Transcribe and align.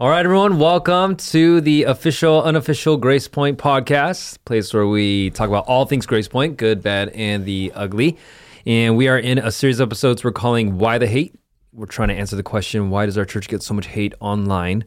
All 0.00 0.08
right, 0.08 0.24
everyone, 0.24 0.60
welcome 0.60 1.16
to 1.16 1.60
the 1.60 1.82
official, 1.82 2.40
unofficial 2.44 3.00
Gracepoint 3.00 3.56
podcast, 3.56 4.38
place 4.44 4.72
where 4.72 4.86
we 4.86 5.30
talk 5.30 5.48
about 5.48 5.66
all 5.66 5.86
things 5.86 6.06
Gracepoint, 6.06 6.56
good, 6.56 6.84
bad, 6.84 7.08
and 7.08 7.44
the 7.44 7.72
ugly. 7.74 8.16
And 8.64 8.96
we 8.96 9.08
are 9.08 9.18
in 9.18 9.38
a 9.38 9.50
series 9.50 9.80
of 9.80 9.88
episodes 9.88 10.22
we're 10.22 10.30
calling 10.30 10.78
Why 10.78 10.98
the 10.98 11.08
Hate. 11.08 11.34
We're 11.72 11.86
trying 11.86 12.10
to 12.10 12.14
answer 12.14 12.36
the 12.36 12.44
question, 12.44 12.90
why 12.90 13.06
does 13.06 13.18
our 13.18 13.24
church 13.24 13.48
get 13.48 13.60
so 13.60 13.74
much 13.74 13.86
hate 13.86 14.14
online? 14.20 14.84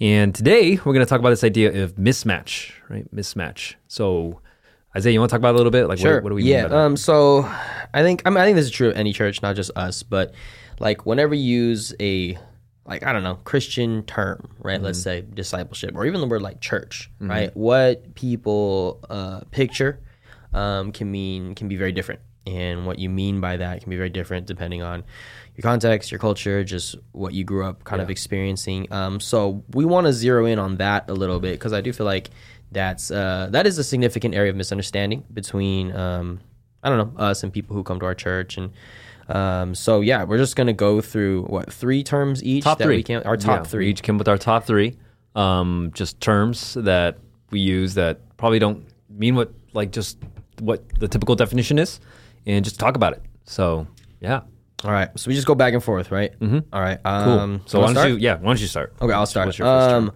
And 0.00 0.32
today 0.32 0.76
we're 0.76 0.92
going 0.92 1.00
to 1.04 1.06
talk 1.06 1.18
about 1.18 1.30
this 1.30 1.42
idea 1.42 1.82
of 1.82 1.96
mismatch, 1.96 2.70
right? 2.88 3.12
Mismatch. 3.12 3.74
So, 3.88 4.42
Isaiah, 4.96 5.12
you 5.12 5.18
want 5.18 5.30
to 5.30 5.34
talk 5.34 5.40
about 5.40 5.50
it 5.50 5.54
a 5.54 5.56
little 5.56 5.72
bit? 5.72 5.88
Like, 5.88 5.98
Sure. 5.98 6.14
what, 6.14 6.22
what 6.22 6.28
do 6.28 6.34
we 6.36 6.44
yeah. 6.44 6.62
mean 6.62 6.70
by? 6.70 6.84
Um. 6.84 6.96
So, 6.96 7.50
I 7.92 8.02
think 8.02 8.22
I 8.24 8.30
mean 8.30 8.38
I 8.38 8.44
think 8.44 8.54
this 8.54 8.66
is 8.66 8.70
true 8.70 8.90
of 8.90 8.96
any 8.96 9.12
church, 9.12 9.42
not 9.42 9.56
just 9.56 9.72
us. 9.74 10.04
But 10.04 10.34
like 10.78 11.04
whenever 11.04 11.34
you 11.34 11.42
use 11.42 11.92
a 11.98 12.38
like 12.84 13.02
I 13.04 13.12
don't 13.12 13.22
know 13.22 13.36
Christian 13.44 14.02
term, 14.04 14.50
right? 14.58 14.80
Let's 14.82 14.98
Mm-hmm. 14.98 15.22
say 15.24 15.34
discipleship, 15.34 15.92
or 15.94 16.04
even 16.06 16.20
the 16.20 16.26
word 16.26 16.42
like 16.42 16.60
church, 16.60 17.10
right? 17.20 17.54
What 17.56 18.14
people 18.14 19.00
uh, 19.08 19.40
picture 19.50 20.00
um, 20.52 20.92
can 20.92 21.10
mean 21.10 21.54
can 21.54 21.68
be 21.68 21.76
very 21.76 21.92
different, 21.92 22.20
and 22.46 22.84
what 22.86 22.98
you 22.98 23.08
mean 23.08 23.40
by 23.40 23.56
that 23.58 23.80
can 23.82 23.90
be 23.90 23.96
very 23.96 24.10
different 24.10 24.46
depending 24.46 24.82
on 24.82 25.04
your 25.54 25.62
context, 25.62 26.10
your 26.10 26.18
culture, 26.18 26.64
just 26.64 26.96
what 27.12 27.34
you 27.34 27.44
grew 27.44 27.64
up 27.64 27.84
kind 27.84 28.00
of 28.02 28.10
experiencing. 28.10 28.90
Um, 28.92 29.20
so 29.20 29.62
we 29.72 29.84
want 29.84 30.06
to 30.06 30.12
zero 30.12 30.46
in 30.46 30.58
on 30.58 30.76
that 30.78 31.08
a 31.08 31.14
little 31.14 31.40
bit 31.40 31.52
because 31.52 31.72
I 31.72 31.82
do 31.82 31.92
feel 31.92 32.06
like 32.06 32.30
that's 32.72 33.10
uh, 33.10 33.48
that 33.52 33.66
is 33.66 33.78
a 33.78 33.84
significant 33.84 34.34
area 34.34 34.50
of 34.50 34.56
misunderstanding 34.56 35.24
between 35.32 35.94
um, 35.94 36.40
I 36.82 36.88
don't 36.88 36.98
know 36.98 37.22
us 37.22 37.42
and 37.44 37.52
people 37.52 37.76
who 37.76 37.84
come 37.84 38.00
to 38.00 38.06
our 38.06 38.14
church 38.16 38.56
and. 38.56 38.72
Um, 39.32 39.74
so 39.74 40.00
yeah, 40.02 40.24
we're 40.24 40.38
just 40.38 40.56
gonna 40.56 40.72
go 40.72 41.00
through 41.00 41.44
what 41.44 41.72
three 41.72 42.02
terms 42.04 42.42
each 42.44 42.64
top 42.64 42.78
that 42.78 42.84
three. 42.84 42.96
we 42.96 43.02
can 43.02 43.22
our 43.24 43.36
top 43.36 43.60
Yeah, 43.60 43.70
three. 43.70 43.84
We 43.86 43.90
each 43.90 44.02
came 44.02 44.18
with 44.18 44.28
our 44.28 44.38
top 44.38 44.64
three. 44.64 44.96
Um, 45.34 45.90
just 45.94 46.20
terms 46.20 46.74
that 46.74 47.18
we 47.50 47.60
use 47.60 47.94
that 47.94 48.20
probably 48.36 48.58
don't 48.58 48.84
mean 49.08 49.34
what 49.34 49.52
like 49.72 49.90
just 49.90 50.18
what 50.60 50.86
the 51.00 51.08
typical 51.08 51.34
definition 51.34 51.78
is, 51.78 52.00
and 52.46 52.64
just 52.64 52.78
talk 52.78 52.94
about 52.96 53.14
it. 53.14 53.22
So 53.44 53.86
yeah, 54.20 54.42
All 54.84 54.90
right, 54.92 55.08
so 55.18 55.28
we 55.28 55.34
just 55.34 55.46
go 55.46 55.54
back 55.54 55.72
and 55.72 55.82
forth, 55.82 56.10
right? 56.10 56.38
Mm-hmm. 56.38 56.58
All 56.72 56.80
right. 56.80 56.98
cool. 57.02 57.12
Um, 57.12 57.62
so 57.66 57.80
why 57.80 57.86
don't 57.86 57.94
start? 57.94 58.10
you? 58.10 58.16
Yeah, 58.16 58.34
why 58.36 58.48
don't 58.50 58.60
you 58.60 58.66
start? 58.66 58.92
Okay, 59.00 59.12
I'll 59.14 59.26
start. 59.26 59.46
What's 59.46 59.58
your 59.58 59.66
first 59.66 59.90
term? 59.90 60.12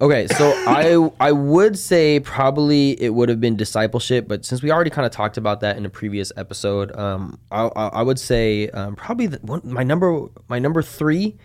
Okay, 0.00 0.26
so 0.28 0.52
I 0.66 1.10
I 1.20 1.32
would 1.32 1.78
say 1.78 2.20
probably 2.20 3.00
it 3.02 3.10
would 3.10 3.28
have 3.28 3.40
been 3.40 3.56
discipleship, 3.56 4.26
but 4.28 4.44
since 4.44 4.62
we 4.62 4.70
already 4.70 4.90
kind 4.90 5.06
of 5.06 5.12
talked 5.12 5.36
about 5.36 5.60
that 5.60 5.76
in 5.76 5.86
a 5.86 5.90
previous 5.90 6.32
episode, 6.36 6.94
um, 6.96 7.38
I, 7.50 7.70
I, 7.76 7.86
I 7.88 8.02
would 8.02 8.18
say 8.18 8.68
um, 8.70 8.96
probably 8.96 9.26
the, 9.28 9.38
one, 9.38 9.60
my 9.64 9.82
number 9.82 10.26
my 10.48 10.58
number 10.58 10.82
three 10.82 11.36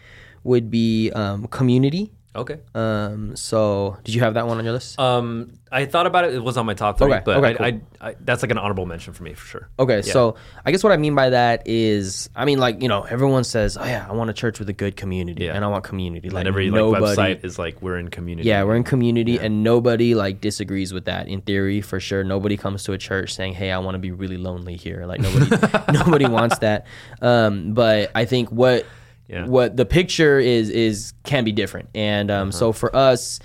would 0.43 0.71
be 0.71 1.11
um, 1.11 1.47
community. 1.47 2.11
Okay. 2.37 2.59
Um, 2.75 3.35
so 3.35 3.97
did 4.03 4.13
you 4.13 4.21
have 4.21 4.35
that 4.35 4.45
one 4.47 4.57
on 4.59 4.63
your 4.63 4.73
list? 4.73 4.99
Um, 4.99 5.53
I 5.71 5.85
thought 5.85 6.05
about 6.07 6.23
it. 6.25 6.33
It 6.33 6.43
was 6.43 6.55
on 6.55 6.65
my 6.65 6.73
top 6.75 6.97
three, 6.97 7.11
Okay, 7.11 7.21
but 7.25 7.37
okay, 7.43 7.57
I, 7.59 7.67
I, 7.67 8.09
I, 8.11 8.15
that's 8.21 8.41
like 8.41 8.51
an 8.51 8.57
honorable 8.57 8.85
mention 8.85 9.11
for 9.13 9.23
me 9.23 9.33
for 9.33 9.45
sure. 9.45 9.69
Okay, 9.79 10.01
so 10.01 10.35
I 10.65 10.71
guess 10.71 10.81
what 10.83 10.93
I 10.93 10.97
mean 10.97 11.13
by 11.15 11.31
that 11.31 11.63
is, 11.67 12.29
I 12.35 12.45
mean, 12.45 12.59
like 12.59 12.81
you 12.81 12.87
know, 12.87 13.01
everyone 13.03 13.43
says, 13.43 13.75
"Oh 13.75 13.83
yeah, 13.83 14.05
I 14.07 14.13
want 14.13 14.29
a 14.29 14.33
church 14.33 14.59
with 14.59 14.69
a 14.69 14.73
good 14.73 14.95
community, 14.95 15.45
Yeah. 15.45 15.55
and 15.55 15.65
I 15.65 15.67
want 15.67 15.83
community." 15.83 16.29
Like 16.29 16.41
And 16.41 16.47
every 16.47 16.69
like 16.69 16.77
nobody, 16.77 17.03
website 17.05 17.43
is 17.43 17.59
like 17.59 17.81
we're 17.81 17.97
in 17.97 18.09
community. 18.09 18.47
yeah, 18.47 18.63
we're 18.63 18.75
in 18.77 18.83
community, 18.83 19.37
and 19.39 19.63
nobody 19.63 20.15
like 20.15 20.39
disagrees 20.39 20.93
with 20.93 21.05
that. 21.05 21.27
In 21.27 21.41
theory, 21.41 21.81
for 21.81 21.99
sure, 21.99 22.23
nobody 22.23 22.55
comes 22.55 22.83
to 22.83 22.93
a 22.93 22.97
church 22.97 23.33
saying, 23.33 23.53
"Hey, 23.55 23.71
I 23.71 23.79
want 23.79 23.95
to 23.95 23.99
be 23.99 24.11
really 24.11 24.37
lonely 24.37 24.77
here." 24.77 25.05
Like 25.05 25.19
nobody, 25.19 25.49
nobody 25.91 26.27
wants 26.27 26.59
that. 26.59 26.85
Um, 27.21 27.73
but 27.73 28.11
I 28.15 28.23
think 28.23 28.51
what 28.51 28.85
Yeah. 29.27 29.45
what 29.45 29.75
the 29.75 29.85
picture 29.85 30.39
is 30.39 30.69
is 30.69 31.13
can 31.23 31.43
be 31.43 31.51
different, 31.51 31.89
and 31.95 32.31
um, 32.31 32.51
so 32.51 32.71
for 32.71 32.95
us. 32.95 33.39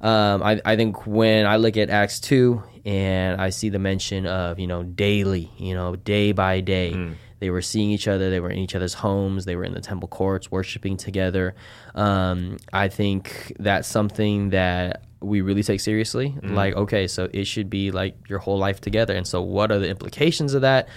Um, 0.00 0.44
I, 0.44 0.60
I 0.64 0.76
think 0.76 1.08
when 1.08 1.44
I 1.44 1.56
look 1.56 1.76
at 1.76 1.90
Acts 1.90 2.20
2 2.20 2.62
and 2.84 3.40
I 3.40 3.50
see 3.50 3.68
the 3.68 3.80
mention 3.80 4.26
of, 4.26 4.60
you 4.60 4.68
know, 4.68 4.84
daily, 4.84 5.50
you 5.58 5.74
know, 5.74 5.96
day 5.96 6.30
by 6.30 6.60
day, 6.60 6.92
they 7.40 7.50
were 7.50 7.62
seeing 7.62 7.90
each 7.90 8.06
other, 8.06 8.30
they 8.30 8.38
were 8.38 8.48
in 8.50 8.58
each 8.58 8.76
other's 8.76 8.94
homes, 8.94 9.44
they 9.44 9.56
were 9.56 9.64
in 9.64 9.74
the 9.74 9.80
temple 9.80 10.06
courts 10.06 10.52
worshiping 10.52 10.96
together. 10.98 11.56
Um, 11.96 12.58
I 12.72 12.86
think 12.86 13.52
that's 13.58 13.88
something 13.88 14.50
that 14.50 15.02
we 15.20 15.40
really 15.40 15.64
take 15.64 15.80
seriously. 15.80 16.32
Like, 16.54 16.76
okay, 16.76 17.08
so 17.08 17.28
it 17.34 17.46
should 17.46 17.68
be 17.68 17.90
like 17.90 18.14
your 18.28 18.38
whole 18.38 18.56
life 18.56 18.80
together. 18.80 19.16
And 19.16 19.26
so, 19.26 19.42
what 19.42 19.72
are 19.72 19.80
the 19.80 19.88
implications 19.88 20.54
of 20.54 20.62
that? 20.62 20.88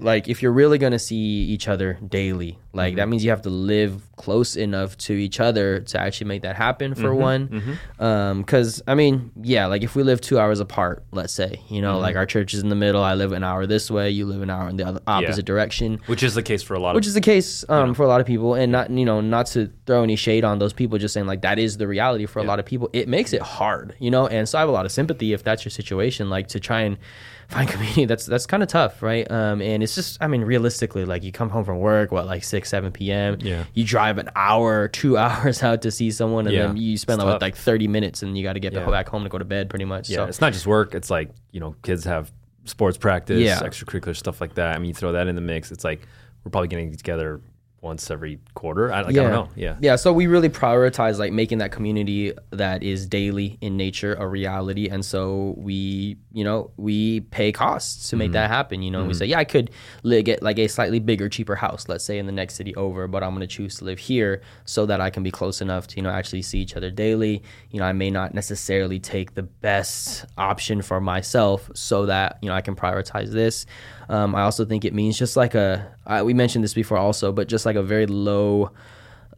Like 0.00 0.28
if 0.28 0.42
you're 0.42 0.52
really 0.52 0.78
going 0.78 0.92
to 0.92 0.98
see 0.98 1.16
each 1.16 1.68
other 1.68 1.98
daily 2.06 2.58
like 2.72 2.96
that 2.96 3.02
mm-hmm. 3.02 3.10
means 3.10 3.24
you 3.24 3.30
have 3.30 3.42
to 3.42 3.50
live 3.50 4.02
close 4.16 4.56
enough 4.56 4.96
to 4.96 5.12
each 5.12 5.40
other 5.40 5.80
to 5.80 6.00
actually 6.00 6.26
make 6.26 6.42
that 6.42 6.56
happen 6.56 6.94
for 6.94 7.08
mm-hmm, 7.10 7.20
one. 7.20 7.48
Mm-hmm. 7.48 8.02
Um, 8.02 8.42
because 8.42 8.82
i 8.86 8.94
mean 8.94 9.30
yeah 9.42 9.66
like 9.66 9.82
if 9.82 9.94
we 9.94 10.02
live 10.02 10.20
two 10.20 10.38
hours 10.38 10.60
apart 10.60 11.04
let's 11.12 11.32
say 11.32 11.60
you 11.68 11.80
know 11.80 11.98
like 11.98 12.16
our 12.16 12.26
church 12.26 12.54
is 12.54 12.60
in 12.60 12.68
the 12.68 12.76
middle 12.76 13.02
i 13.02 13.14
live 13.14 13.32
an 13.32 13.44
hour 13.44 13.66
this 13.66 13.90
way 13.90 14.10
you 14.10 14.26
live 14.26 14.42
an 14.42 14.50
hour 14.50 14.68
in 14.68 14.76
the 14.76 14.86
other 14.86 15.00
opposite 15.06 15.44
direction. 15.44 16.00
Which 16.06 16.22
is 16.22 16.34
the 16.34 16.42
case 16.42 16.62
for 16.62 16.74
a 16.74 16.80
lot 16.80 16.94
which 16.94 17.06
is 17.06 17.14
the 17.14 17.20
case 17.20 17.64
um, 17.68 17.94
for 17.94 18.02
a 18.02 18.08
lot 18.08 18.20
of 18.20 18.26
people 18.26 18.54
and 18.54 18.70
not 18.72 18.90
you 18.90 19.04
know 19.04 19.20
not 19.20 19.46
to 19.48 19.70
throw 19.86 20.02
any 20.02 20.16
shade 20.16 20.44
on 20.44 20.58
those 20.58 20.72
people 20.72 20.98
just 20.98 21.14
saying 21.14 21.26
like 21.26 21.42
that 21.42 21.58
is 21.58 21.76
the 21.76 21.86
reality 21.86 22.26
for 22.26 22.38
a 22.38 22.44
lot 22.44 22.58
of 22.58 22.66
people. 22.66 22.88
It 22.92 23.08
makes 23.08 23.32
it 23.32 23.42
hard 23.42 23.94
you 23.98 24.10
know 24.10 24.26
and 24.26 24.48
so 24.48 24.58
i 24.58 24.60
have 24.60 24.68
a 24.68 24.72
lot 24.72 24.86
of 24.86 24.92
sympathy 24.92 25.32
if 25.32 25.42
that's 25.42 25.64
your 25.64 25.70
situation 25.70 26.30
like 26.30 26.48
to 26.48 26.60
try 26.60 26.80
and 26.80 26.98
find 27.48 27.68
community 27.74 28.04
that's 28.04 28.26
that's 28.26 28.46
kind 28.46 28.62
of 28.62 28.68
tough 28.68 29.02
right 29.02 29.30
um, 29.30 29.60
and 29.62 29.82
it's 29.82 29.94
just 29.94 30.16
i 30.22 30.26
mean 30.26 30.42
realistically 30.42 31.04
like 31.04 31.22
you 31.22 31.30
come 31.32 31.50
home 31.50 31.64
from 31.64 31.78
work 31.78 32.10
what 32.12 32.26
like 32.26 32.42
6 32.44 32.68
7 32.68 32.92
p.m 32.92 33.36
Yeah. 33.40 33.64
you 33.74 33.84
drive 33.84 34.18
an 34.18 34.30
hour 34.36 34.88
two 34.88 35.16
hours 35.24 35.62
out 35.62 35.82
to 35.82 35.90
see 35.90 36.10
someone 36.10 36.46
and 36.46 36.54
Yeah, 36.54 36.66
then 36.68 36.76
you 36.76 36.96
spend 36.96 37.22
like, 37.22 37.40
like 37.40 37.56
30 37.56 37.88
minutes 37.88 38.22
and 38.22 38.36
you 38.36 38.42
got 38.44 38.54
to 38.54 38.60
get 38.60 38.72
Yeah. 38.72 38.88
back 38.90 39.08
home 39.08 39.22
to 39.24 39.28
go 39.28 39.38
to 39.38 39.44
bed 39.44 39.68
pretty 39.70 39.84
much 39.84 40.08
yeah, 40.10 40.16
so 40.16 40.24
it's 40.26 40.40
not 40.40 40.52
just 40.52 40.66
work. 40.66 40.94
It's 40.94 41.10
like 41.10 41.30
you 41.52 41.60
know, 41.60 41.74
kids 41.82 42.04
have 42.04 42.32
sports 42.64 42.96
practice, 42.96 43.40
Yeah. 43.40 43.60
extracurricular 43.60 44.16
stuff 44.16 44.40
like 44.40 44.54
that. 44.54 44.74
I 44.74 44.78
mean, 44.78 44.88
you 44.88 44.94
throw 44.94 45.12
that 45.12 45.26
in 45.28 45.34
the 45.34 45.40
mix. 45.40 45.70
It's 45.70 45.84
like 45.84 46.00
we're 46.44 46.50
probably 46.50 46.68
getting 46.68 46.94
together 46.96 47.40
once 47.84 48.10
every 48.10 48.40
quarter. 48.54 48.92
I, 48.92 49.02
like, 49.02 49.10
I 49.10 49.22
don't 49.22 49.30
know. 49.30 49.48
Yeah. 49.54 49.76
Yeah. 49.80 49.96
So 49.96 50.12
we 50.12 50.26
really 50.26 50.48
prioritize 50.48 51.18
like 51.18 51.32
making 51.32 51.58
that 51.58 51.70
community 51.70 52.32
that 52.50 52.82
is 52.82 53.06
daily 53.06 53.58
in 53.60 53.76
nature 53.76 54.14
a 54.14 54.26
reality. 54.26 54.88
And 54.88 55.04
so 55.04 55.54
we, 55.58 56.16
you 56.32 56.42
know, 56.42 56.70
we 56.76 57.20
pay 57.20 57.52
costs 57.52 58.08
to 58.10 58.16
make 58.16 58.24
Mm-hmm. 58.24 58.32
that 58.32 58.48
happen. 58.50 58.82
You 58.82 58.90
know, 58.90 59.04
we 59.04 59.12
say, 59.14 59.26
yeah, 59.26 59.38
I 59.38 59.44
could 59.44 59.70
li- 60.02 60.22
get 60.22 60.42
like 60.42 60.58
a 60.58 60.66
slightly 60.66 60.98
bigger, 60.98 61.28
cheaper 61.28 61.54
house, 61.56 61.88
let's 61.88 62.02
say 62.04 62.18
in 62.18 62.24
the 62.24 62.32
next 62.32 62.54
city 62.54 62.74
over, 62.74 63.06
but 63.06 63.22
I'm 63.22 63.30
going 63.34 63.42
to 63.42 63.46
choose 63.46 63.76
to 63.76 63.84
live 63.84 63.98
here 63.98 64.40
so 64.64 64.86
that 64.86 64.98
I 65.02 65.10
can 65.10 65.22
be 65.22 65.30
close 65.30 65.60
enough 65.60 65.86
to, 65.88 65.96
you 65.96 66.02
know, 66.02 66.08
actually 66.10 66.40
see 66.40 66.60
each 66.60 66.74
other 66.74 66.90
daily. 66.90 67.42
You 67.70 67.80
know, 67.80 67.84
I 67.86 67.92
may 67.92 68.10
not 68.10 68.32
necessarily 68.32 68.98
take 68.98 69.34
the 69.34 69.42
best 69.42 70.24
option 70.38 70.80
for 70.80 71.02
myself 71.02 71.70
so 71.74 72.06
that, 72.06 72.38
you 72.40 72.48
know, 72.48 72.54
I 72.54 72.62
can 72.62 72.74
prioritize 72.74 73.30
this. 73.30 73.66
Um, 74.08 74.34
I 74.34 74.42
also 74.42 74.64
think 74.64 74.84
it 74.84 74.92
means 74.94 75.18
just 75.18 75.36
like 75.36 75.54
a, 75.54 75.94
I, 76.06 76.22
we 76.22 76.34
mentioned 76.34 76.62
this 76.64 76.74
before 76.74 76.98
also, 76.98 77.32
but 77.32 77.48
just 77.48 77.64
like 77.66 77.76
a 77.76 77.82
very 77.82 78.06
low, 78.06 78.70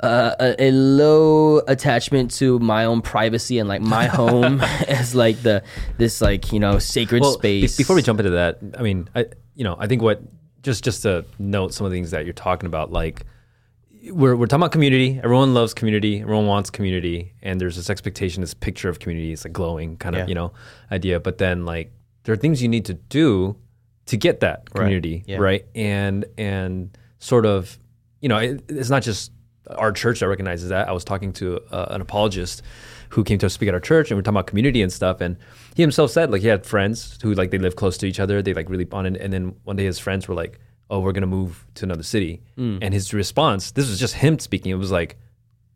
uh, 0.01 0.35
a, 0.41 0.65
a 0.69 0.71
low 0.73 1.59
attachment 1.69 2.31
to 2.33 2.59
my 2.59 2.85
own 2.85 3.01
privacy 3.01 3.59
and 3.59 3.69
like 3.69 3.81
my 3.81 4.07
home 4.21 4.61
as 4.89 5.15
like 5.15 5.41
the 5.43 5.63
this 5.99 6.21
like 6.21 6.53
you 6.53 6.61
know 6.61 6.79
sacred 6.79 7.23
Well, 7.23 7.39
be- 7.39 7.61
space. 7.67 7.77
before 7.77 7.97
we 7.97 8.03
jump 8.03 8.21
into 8.21 8.33
that, 8.33 8.59
I 8.79 8.83
mean, 8.83 9.09
I 9.15 9.27
you 9.55 9.65
know, 9.65 9.77
I 9.79 9.87
think 9.87 10.03
what 10.03 10.21
just 10.63 10.85
just 10.85 11.03
to 11.03 11.25
note 11.39 11.73
some 11.73 11.87
of 11.87 11.93
the 11.93 11.97
things 11.97 12.11
that 12.11 12.25
you're 12.25 12.35
talking 12.35 12.67
about, 12.67 12.91
like 12.93 13.25
we're 14.11 14.37
we're 14.37 14.47
talking 14.47 14.63
about 14.63 14.73
community. 14.73 15.19
Everyone 15.23 15.55
loves 15.55 15.73
community. 15.75 16.21
Everyone 16.21 16.47
wants 16.47 16.71
community, 16.71 17.33
and 17.43 17.61
there's 17.61 17.77
this 17.77 17.89
expectation, 17.89 18.41
this 18.41 18.55
picture 18.55 18.89
of 18.89 18.99
community. 18.99 19.33
It's 19.33 19.45
a 19.45 19.49
glowing 19.49 19.97
kind 19.97 20.15
of 20.17 20.21
Yeah. 20.23 20.27
you 20.27 20.35
know 20.35 20.53
idea. 20.93 21.21
But 21.21 21.39
then 21.39 21.65
like 21.65 21.93
there 22.25 22.33
are 22.35 22.37
things 22.37 22.61
you 22.63 22.69
need 22.69 22.85
to 22.87 22.95
do 22.95 23.57
to 24.07 24.17
get 24.17 24.41
that 24.41 24.71
community 24.71 25.25
Yeah. 25.27 25.39
right, 25.39 25.65
and 25.75 26.25
and 26.39 26.97
sort 27.19 27.47
of 27.47 27.79
you 28.21 28.29
know 28.29 28.39
it, 28.39 28.63
it's 28.69 28.91
not 28.91 29.03
just 29.03 29.33
our 29.69 29.91
church 29.93 30.21
that 30.21 30.29
recognizes 30.29 30.69
that. 30.69 30.89
I 30.89 30.93
was 30.93 31.05
talking 31.05 31.33
to 31.35 31.61
uh, 31.73 31.87
an 31.91 32.01
apologist 32.01 32.63
who 33.11 33.25
came 33.25 33.39
to 33.39 33.51
speak 33.51 33.69
at 33.69 33.75
our 33.75 33.81
church, 33.81 34.11
and 34.11 34.17
we 34.17 34.21
are 34.21 34.23
talking 34.23 34.37
about 34.37 34.47
community 34.47 34.81
and 34.83 34.93
stuff. 34.93 35.21
And 35.21 35.37
he 35.75 35.83
himself 35.83 36.11
said 36.11 36.31
like 36.31 36.43
he 36.43 36.49
had 36.49 36.65
friends 36.65 37.19
who 37.23 37.35
like 37.35 37.51
they 37.51 37.59
live 37.59 37.75
close 37.77 37.97
to 37.99 38.07
each 38.07 38.21
other. 38.21 38.43
They 38.43 38.55
like 38.55 38.69
really 38.71 38.85
bonded. 38.85 39.17
And 39.17 39.33
then 39.33 39.55
one 39.65 39.77
day 39.77 39.85
his 39.85 39.99
friends 39.99 40.29
were 40.29 40.35
like, 40.35 40.61
"Oh, 40.89 41.01
we're 41.01 41.13
gonna 41.13 41.27
move 41.27 41.67
to 41.75 41.85
another 41.85 42.03
city." 42.05 42.43
And 42.83 42.95
his 42.95 43.13
response, 43.13 43.73
this 43.73 43.89
was 43.89 43.99
just 43.99 44.15
him 44.15 44.39
speaking. 44.39 44.71
It 44.71 44.77
was 44.77 44.93
like, 44.93 45.17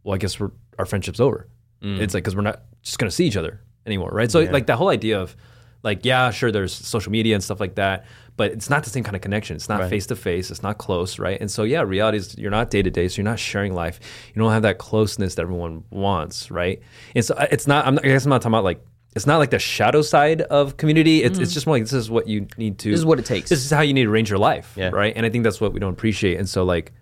"Well, 0.05 0.15
I 0.15 0.19
guess 0.19 0.38
we're 0.38 0.50
our 0.79 0.87
friendship's 0.87 1.21
over." 1.21 1.49
It's 1.83 2.15
like 2.15 2.23
because 2.23 2.37
we're 2.37 2.43
not 2.43 2.62
just 2.83 2.99
gonna 2.99 3.11
see 3.11 3.26
each 3.26 3.37
other 3.37 3.61
anymore, 3.87 4.11
right? 4.12 4.31
So 4.31 4.41
like 4.53 4.67
that 4.67 4.76
whole 4.76 4.91
idea 4.91 5.19
of 5.21 5.35
like 5.82 6.05
yeah, 6.05 6.31
sure, 6.31 6.53
there's 6.53 6.75
social 6.75 7.12
media 7.12 7.35
and 7.35 7.43
stuff 7.43 7.61
like 7.61 7.77
that, 7.77 8.06
but 8.37 8.53
it's 8.53 8.71
not 8.71 8.85
the 8.85 8.91
same 8.91 9.05
kind 9.05 9.17
of 9.17 9.23
connection. 9.23 9.56
It's 9.56 9.69
not 9.69 9.88
face 9.88 10.06
to 10.06 10.17
face. 10.17 10.50
It's 10.50 10.62
not 10.62 10.79
close, 10.79 11.19
right? 11.19 11.41
And 11.41 11.50
so 11.50 11.62
yeah, 11.62 11.82
reality 11.82 12.19
is 12.19 12.37
you're 12.38 12.50
not 12.50 12.71
day 12.71 12.82
to 12.82 12.91
day, 12.91 13.09
so 13.09 13.17
you're 13.17 13.31
not 13.31 13.38
sharing 13.38 13.75
life. 13.75 14.00
You 14.35 14.41
don't 14.41 14.53
have 14.53 14.62
that 14.62 14.79
closeness 14.79 15.35
that 15.35 15.43
everyone 15.43 15.85
wants, 15.91 16.50
right? 16.50 16.81
And 17.15 17.25
so 17.25 17.35
it's 17.50 17.67
not. 17.67 17.87
I'm 17.87 17.97
not, 17.97 18.05
I 18.05 18.09
guess 18.09 18.25
I'm 18.25 18.31
not 18.31 18.43
talking 18.43 18.55
about 18.55 18.65
like. 18.65 18.85
It's 19.17 19.27
not 19.27 19.38
like 19.38 19.50
the 19.50 19.59
shadow 19.59 20.03
side 20.03 20.43
of 20.43 20.77
community. 20.77 21.25
It's, 21.25 21.37
it's 21.37 21.50
mm. 21.50 21.55
just 21.55 21.67
more 21.67 21.75
like 21.75 21.83
this 21.83 21.93
is 21.93 22.09
what 22.09 22.29
you 22.29 22.47
need 22.56 22.79
to. 22.79 22.93
This 22.93 23.00
is 23.00 23.05
what 23.05 23.19
it 23.19 23.25
takes. 23.25 23.50
This 23.50 23.65
is 23.65 23.69
how 23.69 23.81
you 23.81 23.93
need 23.93 24.05
to 24.05 24.09
arrange 24.11 24.31
your 24.31 24.38
life, 24.38 24.73
Yeah. 24.76 24.91
right? 24.91 25.12
And 25.17 25.26
I 25.26 25.31
think 25.31 25.43
that's 25.43 25.61
what 25.61 25.73
we 25.73 25.81
don't 25.81 25.93
appreciate. 25.93 26.38
And 26.38 26.49
so 26.49 26.62
like 26.62 26.93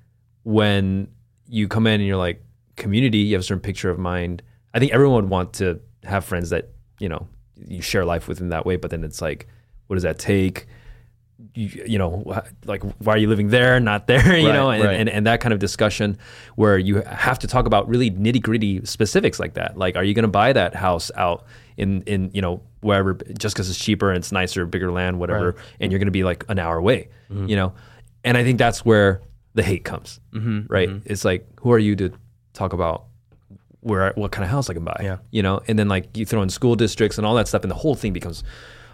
when 0.43 1.09
you 1.47 1.69
come 1.69 1.87
in 1.87 2.01
and 2.01 2.07
you're 2.07 2.17
like, 2.17 2.43
community, 2.77 3.19
you 3.19 3.35
have 3.35 3.43
a 3.43 3.45
certain 3.45 3.61
picture 3.61 3.91
of 3.91 3.99
mind. 3.99 4.43
I 4.73 4.79
think 4.79 4.93
everyone 4.93 5.25
would 5.25 5.31
want 5.31 5.53
to 5.55 5.81
have 6.05 6.25
friends 6.25 6.49
that 6.49 6.71
you 6.99 7.11
know 7.11 7.29
you 7.67 7.83
share 7.83 8.05
life 8.05 8.29
with 8.29 8.41
in 8.41 8.51
that 8.51 8.65
way. 8.67 8.77
But 8.77 8.91
then 8.91 9.05
it's 9.05 9.21
like, 9.23 9.47
what 9.87 9.95
does 9.97 10.03
that 10.05 10.19
take? 10.19 10.67
You, 11.55 11.85
you 11.87 11.99
know, 11.99 12.43
like 12.67 12.83
why 12.99 13.15
are 13.15 13.17
you 13.19 13.29
living 13.29 13.49
there, 13.49 13.79
not 13.79 14.09
there? 14.09 14.37
You 14.39 14.49
Right, 14.49 14.55
know, 14.55 14.71
and, 14.71 14.83
right. 14.85 14.97
and 14.99 15.09
and 15.09 15.27
that 15.27 15.41
kind 15.41 15.53
of 15.53 15.61
discussion 15.61 16.19
where 16.57 16.77
you 16.77 17.01
have 17.03 17.39
to 17.41 17.47
talk 17.47 17.67
about 17.67 17.89
really 17.89 18.11
nitty 18.11 18.43
gritty 18.43 18.85
specifics 18.85 19.39
like 19.39 19.55
that. 19.55 19.77
Like, 19.79 19.95
are 19.97 20.03
you 20.03 20.15
going 20.15 20.25
to 20.25 20.29
buy 20.29 20.53
that 20.53 20.75
house 20.75 21.13
out 21.15 21.45
in 21.77 22.03
in 22.03 22.31
you 22.35 22.43
know 22.43 22.61
wherever 22.81 23.15
just 23.39 23.55
because 23.55 23.71
it's 23.71 23.79
cheaper 23.79 24.11
and 24.11 24.19
it's 24.19 24.33
nicer, 24.33 24.67
bigger 24.67 24.91
land, 24.91 25.21
whatever, 25.21 25.55
and 25.79 25.93
you're 25.93 26.01
going 26.01 26.07
to 26.07 26.13
be 26.13 26.25
like 26.25 26.45
an 26.49 26.59
hour 26.59 26.77
away, 26.77 27.09
Mm-hmm. 27.31 27.47
you 27.47 27.57
know? 27.57 27.73
And 28.25 28.37
I 28.37 28.43
think 28.43 28.59
that's 28.59 28.85
where 28.85 29.21
the 29.55 29.63
hate 29.63 29.85
comes, 29.85 30.19
Mm-hmm, 30.33 30.73
right? 30.73 30.91
It's 31.05 31.25
like, 31.25 31.47
who 31.61 31.71
are 31.73 31.79
you 31.79 31.95
to 31.97 32.11
talk 32.53 32.73
about 32.73 33.05
where 33.81 34.13
what 34.17 34.33
kind 34.33 34.45
of 34.45 34.51
house 34.51 34.69
I 34.71 34.75
can 34.75 34.85
buy? 34.85 35.01
Yeah. 35.03 35.19
you 35.31 35.43
know. 35.43 35.61
And 35.69 35.79
then 35.79 35.89
like 35.89 36.17
you 36.17 36.25
throw 36.27 36.43
in 36.43 36.49
school 36.51 36.75
districts 36.75 37.19
and 37.19 37.27
all 37.27 37.35
that 37.37 37.49
stuff, 37.49 37.63
and 37.63 37.71
the 37.71 37.77
whole 37.77 37.95
thing 37.95 38.13
becomes 38.13 38.43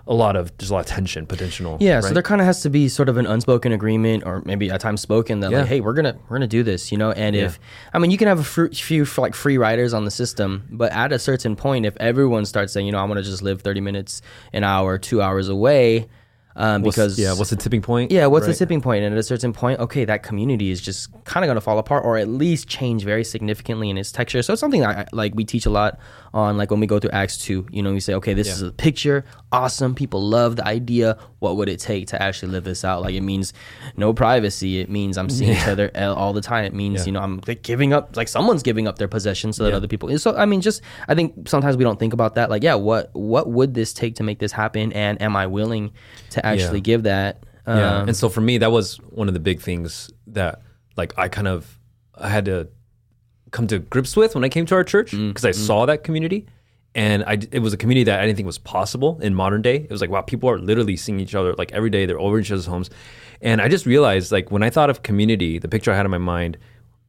a 0.06 0.12
lot 0.12 0.36
of 0.36 0.54
there's 0.58 0.68
a 0.68 0.74
lot 0.74 0.80
of 0.80 0.86
tension 0.86 1.24
potential. 1.24 1.78
Yeah, 1.80 2.00
so 2.00 2.12
there 2.12 2.22
kind 2.22 2.38
of 2.42 2.46
has 2.46 2.60
to 2.60 2.68
be 2.68 2.88
sort 2.90 3.08
of 3.08 3.16
an 3.16 3.24
unspoken 3.24 3.72
agreement, 3.72 4.24
or 4.26 4.42
maybe 4.44 4.70
at 4.70 4.78
times 4.82 5.00
spoken 5.00 5.40
that 5.40 5.50
Yeah. 5.50 5.60
like, 5.60 5.68
hey, 5.68 5.80
we're 5.80 5.94
gonna 5.94 6.14
we're 6.28 6.36
gonna 6.36 6.46
do 6.46 6.62
this, 6.62 6.92
you 6.92 6.98
know. 6.98 7.12
And 7.12 7.34
if 7.34 7.58
I 7.94 7.98
mean, 7.98 8.10
you 8.10 8.18
can 8.18 8.28
have 8.28 8.38
a 8.38 8.44
fr- 8.44 8.66
few 8.66 9.06
like 9.16 9.34
free 9.34 9.56
riders 9.56 9.94
on 9.94 10.04
the 10.04 10.10
system, 10.10 10.64
but 10.70 10.92
at 10.92 11.10
a 11.12 11.18
certain 11.18 11.56
point, 11.56 11.86
if 11.86 11.96
everyone 11.98 12.44
starts 12.44 12.74
saying, 12.74 12.84
you 12.84 12.92
know, 12.92 12.98
I 12.98 13.04
want 13.04 13.16
to 13.16 13.22
just 13.22 13.40
live 13.42 13.62
thirty 13.62 13.80
minutes, 13.80 14.20
an 14.52 14.62
hour, 14.62 14.98
two 14.98 15.22
hours 15.22 15.48
away, 15.48 16.06
um, 16.56 16.82
What's- 16.82 16.96
because 16.96 17.18
yeah, 17.18 17.32
what's 17.34 17.50
the 17.50 17.56
tipping 17.56 17.82
point? 17.82 18.10
yeah, 18.12 18.26
what's 18.26 18.46
the 18.46 18.54
tipping 18.54 18.80
point? 18.80 19.04
And 19.04 19.12
at 19.14 19.18
a 19.18 19.22
certain 19.22 19.52
point, 19.52 19.80
okay, 19.80 20.04
that 20.04 20.22
community 20.22 20.70
is 20.70 20.80
just 20.80 21.10
kind 21.24 21.44
of 21.44 21.48
going 21.48 21.56
to 21.56 21.60
fall 21.60 21.78
apart, 21.78 22.04
or 22.04 22.16
at 22.16 22.28
least 22.28 22.68
change 22.68 23.02
very 23.04 23.24
significantly 23.24 23.90
in 23.90 23.98
its 23.98 24.12
texture. 24.12 24.42
So 24.42 24.52
it's 24.52 24.60
something 24.60 24.80
that 24.82 24.96
I, 24.98 25.06
like 25.12 25.34
we 25.34 25.44
teach 25.44 25.66
a 25.66 25.70
lot 25.70 25.98
on, 26.32 26.56
like 26.56 26.70
when 26.70 26.80
we 26.80 26.86
go 26.86 26.98
through 26.98 27.10
Acts 27.10 27.38
two. 27.38 27.66
You 27.70 27.82
know, 27.82 27.92
we 27.92 28.00
say, 28.00 28.14
okay, 28.14 28.34
this 28.34 28.48
is 28.48 28.62
a 28.62 28.70
picture, 28.72 29.24
awesome. 29.52 29.94
People 29.94 30.22
love 30.22 30.56
the 30.56 30.66
idea. 30.66 31.18
What 31.40 31.56
would 31.56 31.68
it 31.68 31.80
take 31.80 32.06
to 32.08 32.22
actually 32.22 32.52
live 32.52 32.64
this 32.64 32.84
out? 32.84 33.02
Like 33.02 33.14
it 33.14 33.20
means 33.22 33.52
no 33.96 34.12
privacy. 34.14 34.80
It 34.80 34.88
means 34.88 35.18
I'm 35.18 35.28
seeing 35.30 35.52
each 35.56 35.66
other 35.66 35.90
all 35.96 36.32
the 36.32 36.40
time. 36.40 36.64
It 36.64 36.72
means 36.74 37.00
Yeah. 37.00 37.06
you 37.06 37.12
know 37.12 37.20
I'm 37.20 37.40
like 37.46 37.62
giving 37.62 37.92
up, 37.92 38.16
like 38.16 38.28
someone's 38.28 38.62
giving 38.62 38.86
up 38.88 38.98
their 38.98 39.08
possessions 39.08 39.56
so 39.56 39.64
that 39.64 39.70
Yeah. 39.70 39.76
other 39.76 39.88
people. 39.88 40.16
So 40.18 40.36
I 40.36 40.46
mean, 40.46 40.60
just 40.60 40.82
I 41.08 41.14
think 41.14 41.48
sometimes 41.48 41.76
we 41.76 41.84
don't 41.84 41.98
think 41.98 42.12
about 42.12 42.36
that. 42.36 42.48
Like, 42.48 42.62
yeah, 42.62 42.74
what 42.74 43.10
what 43.12 43.48
would 43.50 43.74
this 43.74 43.92
take 43.92 44.14
to 44.16 44.22
make 44.22 44.38
this 44.38 44.52
happen? 44.52 44.92
And 44.92 45.20
am 45.20 45.34
I 45.36 45.46
willing 45.46 45.92
to 46.30 46.43
actually 46.52 46.80
give 46.80 47.04
that? 47.04 47.42
Yeah. 47.66 47.98
Um, 48.00 48.08
and 48.08 48.16
so 48.16 48.28
for 48.28 48.40
me, 48.40 48.58
that 48.58 48.70
was 48.70 48.96
one 49.10 49.28
of 49.28 49.34
the 49.34 49.40
big 49.40 49.60
things 49.60 50.10
that 50.28 50.60
like 50.96 51.18
I 51.18 51.28
kind 51.28 51.48
of 51.48 51.78
I 52.14 52.28
had 52.28 52.44
to 52.44 52.68
come 53.50 53.66
to 53.68 53.78
grips 53.78 54.16
with 54.16 54.34
when 54.34 54.44
I 54.44 54.48
came 54.48 54.66
to 54.66 54.74
our 54.74 54.84
church 54.84 55.12
Mm, 55.12 55.28
because 55.28 55.44
I 55.44 55.52
saw 55.52 55.86
that 55.86 56.04
community. 56.04 56.46
And 56.96 57.24
I, 57.24 57.38
it 57.50 57.58
was 57.58 57.72
a 57.72 57.76
community 57.76 58.04
that 58.04 58.20
I 58.20 58.26
didn't 58.26 58.36
think 58.36 58.46
was 58.46 58.58
possible 58.58 59.18
in 59.20 59.34
modern 59.34 59.62
day. 59.62 59.76
It 59.76 59.90
was 59.90 60.00
like, 60.00 60.10
wow, 60.10 60.20
people 60.20 60.48
are 60.48 60.58
literally 60.58 60.96
seeing 60.96 61.18
each 61.18 61.34
other 61.34 61.52
like 61.54 61.72
every 61.72 61.90
day. 61.90 62.06
They're 62.06 62.20
over 62.20 62.38
each 62.38 62.52
other's 62.52 62.66
homes. 62.66 62.88
And 63.40 63.60
I 63.60 63.68
just 63.68 63.84
realized, 63.84 64.30
like, 64.30 64.52
when 64.52 64.62
I 64.62 64.70
thought 64.70 64.90
of 64.90 65.02
community, 65.02 65.58
the 65.58 65.66
picture 65.66 65.90
I 65.90 65.96
had 65.96 66.04
in 66.04 66.10
my 66.12 66.18
mind 66.18 66.56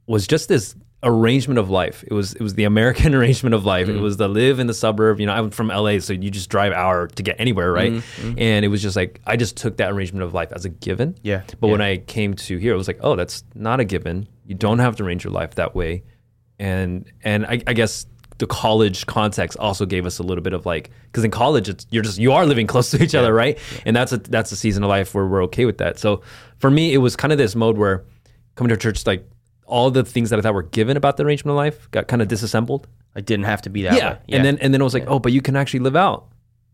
was 0.08 0.26
just 0.26 0.50
this 0.50 0.76
arrangement 1.03 1.59
of 1.59 1.69
life. 1.69 2.03
It 2.07 2.13
was 2.13 2.33
it 2.33 2.42
was 2.42 2.56
the 2.56 2.63
American 2.63 3.13
arrangement 3.19 3.53
of 3.53 3.65
life. 3.65 3.88
Mm. 3.88 3.97
It 3.97 4.01
was 4.01 4.18
the 4.18 4.27
live 4.27 4.59
in 4.59 4.68
the 4.68 4.74
suburb. 4.74 5.19
You 5.19 5.27
know, 5.27 5.33
I'm 5.33 5.51
from 5.51 5.68
LA, 5.68 6.00
so 6.00 6.13
you 6.13 6.31
just 6.31 6.50
drive 6.50 6.74
hour 6.74 7.07
to 7.07 7.24
get 7.24 7.36
anywhere, 7.39 7.71
right? 7.71 7.94
Mm-hmm, 7.94 8.33
And 8.38 8.65
it 8.65 8.69
was 8.69 8.81
just 8.81 8.95
like 8.95 9.21
I 9.25 9.38
just 9.38 9.57
took 9.57 9.77
that 9.77 9.92
arrangement 9.92 10.24
of 10.24 10.33
life 10.33 10.51
as 10.51 10.65
a 10.65 10.69
given. 10.69 11.15
Yeah, 11.21 11.44
But 11.59 11.68
when. 11.68 11.81
I 11.81 11.97
came 11.97 12.33
to 12.33 12.57
here, 12.57 12.74
it 12.74 12.77
was 12.77 12.88
like, 12.88 13.00
oh, 13.01 13.15
that's 13.15 13.44
not 13.53 13.80
a 13.80 13.86
given. 13.86 14.27
You 14.45 14.56
don't 14.56 14.80
have 14.80 14.95
to 14.97 15.03
arrange 15.03 15.24
your 15.24 15.33
life 15.33 15.56
that 15.56 15.75
way. 15.75 16.03
And 16.57 17.12
and 17.24 17.45
I, 17.45 17.62
I 17.68 17.74
guess 17.74 18.07
the 18.38 18.47
college 18.47 19.06
context 19.06 19.57
also 19.59 19.86
gave 19.86 20.06
us 20.06 20.19
a 20.19 20.24
little 20.24 20.44
bit 20.44 20.53
of 20.53 20.65
like 20.65 20.92
because 21.03 21.24
in 21.24 21.31
college 21.31 21.69
it's 21.69 21.88
you're 21.89 22.03
just 22.03 22.18
you 22.18 22.33
are 22.33 22.45
living 22.45 22.68
close 22.74 22.92
to 22.92 23.01
each 23.01 23.15
other 23.15 23.33
right 23.33 23.57
and 23.86 23.95
that's 23.95 24.12
a 24.12 24.18
that's 24.18 24.51
a 24.51 24.57
season 24.57 24.83
of 24.83 24.89
life 24.89 25.13
where 25.15 25.25
we're 25.25 25.44
okay 25.44 25.63
with 25.63 25.77
that 25.77 25.97
so 25.97 26.21
for 26.59 26.69
me 26.69 26.94
it 26.94 26.97
was 26.97 27.15
kind 27.15 27.31
of 27.31 27.38
this 27.38 27.56
mode 27.56 27.77
where 27.77 28.03
coming 28.56 28.69
to 28.69 28.75
church 28.75 29.07
like 29.07 29.25
all 29.66 29.92
the 29.92 30.04
things 30.04 30.30
that 30.30 30.40
I 30.40 30.42
thought 30.42 30.54
were 30.54 30.64
given 30.64 30.96
about 30.98 31.18
the 31.18 31.24
arrangement 31.26 31.54
of 31.54 31.58
life 31.58 31.90
got 31.92 32.08
kind 32.08 32.22
of 32.22 32.28
disassembled 32.28 32.88
It 33.16 33.26
didn't 33.26 33.46
have 33.46 33.62
to 33.64 33.70
be 33.70 33.84
that 33.84 33.98
yeah. 33.98 34.14
way. 34.14 34.20
And 34.30 34.46
then 34.46 34.58
and 34.60 34.74
then 34.74 34.82
it 34.82 34.84
was 34.84 34.94
like, 34.94 35.06
oh, 35.08 35.20
but 35.20 35.32
you 35.32 35.42
can 35.42 35.56
actually 35.56 35.80
live 35.82 35.96
out 35.96 36.28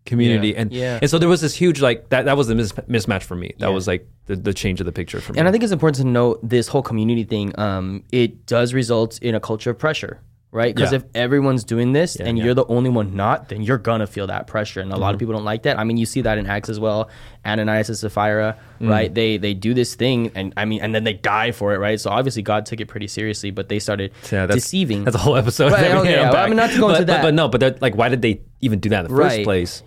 community. 0.05 0.49
Yeah. 0.49 0.59
And 0.61 0.71
Yeah. 0.73 0.99
and 1.01 1.09
so 1.11 1.19
there 1.19 1.29
was 1.29 1.41
this 1.41 1.53
huge 1.55 1.79
like 1.81 2.09
that 2.09 2.25
that 2.25 2.35
was 2.37 2.47
the 2.47 2.55
mis- 2.55 2.73
mismatch 2.89 3.23
for 3.23 3.35
me. 3.35 3.53
That 3.59 3.67
Yeah. 3.69 3.73
was 3.75 3.87
like 3.87 4.07
the, 4.25 4.35
the 4.35 4.53
change 4.53 4.79
of 4.81 4.85
the 4.85 4.91
picture 4.91 5.21
for 5.21 5.33
me. 5.33 5.39
And 5.39 5.47
I 5.47 5.51
think 5.51 5.63
it's 5.63 5.71
important 5.73 5.97
to 5.97 6.07
note 6.07 6.39
this 6.47 6.67
whole 6.67 6.81
community 6.81 7.23
thing. 7.23 7.53
Um, 7.59 8.03
it 8.11 8.45
does 8.47 8.73
result 8.73 9.19
in 9.21 9.35
a 9.35 9.39
culture 9.39 9.69
of 9.69 9.77
pressure, 9.77 10.19
right? 10.51 10.75
Because 10.75 10.91
Yeah. 10.91 10.97
if 10.97 11.03
everyone's 11.15 11.63
doing 11.63 11.93
this 11.93 12.15
and 12.17 12.27
yeah. 12.27 12.31
Mm-hmm. 12.33 12.45
you're 12.45 12.53
the 12.55 12.65
only 12.65 12.89
one 12.89 13.15
not, 13.15 13.49
then 13.49 13.61
you're 13.61 13.77
gonna 13.77 14.07
feel 14.07 14.27
that 14.27 14.47
pressure. 14.47 14.81
And 14.81 14.91
a 14.91 14.97
lot 14.97 15.13
of 15.13 15.19
people 15.19 15.33
don't 15.33 15.45
like 15.45 15.63
that. 15.63 15.79
I 15.79 15.83
mean, 15.85 15.97
you 15.97 16.05
see 16.05 16.21
that 16.21 16.37
in 16.37 16.45
Acts 16.47 16.69
as 16.69 16.79
well. 16.79 17.09
Ananias 17.45 17.89
and 17.89 17.97
Sapphira, 17.97 18.57
Mm. 18.79 18.89
right? 18.89 19.13
They 19.13 19.37
they 19.37 19.53
do 19.55 19.73
this 19.73 19.95
thing, 19.95 20.31
and 20.35 20.53
I 20.57 20.65
mean, 20.65 20.81
and 20.81 20.93
then 20.93 21.03
they 21.05 21.13
die 21.13 21.51
for 21.51 21.73
it, 21.73 21.77
right? 21.79 21.99
So 21.99 22.09
obviously 22.11 22.41
God 22.43 22.65
took 22.67 22.79
it 22.81 22.87
pretty 22.87 23.07
seriously, 23.07 23.49
but 23.49 23.67
they 23.69 23.79
started 23.79 24.11
yeah, 24.31 24.45
that's, 24.45 24.61
deceiving. 24.61 25.03
That's 25.05 25.15
a 25.15 25.19
whole 25.19 25.37
episode. 25.37 25.71
Right, 25.71 25.89
okay, 25.91 26.11
yeah, 26.11 26.29
well, 26.31 26.43
I 26.43 26.47
mean, 26.47 26.57
not 26.57 26.69
to 26.71 26.77
go 26.79 26.87
but, 26.87 26.93
into 27.01 27.05
that. 27.05 27.21
But, 27.23 27.33
no, 27.33 27.47
but 27.47 27.81
like, 27.81 27.95
why 27.95 28.09
did 28.09 28.21
they 28.21 28.41
even 28.59 28.79
do 28.79 28.89
that 28.89 29.05
in 29.05 29.11
the 29.11 29.17
first 29.17 29.37
Right. 29.37 29.43
place? 29.43 29.81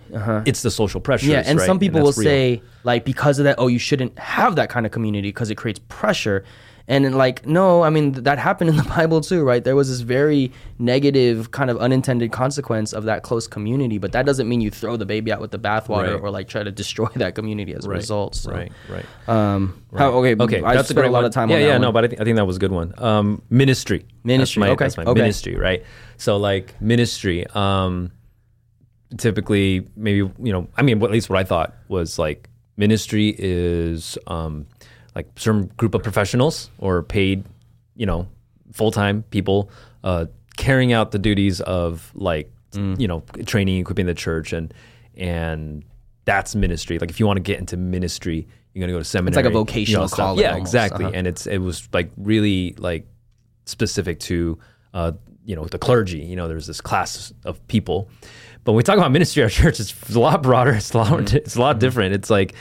It's 0.45 0.63
the 0.63 0.71
social 0.71 0.99
pressure. 0.99 1.27
Yeah, 1.27 1.43
and 1.45 1.59
right? 1.59 1.65
some 1.65 1.79
people 1.79 2.01
will 2.01 2.07
real. 2.11 2.23
say 2.29 2.61
like 2.83 3.05
because 3.05 3.39
of 3.39 3.45
that, 3.45 3.55
oh, 3.57 3.67
you 3.67 3.79
shouldn't 3.79 4.17
have 4.19 4.55
that 4.57 4.69
kind 4.69 4.85
of 4.85 4.91
community 4.91 5.29
because 5.29 5.49
it 5.49 5.55
creates 5.55 5.79
pressure. 5.87 6.43
And 6.87 7.15
like, 7.15 7.47
no, 7.47 7.81
I 7.81 7.89
mean 7.89 8.13
th- 8.13 8.23
that 8.25 8.37
happened 8.37 8.69
in 8.69 8.75
the 8.77 8.83
Bible 8.97 9.19
too, 9.21 9.43
right? 9.43 9.63
There 9.63 9.75
was 9.75 9.89
this 9.89 10.01
very 10.01 10.51
negative 10.77 11.49
kind 11.49 11.71
of 11.71 11.77
unintended 11.77 12.31
consequence 12.31 12.93
of 12.93 13.05
that 13.05 13.23
close 13.23 13.47
community, 13.47 13.97
but 13.97 14.11
that 14.11 14.25
doesn't 14.27 14.47
mean 14.47 14.61
you 14.61 14.69
throw 14.69 14.95
the 14.95 15.05
baby 15.05 15.31
out 15.31 15.41
with 15.41 15.49
the 15.49 15.57
bathwater 15.57 16.13
Right. 16.13 16.21
or 16.21 16.29
like 16.29 16.47
try 16.47 16.61
to 16.61 16.71
destroy 16.71 17.07
that 17.15 17.33
community 17.33 17.73
as 17.73 17.85
a 17.85 17.89
Right, 17.89 17.95
result. 17.97 18.35
So. 18.35 18.51
right, 18.51 18.71
right. 18.87 19.05
Um, 19.27 19.81
how, 19.97 20.09
okay, 20.19 20.35
Okay, 20.39 20.61
I 20.61 20.75
that's 20.75 20.89
a 20.89 20.93
spent 20.93 20.97
great 20.99 21.07
a 21.09 21.11
lot 21.11 21.19
one. 21.19 21.25
of 21.25 21.31
time 21.33 21.49
Yeah, 21.49 21.55
on 21.55 21.61
that 21.61 21.67
yeah, 21.67 21.73
one. 21.73 21.81
no, 21.81 21.91
but 21.91 22.03
I 22.05 22.07
think 22.09 22.21
I 22.21 22.23
think 22.23 22.35
that 22.37 22.45
was 22.45 22.57
a 22.57 22.59
good 22.59 22.71
one. 22.71 22.93
Um, 22.99 23.41
ministry, 23.49 24.05
Ministry, 24.23 24.59
That's 24.61 24.67
my, 24.67 24.73
okay, 24.73 24.85
that's 24.85 24.97
my 24.97 25.03
okay. 25.05 25.21
ministry, 25.21 25.55
right? 25.55 25.83
So 26.17 26.37
like 26.37 26.79
ministry. 26.79 27.47
Um, 27.55 28.11
typically, 29.17 29.87
maybe 29.95 30.17
you 30.17 30.53
know, 30.53 30.67
I 30.77 30.81
mean, 30.81 31.01
at 31.03 31.11
least 31.11 31.29
what 31.29 31.39
I 31.39 31.43
thought 31.43 31.73
was 31.87 32.19
like 32.19 32.49
ministry 32.77 33.33
is 33.37 34.17
um, 34.27 34.67
like 35.15 35.27
some 35.37 35.67
group 35.77 35.95
of 35.95 36.03
professionals 36.03 36.69
or 36.77 37.01
paid, 37.03 37.43
you 37.95 38.05
know, 38.05 38.27
full 38.73 38.91
time 38.91 39.23
people 39.31 39.69
uh, 40.03 40.25
carrying 40.57 40.91
out 40.93 41.11
the 41.11 41.19
duties 41.19 41.61
of 41.61 42.11
like 42.15 42.51
Mm. 42.71 42.99
you 42.99 43.07
know 43.07 43.23
training, 43.45 43.79
equipping 43.79 44.05
the 44.05 44.13
church, 44.13 44.51
and 44.51 44.73
and 45.15 45.85
that's 46.25 46.55
ministry. 46.55 46.99
Like 46.99 47.09
if 47.09 47.21
you 47.21 47.25
want 47.25 47.37
to 47.37 47.41
get 47.41 47.57
into 47.57 47.77
ministry, 47.77 48.45
you're 48.73 48.81
gonna 48.81 48.91
go 48.91 48.99
to 48.99 49.05
seminary. 49.05 49.29
It's 49.29 49.35
like 49.37 49.45
a 49.45 49.47
you 49.47 49.53
know, 49.53 49.59
vocational 49.61 50.09
calling 50.09 50.41
Yeah, 50.41 50.51
almost. 50.51 50.69
exactly. 50.73 51.05
Uh-huh. 51.05 51.13
And 51.15 51.25
it's 51.25 51.47
it 51.47 51.59
was 51.59 51.87
like 51.93 52.11
really 52.17 52.75
like 52.77 53.07
specific 53.65 54.19
to 54.21 54.57
uh, 54.93 55.13
you 55.45 55.55
know 55.55 55.63
the 55.65 55.77
clergy. 55.79 56.19
You 56.19 56.35
know, 56.35 56.49
there's 56.49 56.67
this 56.67 56.81
class 56.81 57.31
of 57.45 57.65
people. 57.67 58.09
But 58.65 58.71
when 58.73 58.77
we 58.77 58.83
talk 58.83 58.97
about 58.97 59.11
ministry 59.13 59.43
at 59.43 59.45
our 59.45 59.49
church, 59.71 59.79
it's 59.79 60.13
a 60.13 60.19
lot 60.19 60.43
broader. 60.43 60.71
It's 60.73 60.93
a 60.93 60.97
lot. 60.97 61.33
It's 61.33 61.55
a 61.55 61.61
lot 61.61 61.79
different. 61.79 62.13
It's 62.13 62.29
like 62.29 62.55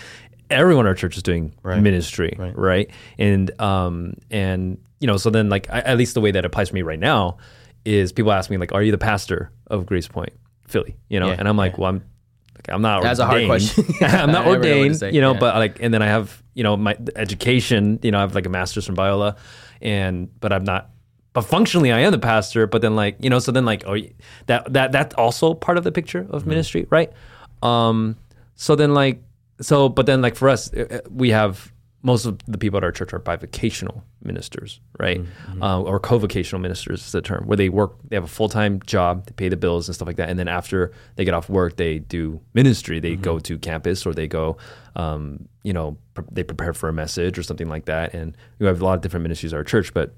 everyone 0.55 0.87
at 0.87 0.89
our 0.91 0.95
church 0.95 1.17
is 1.17 1.23
doing 1.23 1.53
ministry, 1.65 2.37
right. 2.39 2.91
And 3.19 3.51
um 3.61 4.15
and 4.31 4.79
you 5.01 5.07
know, 5.07 5.17
so 5.19 5.29
then 5.31 5.49
like 5.49 5.69
I, 5.71 5.81
at 5.81 5.99
least 5.99 6.15
the 6.15 6.21
way 6.21 6.31
that 6.31 6.45
applies 6.45 6.69
to 6.69 6.75
me 6.75 6.83
right 6.83 6.99
now 6.99 7.37
is 7.85 8.13
people 8.13 8.33
ask 8.33 8.49
me 8.51 8.57
like, 8.57 8.73
"Are 8.73 8.83
you 8.83 8.91
the 8.93 8.99
pastor 8.99 9.51
of 9.67 9.85
Gracepoint, 9.87 10.31
Philly?" 10.67 10.97
You 11.11 11.21
know, 11.21 11.29
Yeah, 11.29 11.37
and 11.39 11.47
I'm 11.49 11.57
like, 11.57 11.77
"Well, 11.79 11.91
I'm." 11.91 12.03
like, 12.57 12.69
I'm 12.75 12.81
not. 12.81 13.03
That's 13.03 13.19
a 13.19 13.27
hard 13.27 13.43
ordained. 13.43 13.51
question. 13.75 13.85
I'm 14.01 14.33
not 14.33 14.47
ordained, 14.55 14.97
say, 14.97 15.13
you 15.13 15.21
know, 15.21 15.33
yeah. 15.35 15.39
but 15.41 15.57
like, 15.57 15.83
and 15.83 15.93
then 15.93 16.01
I 16.01 16.07
have, 16.07 16.43
you 16.55 16.63
know, 16.63 16.77
my 16.79 16.97
education. 17.17 17.99
You 18.03 18.11
know, 18.13 18.19
I 18.19 18.21
have 18.23 18.35
like 18.35 18.47
a 18.47 18.49
master's 18.49 18.87
from 18.87 18.97
Biola, 18.97 19.37
and 19.83 20.29
but 20.41 20.53
I'm 20.53 20.65
not. 20.65 20.89
But 21.35 21.43
functionally, 21.43 21.91
I 21.93 21.99
am 22.01 22.13
the 22.13 22.19
pastor. 22.19 22.67
But 22.67 22.81
then, 22.81 22.95
like, 22.97 23.17
you 23.21 23.29
know, 23.29 23.41
so 23.41 23.53
then, 23.53 23.65
like, 23.67 23.83
oh, 23.87 23.97
that 24.47 24.73
that 24.73 24.93
that's 24.93 25.15
also 25.17 25.53
part 25.53 25.77
of 25.77 25.85
the 25.85 25.93
picture 25.93 26.21
of 26.31 26.43
Mm-hmm. 26.43 26.49
ministry, 26.49 26.87
right? 26.91 27.13
Um, 27.63 28.17
so 28.55 28.77
then, 28.77 28.95
like, 28.95 29.21
so, 29.61 29.89
but 29.89 30.07
then, 30.07 30.23
like, 30.23 30.37
for 30.37 30.49
us, 30.49 30.73
uh, 30.75 30.87
uh, 30.91 31.01
we 31.11 31.31
have 31.31 31.73
most 32.03 32.27
of 32.27 32.39
the 32.47 32.59
people 32.59 32.77
at 32.77 32.85
our 32.85 32.93
church 32.93 33.15
are 33.15 33.19
bivocational 33.19 34.03
ministers, 34.23 34.79
right? 35.01 35.23
Mm-hmm. 35.23 35.63
Uh, 35.63 35.81
or 35.81 35.99
co-vocational 35.99 36.61
ministers 36.61 37.01
is 37.07 37.13
the 37.13 37.23
term, 37.23 37.47
where 37.47 37.57
they 37.57 37.71
work, 37.71 37.97
they 38.09 38.17
have 38.17 38.25
a 38.25 38.29
full-time 38.29 38.81
job, 38.85 39.25
they 39.25 39.33
pay 39.33 39.49
the 39.49 39.57
bills 39.57 39.89
and 39.89 39.95
stuff 39.95 40.07
like 40.07 40.17
that, 40.17 40.29
and 40.29 40.39
then 40.39 40.47
after 40.47 40.93
they 41.17 41.25
get 41.25 41.33
off 41.33 41.49
work, 41.49 41.77
they 41.77 42.01
do 42.01 42.41
ministry. 42.53 43.01
They 43.01 43.17
go 43.17 43.39
to 43.39 43.59
campus 43.59 44.05
or 44.05 44.13
they 44.13 44.27
go, 44.27 44.59
um, 44.97 45.49
you 45.63 45.73
know, 45.73 45.97
pre- 46.13 46.25
they 46.31 46.43
prepare 46.43 46.75
for 46.75 46.91
a 46.91 46.93
message 46.93 47.39
or 47.39 47.43
something 47.43 47.71
like 47.71 47.87
that. 47.87 48.13
And 48.13 48.37
we 48.59 48.67
have 48.67 48.83
a 48.83 48.85
lot 48.85 48.95
of 48.95 49.01
different 49.01 49.23
ministries 49.23 49.55
at 49.55 49.57
our 49.57 49.65
church, 49.65 49.95
but 49.95 50.15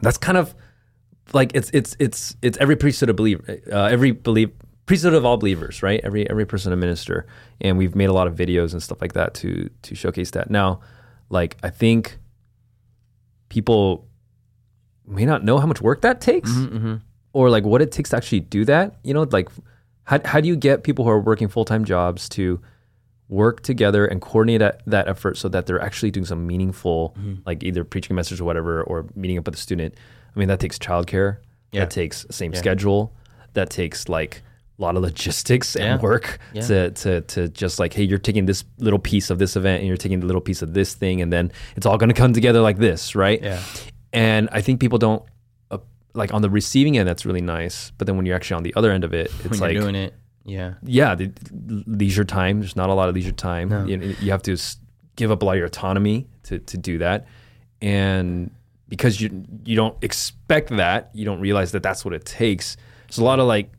that's 0.00 0.16
kind 0.16 0.38
of 0.38 0.54
like 1.34 1.54
it's 1.54 1.70
it's 1.74 1.94
it's 1.98 2.36
it's 2.40 2.56
every 2.56 2.76
priesthood 2.76 3.10
of 3.10 3.16
believer, 3.16 3.60
uh, 3.70 3.84
every 3.84 4.12
believe 4.12 4.50
priesthood 4.92 5.14
of 5.14 5.24
all 5.24 5.38
believers, 5.38 5.82
right? 5.82 6.00
Every 6.04 6.28
every 6.28 6.44
person 6.44 6.72
a 6.72 6.76
minister, 6.76 7.26
and 7.60 7.78
we've 7.78 7.94
made 7.96 8.10
a 8.10 8.12
lot 8.12 8.26
of 8.26 8.34
videos 8.34 8.72
and 8.72 8.82
stuff 8.82 9.00
like 9.00 9.14
that 9.14 9.32
to 9.40 9.70
to 9.86 9.94
showcase 9.94 10.30
that. 10.32 10.50
Now, 10.50 10.80
like 11.30 11.56
I 11.62 11.70
think 11.70 12.18
people 13.48 14.06
may 15.06 15.24
not 15.24 15.44
know 15.44 15.58
how 15.58 15.66
much 15.66 15.80
work 15.80 16.00
that 16.02 16.20
takes 16.20 16.50
Mm-hmm, 16.50 16.96
or 17.32 17.50
like 17.50 17.64
what 17.64 17.82
it 17.82 17.90
takes 17.92 18.10
to 18.10 18.16
actually 18.16 18.40
do 18.40 18.64
that. 18.66 18.96
You 19.02 19.14
know, 19.14 19.22
like 19.30 19.48
how, 20.04 20.20
how 20.24 20.40
do 20.40 20.48
you 20.48 20.56
get 20.56 20.84
people 20.84 21.04
who 21.04 21.10
are 21.10 21.20
working 21.20 21.48
full 21.48 21.64
time 21.64 21.84
jobs 21.84 22.28
to 22.30 22.60
work 23.28 23.62
together 23.62 24.04
and 24.04 24.20
coordinate 24.20 24.58
that, 24.60 24.82
that 24.86 25.08
effort 25.08 25.38
so 25.38 25.48
that 25.48 25.64
they're 25.66 25.80
actually 25.80 26.10
doing 26.10 26.26
some 26.26 26.46
meaningful, 26.46 27.14
Mm-hmm. 27.18 27.34
like 27.46 27.62
either 27.64 27.82
preaching 27.84 28.12
a 28.12 28.16
message 28.16 28.40
or 28.40 28.44
whatever, 28.44 28.82
or 28.82 29.06
meeting 29.14 29.38
up 29.38 29.46
with 29.46 29.54
a 29.54 29.58
student? 29.58 29.94
I 30.34 30.38
mean, 30.38 30.48
that 30.48 30.60
takes 30.60 30.78
childcare, 30.78 31.38
Yeah. 31.72 31.80
that 31.80 31.90
takes 31.90 32.26
same 32.30 32.54
schedule, 32.54 33.14
that 33.54 33.70
takes 33.70 34.08
like 34.08 34.42
a 34.78 34.82
lot 34.82 34.96
of 34.96 35.02
logistics 35.02 35.76
and 35.76 35.84
Yeah. 35.84 36.00
work 36.00 36.38
Yeah. 36.54 36.62
to, 36.62 36.90
to 36.90 37.20
to 37.22 37.48
just 37.48 37.78
like, 37.78 37.92
hey, 37.92 38.02
you're 38.04 38.18
taking 38.18 38.46
this 38.46 38.64
little 38.78 38.98
piece 38.98 39.30
of 39.30 39.38
this 39.38 39.54
event 39.56 39.80
and 39.80 39.88
you're 39.88 39.96
taking 39.96 40.20
the 40.20 40.26
little 40.26 40.40
piece 40.40 40.62
of 40.62 40.72
this 40.74 40.94
thing, 40.94 41.20
and 41.22 41.32
then 41.32 41.52
it's 41.76 41.86
all 41.86 41.98
going 41.98 42.08
to 42.08 42.14
come 42.14 42.32
together 42.32 42.60
like 42.60 42.78
this, 42.78 43.14
right? 43.14 43.42
Yeah. 43.42 43.60
And 44.12 44.48
I 44.52 44.60
think 44.60 44.80
people 44.80 44.98
don't 44.98 45.22
uh, 45.70 45.78
like 46.14 46.32
on 46.34 46.42
the 46.42 46.50
receiving 46.50 46.98
end. 46.98 47.08
That's 47.08 47.24
really 47.26 47.40
nice, 47.42 47.92
but 47.98 48.06
then 48.06 48.16
when 48.16 48.26
you're 48.26 48.36
actually 48.36 48.56
on 48.56 48.62
the 48.62 48.74
other 48.74 48.90
end 48.92 49.04
of 49.04 49.12
it, 49.14 49.26
it's 49.44 49.48
when 49.50 49.60
like 49.60 49.72
you're 49.72 49.82
doing 49.82 49.94
it. 49.94 50.14
Yeah. 50.44 50.74
yeah, 50.82 51.14
the 51.14 51.30
leisure 51.86 52.24
time. 52.24 52.60
There's 52.60 52.74
not 52.74 52.90
a 52.90 52.94
lot 52.94 53.08
of 53.08 53.14
leisure 53.14 53.30
time. 53.30 53.70
You, 53.88 54.16
you 54.20 54.30
have 54.32 54.42
to 54.42 54.56
give 55.14 55.30
up 55.30 55.42
a 55.42 55.44
lot 55.44 55.52
of 55.52 55.58
your 55.58 55.66
autonomy 55.66 56.26
to, 56.44 56.58
to 56.58 56.76
do 56.76 56.98
that, 56.98 57.26
and 57.80 58.50
because 58.88 59.20
you 59.20 59.44
you 59.64 59.76
don't 59.76 59.96
expect 60.02 60.70
that, 60.76 61.10
you 61.14 61.24
don't 61.24 61.40
realize 61.40 61.72
that 61.72 61.82
that's 61.82 62.04
what 62.04 62.12
it 62.12 62.24
takes. 62.24 62.76
There's 63.08 63.18
a 63.18 63.24
lot 63.24 63.38
of 63.38 63.46
like 63.46 63.70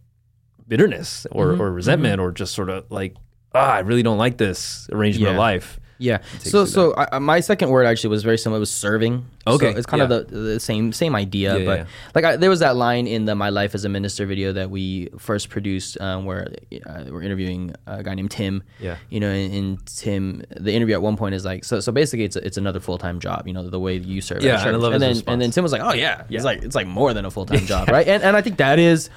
bitterness 0.67 1.25
or, 1.31 1.47
Mm-hmm. 1.47 1.61
or 1.61 1.71
resentment 1.71 2.19
or 2.21 2.31
just 2.31 2.53
sort 2.53 2.69
of 2.69 2.89
like 2.91 3.15
ah, 3.55 3.73
I 3.73 3.79
really 3.79 4.03
don't 4.03 4.17
like 4.17 4.37
this 4.37 4.89
arrangement 4.91 5.31
of 5.31 5.37
life. 5.37 5.79
Yeah. 5.99 6.17
So 6.39 6.65
so 6.65 6.93
I, 6.97 7.19
my 7.19 7.39
second 7.39 7.69
word 7.69 7.85
actually 7.85 8.09
was 8.09 8.23
very 8.23 8.37
similar. 8.37 8.57
It 8.57 8.59
was 8.61 8.71
serving. 8.71 9.25
Okay, 9.45 9.71
So 9.71 9.77
it's 9.77 9.85
kind 9.85 9.99
yeah. 9.99 10.17
of 10.17 10.27
the, 10.29 10.35
the 10.37 10.59
same 10.59 10.91
same 10.91 11.15
idea, 11.15 11.59
Yeah, 11.59 11.65
but 11.65 11.79
yeah. 11.79 11.85
like 12.15 12.25
I, 12.25 12.35
there 12.35 12.49
was 12.49 12.59
that 12.61 12.75
line 12.75 13.05
in 13.07 13.23
the 13.25 13.35
"My 13.35 13.49
Life 13.49 13.73
as 13.75 13.85
a 13.85 13.89
Minister" 13.89 14.25
video 14.25 14.51
that 14.53 14.69
we 14.71 15.09
first 15.19 15.49
produced, 15.49 16.01
um, 16.01 16.25
where 16.25 16.51
uh, 16.87 17.03
we're 17.09 17.21
interviewing 17.21 17.75
a 17.85 18.03
guy 18.03 18.15
named 18.15 18.31
Tim. 18.31 18.63
Yeah. 18.81 18.97
You 19.11 19.19
know, 19.19 19.29
and, 19.29 19.53
and 19.53 19.85
Tim, 19.85 20.43
the 20.49 20.73
interview 20.73 20.95
at 20.95 21.01
one 21.01 21.15
point 21.15 21.35
is 21.35 21.45
like, 21.45 21.63
so 21.63 21.79
so 21.79 21.91
basically, 21.91 22.25
it's 22.25 22.35
it's 22.37 22.57
another 22.57 22.79
full 22.81 22.97
time 22.97 23.19
job. 23.19 23.47
You 23.47 23.53
know, 23.53 23.69
the 23.69 23.79
way 23.79 23.95
you 23.97 24.19
serve. 24.19 24.41
Yeah, 24.43 24.59
and 24.65 24.75
I 24.75 24.79
love 24.79 24.93
and 24.93 25.01
then 25.01 25.09
response. 25.11 25.31
and 25.31 25.41
then 25.41 25.51
Tim 25.51 25.63
was 25.63 25.71
like, 25.71 25.83
oh 25.83 25.93
yeah, 25.93 26.23
Yeah. 26.27 26.37
it's 26.37 26.45
like 26.45 26.63
it's 26.63 26.75
like 26.75 26.87
more 26.87 27.13
than 27.13 27.23
a 27.23 27.31
full 27.31 27.45
time 27.45 27.65
job, 27.67 27.87
right? 27.89 28.07
And 28.07 28.23
and 28.23 28.35
I 28.35 28.41
think 28.41 28.57
that 28.57 28.79
is. 28.79 29.09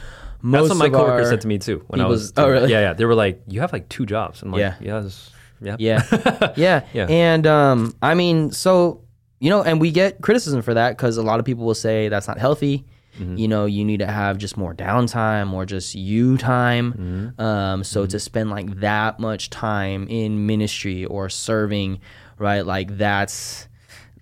Most 0.47 0.69
That's 0.69 0.79
what 0.81 0.91
my 0.93 0.97
coworker 0.97 1.12
our- 1.23 1.25
said 1.25 1.41
to 1.41 1.49
me 1.49 1.59
too 1.59 1.83
when 1.88 2.00
I 2.00 2.07
was. 2.07 2.33
oh, 2.37 2.49
really? 2.49 2.71
Yeah, 2.71 2.81
yeah. 2.81 2.93
They 2.93 3.05
were 3.05 3.15
like, 3.15 3.43
"You 3.49 3.61
have 3.62 3.73
like 3.73 3.88
two 3.88 4.07
jobs." 4.07 4.43
I'm 4.43 4.53
like, 4.53 4.61
Yeah. 4.61 4.75
"Yeah, 4.81 5.00
this- 5.00 5.31
yeah, 5.61 5.76
Yeah. 5.79 6.53
yeah. 6.57 6.83
Yeah. 6.93 7.07
And 7.09 7.47
um, 7.47 7.95
I 8.03 8.15
mean, 8.15 8.53
so, 8.53 9.00
you 9.41 9.50
know, 9.50 9.62
and 9.62 9.81
we 9.81 9.91
get 9.91 10.21
criticism 10.21 10.62
for 10.62 10.75
that 10.75 10.91
because 10.97 11.17
a 11.17 11.23
lot 11.23 11.41
of 11.41 11.47
people 11.47 11.65
will 11.65 11.75
say 11.75 12.09
that's 12.09 12.29
not 12.29 12.38
healthy. 12.38 12.85
Mm-hmm. 13.19 13.37
You 13.38 13.49
know, 13.49 13.65
you 13.65 13.83
need 13.85 14.00
to 14.00 14.07
have 14.07 14.37
just 14.37 14.59
more 14.59 14.75
downtime 14.75 15.53
or 15.55 15.65
just 15.65 15.95
you 15.95 16.37
time. 16.37 16.93
Mm-hmm. 16.93 17.41
Um, 17.41 17.83
so 17.85 18.05
to 18.07 18.21
spend 18.21 18.50
like 18.50 18.81
that 18.81 19.19
much 19.19 19.49
time 19.49 20.07
in 20.09 20.47
ministry 20.47 21.07
or 21.07 21.31
serving, 21.31 22.00
right? 22.38 22.61
Like 22.67 22.99
that's 22.99 23.69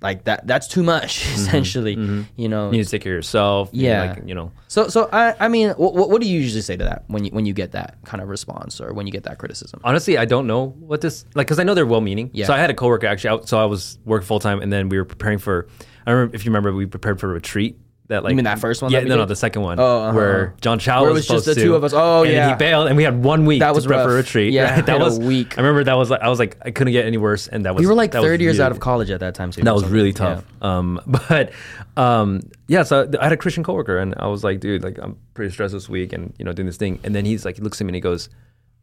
like 0.04 0.23
that 0.25 0.46
that's 0.46 0.68
too 0.68 0.84
much 0.84 1.25
essentially 1.34 1.94
you 2.37 2.49
know 2.49 2.64
Mm-hmm. 2.64 2.75
You 2.75 2.78
need 2.78 2.84
to 2.84 2.90
take 2.90 3.02
care 3.02 3.14
of 3.14 3.18
yourself. 3.18 3.70
Yeah. 3.73 4.12
like 4.14 4.28
you 4.28 4.34
know. 4.37 4.52
so 4.68 4.87
so 4.88 5.08
i 5.12 5.34
i 5.40 5.49
mean 5.49 5.70
what, 5.70 6.08
what 6.11 6.20
do 6.23 6.28
you 6.28 6.38
usually 6.38 6.61
say 6.62 6.76
to 6.76 6.84
that 6.84 7.02
when 7.08 7.25
you 7.25 7.30
when 7.32 7.44
you 7.46 7.52
get 7.52 7.73
that 7.73 7.96
kind 8.04 8.23
of 8.23 8.28
response 8.28 8.80
or 8.80 8.92
when 8.92 9.06
you 9.08 9.12
get 9.12 9.25
that 9.25 9.38
criticism 9.38 9.80
Honestly, 9.82 10.16
I 10.18 10.25
don't 10.26 10.46
know 10.46 10.66
what 10.90 11.00
this 11.00 11.25
like 11.34 11.46
because 11.46 11.58
I 11.58 11.64
know 11.64 11.75
they're 11.75 11.87
well-meaning. 11.87 12.30
Yeah. 12.32 12.46
So 12.46 12.52
I 12.54 12.58
had 12.58 12.70
a 12.70 12.75
coworker 12.75 13.06
actually. 13.06 13.30
Out, 13.30 13.49
so 13.49 13.58
I 13.58 13.64
was 13.64 13.99
working 14.04 14.26
full 14.26 14.40
time, 14.40 14.61
and 14.62 14.70
then 14.73 14.88
we 14.88 14.96
were 14.99 15.04
preparing 15.04 15.38
for. 15.38 15.66
I 16.06 16.11
remember 16.12 16.34
if 16.37 16.44
you 16.44 16.50
remember, 16.50 16.73
we 16.73 16.87
prepared 16.87 17.18
for 17.20 17.30
a 17.30 17.34
retreat. 17.34 17.78
That 18.08 18.23
like 18.23 18.34
mean 18.34 18.44
that 18.44 18.58
first 18.58 18.82
one 18.82 18.92
Yeah, 18.92 18.99
that 19.00 19.04
we 19.04 19.08
no, 19.08 19.16
no, 19.16 19.25
the 19.25 19.34
second 19.34 19.62
one. 19.62 19.80
Oh, 19.80 20.00
uh-huh, 20.02 20.14
where. 20.14 20.54
John 20.61 20.78
Chow 20.78 21.00
Where 21.02 21.11
it 21.11 21.14
was, 21.14 21.26
just 21.26 21.46
the 21.46 21.54
to, 21.54 21.61
two 21.62 21.75
of 21.75 21.84
us. 21.84 21.92
Oh, 21.94 22.23
and 22.25 22.32
yeah. 22.32 22.50
he 22.50 22.54
bailed, 22.56 22.88
and 22.88 22.99
we 22.99 23.02
had 23.02 23.25
one 23.25 23.46
week 23.46 23.61
That 23.61 23.68
to 23.68 23.75
was 23.75 23.87
prep 23.87 24.00
for 24.04 24.11
a 24.11 24.14
rough. 24.16 24.26
retreat. 24.26 24.52
Yeah, 24.52 24.64
right? 24.64 24.70
we 24.73 24.76
had 24.76 24.87
that 24.87 25.00
a 25.00 25.04
was 25.04 25.18
week. 25.18 25.56
I 25.56 25.62
remember 25.62 25.84
that 25.84 25.94
was 25.94 26.11
like 26.11 26.20
I 26.20 26.28
was 26.28 26.38
like 26.38 26.58
I 26.62 26.70
couldn't 26.70 26.92
get 26.92 27.06
any 27.06 27.16
worse, 27.16 27.49
and 27.49 27.64
that 27.64 27.75
was 27.75 27.80
we 27.80 27.87
were 27.87 27.94
like 27.94 28.12
third 28.12 28.42
years 28.42 28.61
out 28.61 28.73
of 28.73 28.80
college 28.80 29.11
at 29.11 29.20
that 29.20 29.34
time 29.34 29.52
So 29.52 29.62
that 29.62 29.75
was 29.75 29.84
really 29.87 30.08
Yeah. 30.08 30.12
tough. 30.14 30.44
Um, 30.61 31.00
but 31.06 31.52
um, 31.96 32.40
yeah, 32.68 32.82
so 32.82 33.08
I 33.18 33.25
had 33.25 33.32
a 33.32 33.37
Christian 33.38 33.64
coworker, 33.64 33.96
and 33.96 34.14
I 34.18 34.26
was 34.26 34.44
like, 34.44 34.61
dude, 34.61 34.82
like 34.84 34.99
I'm 35.00 35.16
pretty 35.32 35.50
stressed 35.52 35.73
this 35.73 35.88
week, 35.88 36.12
and 36.12 36.34
you 36.38 36.44
know, 36.44 36.52
doing 36.52 36.66
this 36.66 36.76
thing. 36.76 37.00
And 37.04 37.14
then 37.14 37.25
he's 37.25 37.46
like, 37.46 37.56
he 37.56 37.62
looks 37.62 37.80
at 37.80 37.84
me 37.87 37.90
and 37.90 37.94
he 37.96 38.00
goes, 38.00 38.28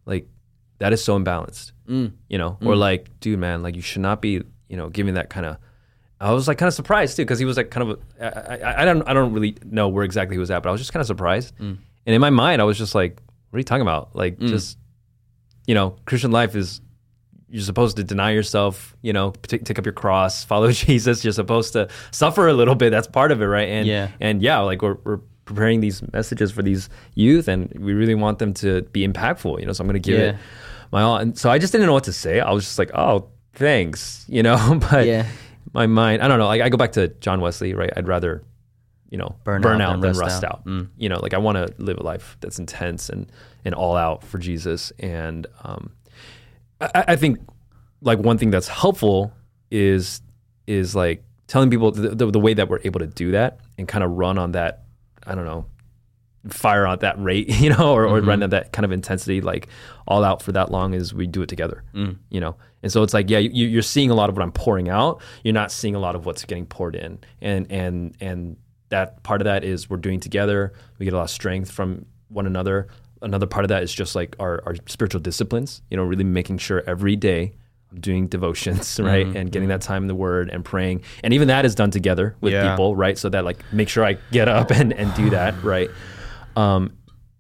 like, 0.07 0.27
that 0.79 0.93
is 0.93 1.03
so 1.03 1.19
imbalanced, 1.19 1.73
Mm. 1.87 2.13
you 2.27 2.39
know, 2.39 2.57
or 2.63 2.75
like, 2.75 3.19
dude, 3.19 3.37
man, 3.37 3.61
like 3.61 3.75
you 3.75 3.81
should 3.83 4.01
not 4.01 4.19
be, 4.19 4.41
you 4.67 4.77
know, 4.77 4.89
giving 4.89 5.13
that 5.13 5.29
kind 5.29 5.45
of. 5.45 5.57
I 6.21 6.31
was 6.31 6.47
like 6.47 6.57
kind 6.57 6.67
of 6.67 6.73
surprised 6.73 7.15
too 7.17 7.23
because 7.23 7.39
he 7.39 7.45
was 7.45 7.57
like 7.57 7.71
kind 7.71 7.89
of. 7.89 7.99
A, 8.19 8.25
I, 8.25 8.55
I, 8.71 8.81
I 8.81 8.85
don't 8.85 9.01
I 9.07 9.13
don't 9.13 9.33
really 9.33 9.57
know 9.65 9.87
where 9.89 10.03
exactly 10.03 10.35
he 10.35 10.39
was 10.39 10.51
at, 10.51 10.61
but 10.63 10.69
I 10.69 10.71
was 10.71 10.79
just 10.81 10.93
kind 10.93 11.01
of 11.01 11.07
surprised. 11.07 11.55
Mm. 11.57 11.77
And 12.05 12.15
in 12.15 12.21
my 12.21 12.29
mind, 12.29 12.61
I 12.61 12.65
was 12.65 12.77
just 12.77 12.93
like, 12.95 13.19
what 13.49 13.57
are 13.57 13.59
you 13.59 13.63
talking 13.63 13.81
about? 13.81 14.15
Like 14.15 14.39
just, 14.39 14.77
you 15.67 15.75
know, 15.75 15.95
Christian 16.05 16.31
life 16.31 16.55
is 16.55 16.79
you're 17.49 17.61
supposed 17.63 17.97
to 17.97 18.03
deny 18.03 18.31
yourself, 18.31 18.95
you 19.01 19.11
know, 19.13 19.31
take, 19.43 19.65
take 19.65 19.77
up 19.77 19.85
your 19.85 19.93
cross, 19.93 20.43
follow 20.51 20.71
Jesus. 20.71 21.23
You're 21.23 21.33
supposed 21.33 21.73
to 21.73 21.89
suffer 22.11 22.47
a 22.47 22.53
little 22.53 22.75
bit. 22.75 22.91
That's 22.91 23.07
part 23.07 23.31
of 23.31 23.41
it, 23.41 23.45
right? 23.45 23.67
And 23.67 23.87
Yeah. 23.87 24.09
and 24.19 24.41
yeah, 24.41 24.59
like 24.59 24.81
we're, 24.81 24.97
we're 25.03 25.19
preparing 25.45 25.81
these 25.81 26.01
messages 26.13 26.51
for 26.51 26.61
these 26.61 26.87
youth, 27.15 27.47
and 27.47 27.71
we 27.77 27.93
really 27.93 28.15
want 28.15 28.39
them 28.39 28.53
to 28.55 28.83
be 28.93 29.05
impactful, 29.05 29.59
you 29.59 29.65
know. 29.65 29.73
So 29.73 29.81
I'm 29.83 29.87
going 29.87 30.01
to 30.01 30.11
give 30.11 30.19
Yeah. 30.19 30.25
it 30.29 30.35
my 30.91 31.01
all. 31.01 31.17
And 31.17 31.37
so 31.37 31.49
I 31.49 31.57
just 31.57 31.71
didn't 31.73 31.87
know 31.87 31.93
what 31.93 32.05
to 32.05 32.13
say. 32.13 32.39
I 32.39 32.51
was 32.51 32.63
just 32.63 32.79
like, 32.79 32.91
oh, 32.93 33.27
thanks, 33.53 34.23
you 34.29 34.43
know. 34.43 34.79
but 34.91 35.05
Yeah. 35.07 35.25
My 35.73 35.87
mind, 35.87 36.21
I 36.21 36.27
don't 36.27 36.39
know. 36.39 36.47
Like 36.47 36.61
I 36.61 36.69
go 36.69 36.77
back 36.77 36.93
to 36.93 37.09
John 37.19 37.41
Wesley, 37.41 37.73
right? 37.73 37.91
I'd 37.95 38.07
rather, 38.07 38.43
you 39.09 39.17
know, 39.17 39.35
Burn 39.43 39.61
burn, 39.61 39.81
out 39.81 39.95
out, 39.95 40.01
than 40.01 40.17
rust 40.17 40.43
out. 40.43 40.51
out. 40.51 40.65
Mm. 40.65 40.89
You 40.97 41.09
know, 41.09 41.19
like 41.19 41.33
I 41.33 41.37
want 41.37 41.57
to 41.57 41.73
live 41.77 41.97
a 41.97 42.03
life 42.03 42.37
that's 42.41 42.59
intense 42.59 43.09
and 43.09 43.31
and 43.65 43.75
all 43.75 43.95
out 43.95 44.23
for 44.23 44.37
Jesus. 44.37 44.91
And 44.99 45.47
um, 45.63 45.91
I, 46.79 47.05
I 47.09 47.15
think 47.15 47.39
like 48.01 48.19
one 48.19 48.37
thing 48.37 48.51
that's 48.51 48.67
helpful 48.67 49.33
is 49.69 50.21
is 50.67 50.95
like 50.95 51.23
telling 51.47 51.69
people 51.69 51.91
the, 51.91 52.09
the, 52.09 52.31
the 52.31 52.39
way 52.39 52.53
that 52.53 52.69
we're 52.69 52.79
able 52.83 52.99
to 52.99 53.07
do 53.07 53.31
that 53.31 53.59
and 53.77 53.87
kind 53.87 54.03
of 54.03 54.11
run 54.11 54.37
on 54.37 54.53
that. 54.53 54.83
I 55.23 55.35
don't 55.35 55.45
know, 55.45 55.65
fire 56.49 56.87
on 56.87 56.99
that 56.99 57.21
rate, 57.21 57.49
you 57.59 57.69
know, 57.69 57.93
or, 57.93 58.05
or 58.05 58.21
run 58.21 58.37
mm-hmm. 58.37 58.43
at 58.43 58.49
that 58.51 58.71
kind 58.71 58.85
of 58.85 58.91
intensity, 58.91 59.41
like 59.41 59.67
all 60.07 60.23
out 60.23 60.41
for 60.41 60.51
that 60.51 60.71
long 60.71 60.93
as 60.93 61.13
we 61.13 61.27
do 61.27 61.41
it 61.41 61.47
together, 61.47 61.83
mm. 61.93 62.17
you 62.29 62.39
know? 62.39 62.55
And 62.83 62.91
so 62.91 63.03
it's 63.03 63.13
like, 63.13 63.29
yeah, 63.29 63.37
you, 63.37 63.67
you're 63.67 63.81
seeing 63.81 64.09
a 64.09 64.15
lot 64.15 64.29
of 64.29 64.35
what 64.35 64.43
I'm 64.43 64.51
pouring 64.51 64.89
out. 64.89 65.21
You're 65.43 65.53
not 65.53 65.71
seeing 65.71 65.95
a 65.95 65.99
lot 65.99 66.15
of 66.15 66.25
what's 66.25 66.43
getting 66.45 66.65
poured 66.65 66.95
in. 66.95 67.19
And, 67.41 67.71
and, 67.71 68.15
and 68.19 68.57
that 68.89 69.21
part 69.23 69.41
of 69.41 69.45
that 69.45 69.63
is 69.63 69.89
we're 69.89 69.97
doing 69.97 70.19
together. 70.19 70.73
We 70.97 71.05
get 71.05 71.13
a 71.13 71.17
lot 71.17 71.23
of 71.23 71.29
strength 71.29 71.71
from 71.71 72.05
one 72.29 72.47
another. 72.47 72.87
Another 73.21 73.45
part 73.45 73.65
of 73.65 73.69
that 73.69 73.83
is 73.83 73.93
just 73.93 74.15
like 74.15 74.35
our, 74.39 74.63
our 74.65 74.75
spiritual 74.87 75.21
disciplines, 75.21 75.83
you 75.91 75.97
know, 75.97 76.03
really 76.03 76.23
making 76.23 76.57
sure 76.57 76.83
every 76.87 77.15
day 77.15 77.53
I'm 77.91 77.99
doing 77.99 78.27
devotions, 78.27 78.99
right? 79.03 79.27
Mm-hmm. 79.27 79.37
And 79.37 79.51
getting 79.51 79.69
mm-hmm. 79.69 79.77
that 79.77 79.81
time 79.81 80.03
in 80.03 80.07
the 80.07 80.15
word 80.15 80.49
and 80.49 80.65
praying. 80.65 81.03
And 81.23 81.33
even 81.35 81.49
that 81.49 81.65
is 81.65 81.75
done 81.75 81.91
together 81.91 82.35
with 82.41 82.53
Yeah. 82.53 82.71
people, 82.71 82.95
right? 82.95 83.17
So 83.17 83.29
that 83.29 83.45
like 83.45 83.63
make 83.71 83.89
sure 83.89 84.03
I 84.03 84.17
get 84.31 84.47
up 84.47 84.71
and, 84.71 84.91
and 84.91 85.13
do 85.13 85.29
that, 85.29 85.61
right? 85.63 85.91
Um, 86.55 86.93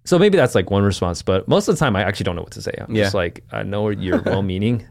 so 0.05 0.17
maybe 0.17 0.35
that's 0.37 0.55
like 0.55 0.71
one 0.71 0.83
response, 0.83 1.21
but 1.21 1.47
most 1.47 1.67
of 1.67 1.75
the 1.75 1.79
time 1.79 1.95
I 1.95 2.03
actually 2.03 2.23
don't 2.25 2.35
know 2.35 2.41
what 2.41 2.53
to 2.53 2.61
say. 2.61 2.73
I'm 2.79 2.93
Yeah. 2.95 3.03
just 3.03 3.13
like, 3.15 3.43
I 3.51 3.63
know 3.63 3.89
you're 3.89 4.21
well 4.25 4.41
meaning 4.41 4.85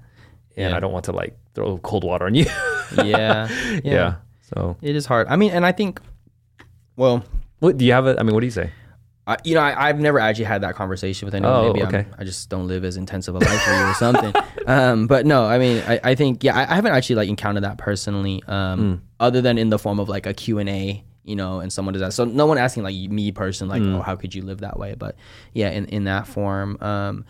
and 0.57 0.71
Yeah. 0.71 0.77
I 0.77 0.81
don't 0.81 0.93
want 0.93 1.05
to 1.07 1.13
like 1.13 1.37
throw 1.55 1.79
cold 1.79 2.05
water 2.05 2.27
on 2.27 2.35
you. 2.35 2.45
yeah, 3.05 3.49
yeah 3.71 3.81
yeah. 3.85 4.15
So 4.55 4.77
it 4.83 4.97
is 4.97 5.07
hard 5.07 5.29
i 5.29 5.37
mean 5.37 5.53
and 5.53 5.65
i 5.65 5.71
think 5.71 6.01
well 6.97 7.25
what 7.61 7.77
do 7.77 7.85
you 7.85 7.93
have 7.93 8.07
A, 8.07 8.19
I 8.19 8.23
mean, 8.25 8.35
what 8.35 8.41
do 8.41 8.47
you 8.47 8.51
say? 8.53 8.71
I, 9.27 9.37
you 9.45 9.55
know, 9.55 9.61
I, 9.61 9.89
I've 9.91 10.01
never 10.01 10.19
actually 10.19 10.47
had 10.47 10.63
that 10.63 10.75
conversation 10.75 11.27
with 11.27 11.35
anyone. 11.35 11.55
Oh, 11.55 11.67
Maybe 11.73 11.85
okay. 11.85 11.99
I'm, 11.99 12.15
I 12.19 12.25
just 12.25 12.49
don't 12.49 12.67
live 12.67 12.85
as 12.85 12.97
intensive 12.97 13.35
a 13.35 13.39
life 13.39 13.61
for 13.61 13.71
you 13.73 13.83
or 13.85 13.95
something. 13.95 14.33
um, 14.67 15.07
but 15.07 15.27
no, 15.27 15.45
I 15.45 15.59
mean, 15.59 15.83
I, 15.87 16.01
I 16.03 16.15
think 16.15 16.43
yeah, 16.43 16.57
I, 16.57 16.63
I 16.73 16.75
haven't 16.75 16.93
actually 16.93 17.17
like 17.17 17.29
encountered 17.29 17.63
that 17.65 17.77
personally, 17.79 18.43
um, 18.49 19.03
other 19.21 19.41
than 19.43 19.59
in 19.59 19.69
the 19.69 19.79
form 19.79 20.01
of 20.01 20.09
like 20.09 20.25
a 20.27 20.33
Q 20.35 20.59
and 20.59 20.69
A, 20.71 21.05
you 21.31 21.37
know, 21.37 21.61
and 21.61 21.73
someone 21.73 21.95
does 21.95 22.03
that. 22.03 22.13
So 22.13 22.25
no 22.25 22.45
one 22.45 22.59
asking 22.59 22.83
like 22.83 22.95
me 22.95 23.33
person, 23.33 23.69
like, 23.69 23.83
oh, 23.83 24.03
how 24.03 24.17
could 24.17 24.35
you 24.35 24.43
live 24.43 24.61
that 24.61 24.79
way? 24.79 24.95
But 24.99 25.15
yeah, 25.55 25.71
in 25.71 25.87
in 25.87 26.05
that 26.05 26.27
form, 26.27 26.77
um, 26.83 27.25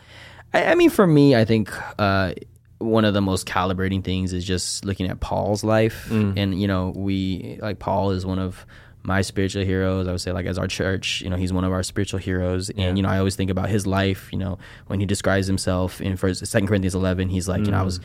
I, 0.53 0.73
I 0.73 0.75
mean, 0.75 0.91
for 0.91 1.07
me, 1.07 1.37
I 1.37 1.45
think. 1.45 1.71
Uh, 1.99 2.33
one 2.79 3.05
of 3.05 3.13
the 3.13 3.21
most 3.21 3.47
calibrating 3.47 4.03
things 4.03 4.33
is 4.33 4.43
just 4.43 4.87
looking 4.87 5.07
at 5.11 5.21
Paul's 5.21 5.63
life, 5.63 6.11
and 6.39 6.59
you 6.59 6.67
know, 6.67 6.95
we 6.97 7.59
like 7.61 7.79
Paul 7.79 8.13
is 8.13 8.25
one 8.25 8.39
of 8.39 8.65
my 9.03 9.21
spiritual 9.21 9.65
heroes. 9.65 10.09
I 10.09 10.13
would 10.13 10.21
say, 10.23 10.33
like 10.33 10.47
as 10.47 10.57
our 10.57 10.67
church, 10.67 11.21
you 11.21 11.29
know, 11.29 11.37
he's 11.37 11.53
one 11.53 11.65
of 11.65 11.73
our 11.73 11.83
spiritual 11.83 12.21
heroes, 12.21 12.71
and 12.71 12.97
you 12.97 13.03
know, 13.03 13.11
I 13.11 13.19
always 13.19 13.37
think 13.37 13.51
about 13.51 13.69
his 13.69 13.87
life. 13.87 14.31
You 14.33 14.39
know, 14.39 14.59
when 14.87 14.99
he 14.99 15.05
describes 15.05 15.47
himself 15.47 16.01
in 16.01 16.17
First, 16.17 16.47
Second 16.47 16.69
Corinthians 16.69 16.95
eleven, 16.95 17.29
he's 17.29 17.49
like, 17.49 17.67
you 17.67 17.71
know, 17.71 17.79
I 17.79 17.83
was 17.83 18.01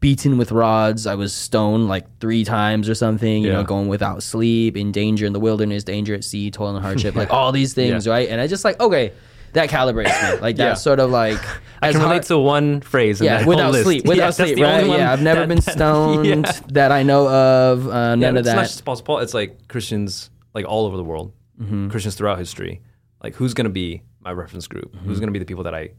beaten 0.00 0.38
with 0.38 0.52
rods, 0.52 1.06
I 1.06 1.14
was 1.14 1.32
stoned 1.32 1.88
like 1.88 2.06
three 2.20 2.44
times 2.44 2.88
or 2.88 2.94
something. 2.94 3.42
You 3.42 3.52
know, 3.52 3.64
going 3.64 3.88
without 3.88 4.22
sleep, 4.22 4.76
in 4.76 4.92
danger 4.92 5.26
in 5.26 5.32
the 5.32 5.40
wilderness, 5.40 5.84
danger 5.84 6.14
at 6.14 6.24
sea, 6.24 6.50
toil 6.50 6.74
and 6.74 6.84
hardship, 6.84 7.14
like 7.22 7.32
all 7.32 7.52
these 7.52 7.74
things, 7.74 8.06
Yeah. 8.06 8.12
right? 8.12 8.28
And 8.28 8.40
I 8.40 8.46
just 8.46 8.64
like, 8.64 8.78
okay, 8.80 9.12
that 9.52 9.70
calibrates 9.70 10.34
me. 10.34 10.40
Like 10.40 10.58
Yeah. 10.58 10.66
that's 10.70 10.82
sort 10.82 11.00
of 11.00 11.10
like 11.10 11.38
I 11.82 11.92
can 11.92 12.00
hard- 12.00 12.10
relate 12.10 12.22
to 12.24 12.38
one 12.38 12.80
phrase. 12.82 13.20
yeah, 13.20 13.38
that 13.38 13.46
without 13.48 13.74
sleep, 13.74 14.02
Yeah, 14.04 14.08
without 14.10 14.34
sleep, 14.34 14.58
right? 14.58 14.86
Yeah, 14.86 15.12
I've 15.12 15.22
never 15.22 15.40
that- 15.40 15.48
been 15.48 15.60
that- 15.60 15.72
stoned 15.72 16.26
yeah. 16.46 16.60
that 16.72 16.92
I 16.92 17.02
know 17.02 17.28
of. 17.28 17.88
Uh, 17.88 18.14
none 18.16 18.20
Yeah, 18.20 18.28
of 18.30 18.36
it's 18.36 18.46
not 18.48 18.56
that. 18.56 18.62
just 18.84 19.04
Paul. 19.04 19.18
It's 19.20 19.34
like 19.34 19.68
Christians 19.68 20.30
like 20.54 20.66
all 20.66 20.86
over 20.86 20.96
the 20.96 21.04
world, 21.04 21.32
Mm-hmm. 21.60 21.88
Christians 21.88 22.14
throughout 22.16 22.38
history. 22.38 22.82
Like, 23.22 23.34
who's 23.34 23.54
going 23.54 23.64
to 23.64 23.70
be 23.72 24.02
my 24.20 24.30
reference 24.32 24.66
group? 24.66 24.94
Mm-hmm. 24.94 25.06
Who's 25.08 25.18
going 25.20 25.28
to 25.28 25.32
be 25.32 25.38
the 25.38 25.46
people 25.46 25.64
that 25.64 25.74
I 25.74 25.90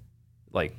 like 0.54 0.76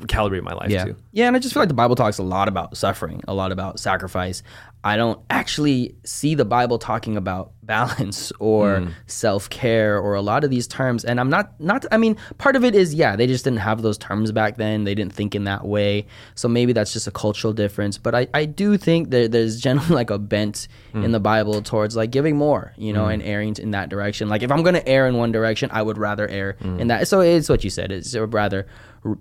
calibrate 0.00 0.42
my 0.42 0.52
life 0.54 0.70
yeah. 0.70 0.84
to? 0.86 0.96
Yeah, 1.12 1.26
and 1.26 1.36
I 1.36 1.38
just 1.38 1.54
feel 1.54 1.60
like 1.60 1.68
the 1.68 1.74
Bible 1.74 1.96
talks 1.96 2.18
a 2.18 2.22
lot 2.22 2.48
about 2.48 2.76
suffering, 2.76 3.22
a 3.28 3.34
lot 3.34 3.52
about 3.52 3.78
sacrifice. 3.78 4.42
I 4.84 4.96
don't 4.96 5.20
actually 5.30 5.94
see 6.04 6.34
the 6.34 6.44
Bible 6.44 6.76
talking 6.78 7.16
about 7.16 7.52
balance 7.62 8.32
or 8.40 8.80
Hmm. 8.80 8.88
self-care 9.06 9.98
or 10.00 10.14
a 10.14 10.20
lot 10.20 10.42
of 10.42 10.50
these 10.50 10.66
terms. 10.66 11.04
And 11.04 11.20
I'm 11.20 11.30
not 11.30 11.58
not 11.60 11.86
I 11.92 11.96
mean, 11.96 12.16
part 12.38 12.56
of 12.56 12.64
it 12.64 12.74
is 12.74 12.92
yeah, 12.92 13.14
they 13.14 13.28
just 13.28 13.44
didn't 13.44 13.60
have 13.60 13.82
those 13.82 13.96
terms 13.96 14.32
back 14.32 14.56
then. 14.56 14.82
They 14.82 14.94
didn't 14.96 15.12
think 15.12 15.34
in 15.36 15.44
that 15.44 15.64
way. 15.64 16.06
So 16.34 16.48
maybe 16.48 16.72
that's 16.72 16.92
just 16.92 17.06
a 17.06 17.12
cultural 17.12 17.52
difference, 17.52 17.98
but 17.98 18.14
I 18.14 18.26
I 18.34 18.44
do 18.46 18.76
think 18.76 19.10
that 19.10 19.30
there's 19.30 19.60
generally 19.66 19.94
like 19.94 20.10
a 20.10 20.18
bent 20.18 20.66
Hmm. 20.92 21.04
in 21.04 21.12
the 21.12 21.20
Bible 21.20 21.62
towards 21.62 21.94
like 21.96 22.10
giving 22.10 22.36
more, 22.36 22.72
you 22.76 22.92
know, 22.92 23.06
and 23.06 23.22
erring 23.22 23.54
in 23.58 23.70
that 23.70 23.88
direction. 23.88 24.28
Like 24.28 24.42
if 24.42 24.50
I'm 24.50 24.62
going 24.62 24.74
to 24.74 24.86
err 24.86 25.06
in 25.06 25.16
one 25.16 25.32
direction, 25.32 25.70
I 25.72 25.80
would 25.82 25.96
rather 25.98 26.26
err 26.28 26.56
Hmm. 26.60 26.80
in 26.80 26.88
that. 26.88 27.06
So 27.08 27.20
it's 27.20 27.48
what 27.48 27.62
you 27.64 27.70
said. 27.70 27.92
It's 27.92 28.14
rather 28.16 28.66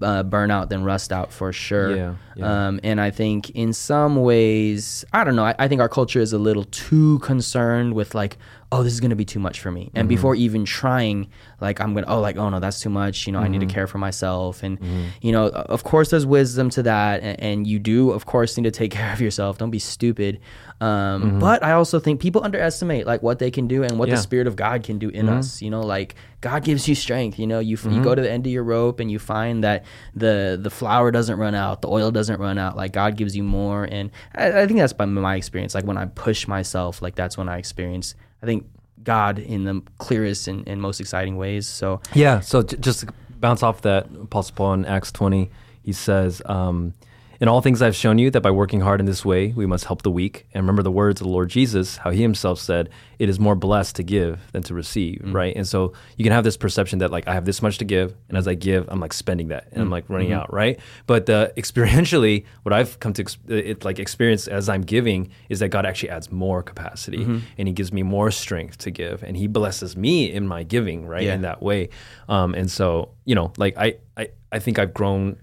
uh, 0.02 0.24
burn 0.24 0.52
out 0.52 0.70
than 0.70 0.84
rust 0.84 1.12
out 1.12 1.32
for 1.32 1.52
sure. 1.52 1.96
Yeah, 1.96 2.16
yeah. 2.36 2.68
Um, 2.68 2.80
and 2.84 3.02
I 3.02 3.12
think 3.12 3.50
in 3.52 3.74
some 3.74 4.16
ways, 4.18 5.06
I 5.14 5.24
don't 5.24 5.36
know. 5.36 5.46
I, 5.46 5.56
I 5.58 5.68
think 5.68 5.82
our 5.82 5.90
culture 5.90 6.20
is 6.20 6.34
a 6.34 6.38
little 6.38 6.66
too 6.66 7.20
concerned 7.20 7.94
with 7.94 8.14
like, 8.14 8.38
oh, 8.74 8.84
this 8.84 8.94
is 8.94 9.00
gonna 9.02 9.16
be 9.18 9.26
too 9.26 9.40
much 9.40 9.60
for 9.60 9.70
me. 9.72 9.86
Mm-hmm. 9.88 9.98
And 9.98 10.08
before 10.10 10.34
even 10.36 10.64
trying, 10.64 11.28
like, 11.60 11.82
I'm 11.82 11.94
gonna, 11.94 12.08
oh, 12.08 12.22
like, 12.22 12.38
oh 12.38 12.50
no, 12.50 12.60
that's 12.62 12.80
too 12.80 12.90
much. 12.90 13.28
You 13.28 13.34
know, 13.34 13.40
I 13.40 13.48
need 13.50 13.60
Mm-hmm. 13.60 13.68
to 13.68 13.74
care 13.74 13.86
for 13.88 13.98
myself. 13.98 14.64
And 14.64 14.80
you 15.22 15.32
know, 15.34 15.48
of 15.50 15.84
course, 15.84 16.10
there's 16.12 16.26
wisdom 16.26 16.70
to 16.72 16.84
that, 16.84 17.22
and, 17.22 17.40
and 17.42 17.68
you 17.68 17.80
do, 17.80 18.12
of 18.12 18.26
course, 18.26 18.56
need 18.58 18.64
to 18.64 18.72
take 18.72 18.92
care 19.00 19.12
of 19.12 19.20
yourself. 19.20 19.58
Don't 19.58 19.72
be 19.72 19.80
stupid. 19.80 20.40
Um, 20.80 21.40
But 21.40 21.64
I 21.64 21.74
also 21.74 22.00
think 22.00 22.20
people 22.22 22.44
underestimate 22.44 23.06
like 23.06 23.22
what 23.22 23.40
they 23.40 23.52
can 23.52 23.68
do 23.68 23.84
and 23.84 24.00
what 24.00 24.06
Mm-hmm. 24.08 24.12
Yeah. 24.12 24.16
the 24.16 24.22
Spirit 24.22 24.48
of 24.48 24.56
God 24.56 24.84
can 24.84 24.98
do 25.00 25.10
in 25.10 25.26
Mm-hmm. 25.28 25.38
us. 25.38 25.62
You 25.62 25.70
know, 25.70 25.82
like 25.82 26.16
God 26.42 26.64
gives 26.64 26.88
you 26.88 26.96
strength. 26.96 27.38
You 27.40 27.48
know, 27.48 27.60
you 27.60 27.78
you 27.90 28.02
go 28.04 28.16
to 28.16 28.22
the 28.22 28.32
end 28.32 28.46
of 28.48 28.52
your 28.52 28.64
rope 28.64 29.00
and 29.00 29.12
you 29.12 29.20
find 29.20 29.64
that 29.64 29.84
the 30.16 30.58
the 30.62 30.70
flour 30.72 31.12
doesn't 31.12 31.38
run 31.38 31.54
out, 31.56 31.82
the 31.82 31.88
oil 31.90 32.10
doesn't 32.12 32.40
run 32.40 32.58
out. 32.58 32.76
Like 32.78 32.94
God 32.94 33.16
gives 33.18 33.36
you 33.36 33.44
more, 33.44 33.84
and 33.84 34.10
I, 34.34 34.62
I 34.62 34.68
think 34.68 34.80
that's 34.80 34.94
by 34.94 35.06
my 35.06 35.36
experience. 35.36 35.76
Like 35.76 35.86
when 35.86 35.98
I 35.98 36.06
push 36.06 36.48
myself, 36.48 37.02
like 37.02 37.16
that's 37.16 37.38
when 37.38 37.50
I 37.50 37.58
experience. 37.58 38.16
I 38.42 38.46
think 38.46 38.68
God 39.04 39.40
in 39.40 39.64
the 39.64 39.82
clearest 39.98 40.48
and, 40.48 40.68
and 40.68 40.82
most 40.82 41.00
exciting 41.00 41.38
ways. 41.38 41.68
So 41.68 42.02
Yeah. 42.14 42.40
So 42.40 42.62
j- 42.64 42.78
just 42.78 43.06
bounce 43.40 43.64
off 43.64 43.82
that, 43.82 44.08
Apostle 44.22 44.56
Paul 44.56 44.74
in 44.74 44.86
Acts 44.86 45.12
20, 45.12 45.50
he 45.84 45.94
says, 45.94 46.42
um, 46.46 46.94
In 47.42 47.48
all 47.48 47.60
things 47.60 47.82
I've 47.82 47.96
shown 47.96 48.20
you 48.20 48.30
that 48.30 48.42
by 48.42 48.52
working 48.52 48.82
hard 48.82 49.00
in 49.00 49.08
this 49.08 49.26
way, 49.26 49.48
we 49.48 49.66
must 49.66 49.86
help 49.86 50.04
the 50.04 50.12
weak. 50.12 50.46
And 50.54 50.62
remember 50.62 50.84
the 50.84 50.92
words 50.92 51.20
of 51.20 51.26
the 51.26 51.34
Lord 51.34 51.50
Jesus, 51.50 51.98
how 51.98 52.12
he 52.12 52.22
himself 52.22 52.60
said, 52.60 52.90
It 53.18 53.30
is 53.30 53.40
more 53.40 53.56
blessed 53.56 53.96
to 53.96 54.04
give 54.04 54.40
than 54.52 54.62
to 54.62 54.76
receive, 54.76 55.22
right? 55.34 55.56
And 55.56 55.68
so 55.68 55.94
you 56.18 56.24
can 56.24 56.34
have 56.34 56.44
this 56.44 56.56
perception 56.56 57.00
that, 57.00 57.10
like, 57.10 57.28
I 57.28 57.34
have 57.34 57.46
this 57.46 57.64
much 57.64 57.80
to 57.80 57.84
give. 57.86 58.14
And 58.30 58.38
as 58.38 58.48
I 58.48 58.54
give, 58.54 58.88
I'm 58.90 59.00
like 59.00 59.12
spending 59.12 59.48
that 59.48 59.70
and 59.72 59.82
I'm 59.82 59.90
like 59.90 60.08
running 60.08 60.32
out, 60.32 60.54
right? 60.54 60.80
But 61.08 61.32
uh, 61.32 61.50
experientially, 61.58 62.46
what 62.62 62.74
I've 62.74 63.00
come 63.00 63.14
to 63.14 63.26
it, 63.48 63.84
like 63.84 63.98
experience 63.98 64.48
as 64.48 64.70
I'm 64.70 64.84
giving 64.84 65.32
is 65.50 65.62
that 65.62 65.70
God 65.70 65.84
actually 65.84 66.12
adds 66.12 66.32
more 66.32 66.62
capacity 66.62 67.24
and 67.58 67.68
he 67.68 67.74
gives 67.74 67.92
me 67.92 68.04
more 68.04 68.30
strength 68.30 68.78
to 68.80 68.92
give. 68.92 69.24
And 69.24 69.36
he 69.36 69.48
blesses 69.48 69.98
me 69.98 70.32
in 70.32 70.48
my 70.48 70.62
giving, 70.62 71.08
right? 71.08 71.24
Yeah. 71.24 71.34
In 71.34 71.42
that 71.42 71.64
way. 71.64 71.90
Um, 72.30 72.54
and 72.54 72.70
so, 72.70 73.10
you 73.26 73.34
know, 73.34 73.52
like 73.58 73.76
I, 73.78 73.96
I, 74.16 74.30
I 74.52 74.60
think 74.60 74.78
I've 74.78 74.94
grown. 74.94 75.38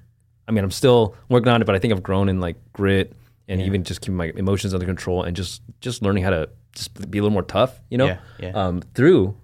I 0.49 0.53
mean, 0.53 0.65
I'm 0.65 0.71
still 0.71 1.15
working 1.29 1.53
on 1.53 1.61
it, 1.63 1.67
but 1.67 1.75
I 1.75 1.79
think 1.79 1.93
I've 1.93 2.03
grown 2.03 2.29
in 2.29 2.41
like 2.41 2.57
grit 2.73 3.13
and 3.47 3.61
even 3.67 3.85
just 3.85 4.01
keeping 4.01 4.17
my 4.17 4.33
emotions 4.35 4.75
under 4.75 4.87
control 4.87 5.23
and 5.23 5.37
just 5.37 5.63
just 5.81 6.03
learning 6.03 6.25
how 6.25 6.31
to 6.31 6.49
just 6.75 7.11
be 7.11 7.19
a 7.19 7.23
little 7.23 7.33
more 7.33 7.43
tough, 7.43 7.79
you 7.91 7.99
know, 7.99 8.07
Yeah, 8.07 8.19
yeah. 8.41 8.51
Um, 8.51 8.83
through 8.95 9.37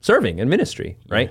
serving 0.00 0.40
and 0.40 0.50
ministry, 0.50 0.96
right? 1.08 1.30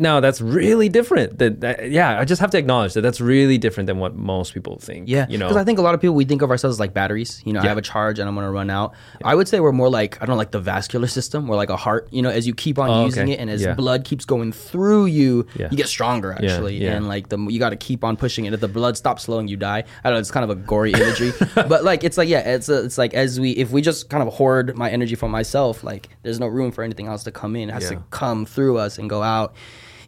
Now 0.00 0.18
that's 0.18 0.40
really 0.40 0.88
different. 0.88 1.38
That, 1.38 1.60
that 1.60 1.90
yeah, 1.90 2.18
I 2.18 2.24
just 2.24 2.40
have 2.40 2.50
to 2.52 2.58
acknowledge 2.58 2.94
that 2.94 3.02
that's 3.02 3.20
really 3.20 3.58
different 3.58 3.86
than 3.86 3.98
what 3.98 4.16
most 4.16 4.54
people 4.54 4.78
think. 4.78 5.08
Yeah, 5.08 5.26
you 5.28 5.38
know, 5.38 5.46
because 5.46 5.56
I 5.58 5.64
think 5.64 5.78
a 5.78 5.82
lot 5.82 5.94
of 5.94 6.00
people 6.00 6.16
we 6.16 6.24
think 6.24 6.42
of 6.42 6.50
ourselves 6.50 6.76
as 6.76 6.80
like 6.80 6.94
batteries. 6.94 7.42
You 7.44 7.52
know, 7.52 7.60
I 7.60 7.66
have 7.66 7.78
a 7.78 7.82
charge 7.82 8.18
and 8.18 8.28
I'm 8.28 8.34
going 8.34 8.46
to 8.46 8.50
run 8.50 8.70
out. 8.70 8.94
I 9.22 9.34
would 9.34 9.46
say 9.46 9.60
we're 9.60 9.72
more 9.72 9.90
like 9.90 10.16
I 10.16 10.26
don't 10.26 10.30
know, 10.34 10.38
like 10.38 10.50
the 10.52 10.58
vascular 10.60 11.06
system, 11.06 11.46
we're 11.46 11.56
like 11.56 11.70
a 11.70 11.76
heart. 11.76 12.08
You 12.10 12.22
know, 12.22 12.30
as 12.30 12.46
you 12.46 12.54
keep 12.54 12.78
on 12.78 12.88
Oh, 12.90 13.04
using 13.04 13.24
okay. 13.24 13.32
it 13.34 13.40
and 13.40 13.50
as 13.50 13.62
Yeah. 13.62 13.74
blood 13.74 14.04
keeps 14.04 14.24
going 14.24 14.52
through 14.52 15.06
you, 15.06 15.46
Yeah. 15.54 15.68
you 15.70 15.76
get 15.76 15.86
stronger 15.88 16.32
actually. 16.32 16.78
yeah. 16.78 16.92
And 16.96 17.06
like 17.06 17.28
the 17.28 17.38
you 17.38 17.58
got 17.58 17.70
to 17.70 17.76
keep 17.76 18.02
on 18.02 18.16
pushing 18.16 18.46
it. 18.46 18.54
If 18.54 18.60
the 18.60 18.68
blood 18.68 18.96
stops 18.96 19.26
flowing, 19.26 19.48
you 19.48 19.56
die. 19.58 19.84
I 20.02 20.08
don't 20.08 20.14
know. 20.16 20.20
It's 20.20 20.30
kind 20.30 20.44
of 20.44 20.50
a 20.50 20.54
gory 20.56 20.92
imagery, 20.92 21.32
but 21.54 21.84
like 21.84 22.04
it's 22.04 22.16
like 22.16 22.28
yeah, 22.28 22.40
it's 22.40 22.68
a, 22.70 22.84
it's 22.84 22.96
like 22.96 23.12
as 23.12 23.38
we 23.38 23.50
if 23.52 23.70
we 23.70 23.82
just 23.82 24.08
kind 24.08 24.26
of 24.26 24.32
hoard 24.32 24.76
my 24.78 24.88
energy 24.90 25.14
for 25.14 25.28
myself, 25.28 25.84
like 25.84 26.08
there's 26.22 26.40
no 26.40 26.46
room 26.46 26.70
for 26.72 26.82
anything 26.82 27.06
else 27.06 27.22
to 27.24 27.30
come 27.30 27.54
in. 27.54 27.68
It 27.68 27.72
has 27.72 27.84
Yeah. 27.84 27.98
to 27.98 28.02
come 28.10 28.46
through 28.46 28.78
us 28.78 28.96
and 28.98 29.10
go 29.10 29.22
out. 29.22 29.54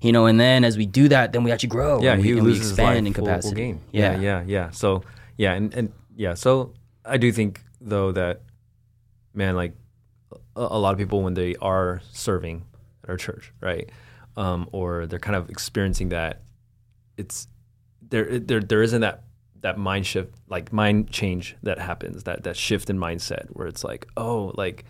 You 0.03 0.13
know, 0.13 0.27
and 0.27 0.39
then 0.39 0.65
as 0.65 0.77
we 0.77 0.85
do 0.85 1.09
that, 1.09 1.33
then 1.33 1.45
we 1.45 1.53
actually 1.53 1.69
grow. 1.69 2.03
yeah, 2.03 2.13
and 2.13 2.23
we, 2.23 2.29
he 2.29 2.39
and 2.39 2.45
we 2.45 2.57
expand 2.57 3.07
in 3.07 3.13
capacity. 3.13 3.79
yeah, 3.93 4.19
yeah, 4.19 4.43
yeah. 4.47 4.71
So 4.71 5.03
yeah, 5.37 5.53
and 5.55 5.73
and 5.75 5.93
yeah, 6.17 6.35
so 6.35 6.75
I 7.05 7.17
do 7.17 7.31
think 7.33 7.63
though 7.81 8.13
that 8.13 8.43
man, 9.33 9.55
like 9.55 9.75
a, 10.57 10.61
a 10.61 10.79
lot 10.79 10.93
of 10.93 10.99
people 10.99 11.23
when 11.23 11.35
they 11.35 11.55
are 11.57 12.01
serving 12.13 12.65
at 13.05 13.11
our 13.11 13.17
church, 13.17 13.53
right, 13.61 13.91
um, 14.37 14.69
or 14.73 15.07
they're 15.07 15.19
kind 15.19 15.37
of 15.37 15.49
experiencing 15.51 16.09
that, 16.11 16.43
it's 17.17 17.47
there 18.01 18.39
there 18.39 18.61
there 18.61 18.83
isn't 18.83 19.01
that 19.03 19.23
that 19.61 19.79
mind 19.79 20.05
shift 20.05 20.35
like 20.49 20.73
mind 20.73 21.11
change 21.11 21.57
that 21.63 21.79
happens 21.79 22.25
that 22.25 22.43
that 22.43 22.57
shift 22.57 22.91
in 22.91 22.99
mindset 22.99 23.47
where 23.51 23.69
it's 23.69 23.85
like 23.85 24.09
oh 24.17 24.53
like 24.57 24.85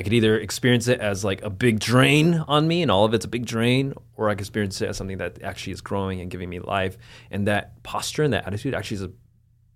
I 0.00 0.02
could 0.02 0.14
either 0.14 0.38
experience 0.38 0.88
it 0.88 0.98
as 0.98 1.26
like 1.26 1.42
a 1.42 1.50
big 1.50 1.78
drain 1.78 2.42
on 2.48 2.66
me 2.66 2.80
and 2.80 2.90
all 2.90 3.04
of 3.04 3.12
it's 3.12 3.26
a 3.26 3.28
big 3.28 3.44
drain, 3.44 3.92
or 4.16 4.30
I 4.30 4.32
could 4.32 4.40
experience 4.40 4.80
it 4.80 4.88
as 4.88 4.96
something 4.96 5.18
that 5.18 5.42
actually 5.42 5.74
is 5.74 5.82
growing 5.82 6.22
and 6.22 6.30
giving 6.30 6.48
me 6.48 6.58
life. 6.58 6.96
And 7.30 7.46
that 7.48 7.82
posture 7.82 8.22
and 8.22 8.32
that 8.32 8.46
attitude 8.46 8.72
actually 8.72 8.94
is 8.94 9.02
a 9.02 9.10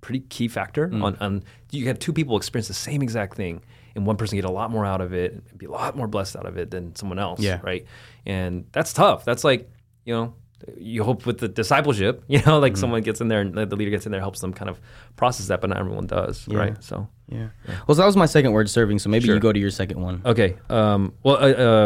pretty 0.01 0.21
key 0.21 0.49
factor 0.49 0.89
mm. 0.89 1.05
on, 1.05 1.17
on 1.17 1.45
you 1.73 1.89
have 1.89 1.99
two 1.99 2.15
people 2.15 2.39
experience 2.39 2.69
the 2.69 2.73
same 2.73 3.03
exact 3.03 3.37
thing 3.37 3.61
and 3.95 4.07
one 4.07 4.17
person 4.17 4.37
get 4.37 4.47
a 4.47 4.51
lot 4.51 4.71
more 4.71 4.87
out 4.87 5.03
of 5.03 5.13
it 5.13 5.33
and 5.35 5.59
be 5.59 5.67
a 5.67 5.71
lot 5.71 5.95
more 5.95 6.09
blessed 6.09 6.37
out 6.37 6.47
of 6.47 6.57
it 6.57 6.71
than 6.71 6.97
someone 6.97 7.19
else. 7.19 7.41
Yeah. 7.41 7.61
Right. 7.63 7.85
And 8.25 8.65
that's 8.73 8.95
tough. 8.95 9.27
That's 9.27 9.45
like, 9.45 9.71
you 10.07 10.15
know, 10.15 10.35
you 10.79 11.05
hope 11.05 11.27
with 11.27 11.39
the 11.39 11.49
discipleship, 11.49 12.23
you 12.29 12.41
know, 12.47 12.59
like 12.59 12.77
someone 12.77 13.03
gets 13.03 13.21
in 13.21 13.29
there 13.29 13.41
and 13.41 13.55
the 13.55 13.77
leader 13.77 13.91
gets 13.91 14.07
in 14.07 14.13
there, 14.13 14.21
helps 14.21 14.41
them 14.41 14.53
kind 14.53 14.69
of 14.71 14.81
process 15.17 15.49
that, 15.49 15.61
but 15.61 15.71
not 15.71 15.79
everyone 15.79 16.07
does. 16.07 16.47
Right. 16.49 16.83
So 16.83 17.09
Yeah. 17.29 17.49
Well, 17.87 17.95
so 17.95 18.03
that 18.03 18.07
was 18.07 18.17
my 18.17 18.27
second 18.27 18.53
word, 18.53 18.69
serving. 18.71 18.99
So 18.99 19.09
maybe 19.11 19.27
Sure. 19.27 19.35
you 19.35 19.41
go 19.41 19.53
to 19.53 19.59
your 19.61 19.71
second 19.71 20.01
one, 20.01 20.23
Okay. 20.25 20.57
Um, 20.71 21.13
well, 21.23 21.37
uh, 21.37 21.39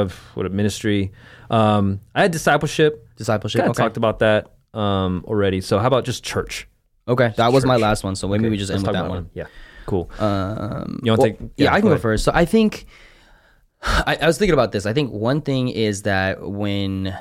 uh, 0.04 0.08
what 0.34 0.46
a 0.46 0.48
ministry. 0.50 1.12
Um, 1.50 2.00
I 2.14 2.22
had 2.22 2.30
discipleship. 2.30 3.08
discipleship. 3.16 3.60
Kind 3.60 3.70
Okay. 3.70 3.82
talked 3.82 3.96
about 3.96 4.18
that 4.20 4.52
um, 4.74 5.24
already. 5.26 5.60
So 5.60 5.78
how 5.78 5.86
about 5.86 6.04
just 6.04 6.22
church? 6.24 6.68
okay, 7.08 7.32
that 7.36 7.52
was 7.52 7.64
my 7.64 7.76
last 7.76 8.04
one. 8.04 8.14
So 8.16 8.28
maybe 8.28 8.44
Okay, 8.44 8.50
we 8.50 8.56
just 8.58 8.70
let's 8.70 8.80
end 8.80 8.86
with 8.86 8.94
that 8.94 9.00
about 9.06 9.10
one. 9.10 9.30
Yeah. 9.32 9.46
Cool. 9.86 10.10
Um, 10.18 11.00
You 11.02 11.12
wanna 11.12 11.22
well, 11.22 11.30
take- 11.30 11.40
Yeah, 11.40 11.64
yeah, 11.64 11.72
I 11.72 11.80
can 11.80 11.88
go 11.88 11.94
go 11.94 12.00
first. 12.00 12.22
So 12.24 12.32
I 12.34 12.44
think 12.44 12.84
I, 13.82 14.18
I 14.20 14.26
was 14.26 14.36
thinking 14.38 14.52
about 14.52 14.72
this. 14.72 14.84
I 14.86 14.92
think 14.92 15.10
one 15.12 15.40
thing 15.40 15.68
is 15.68 16.02
that 16.02 16.42
when 16.42 17.16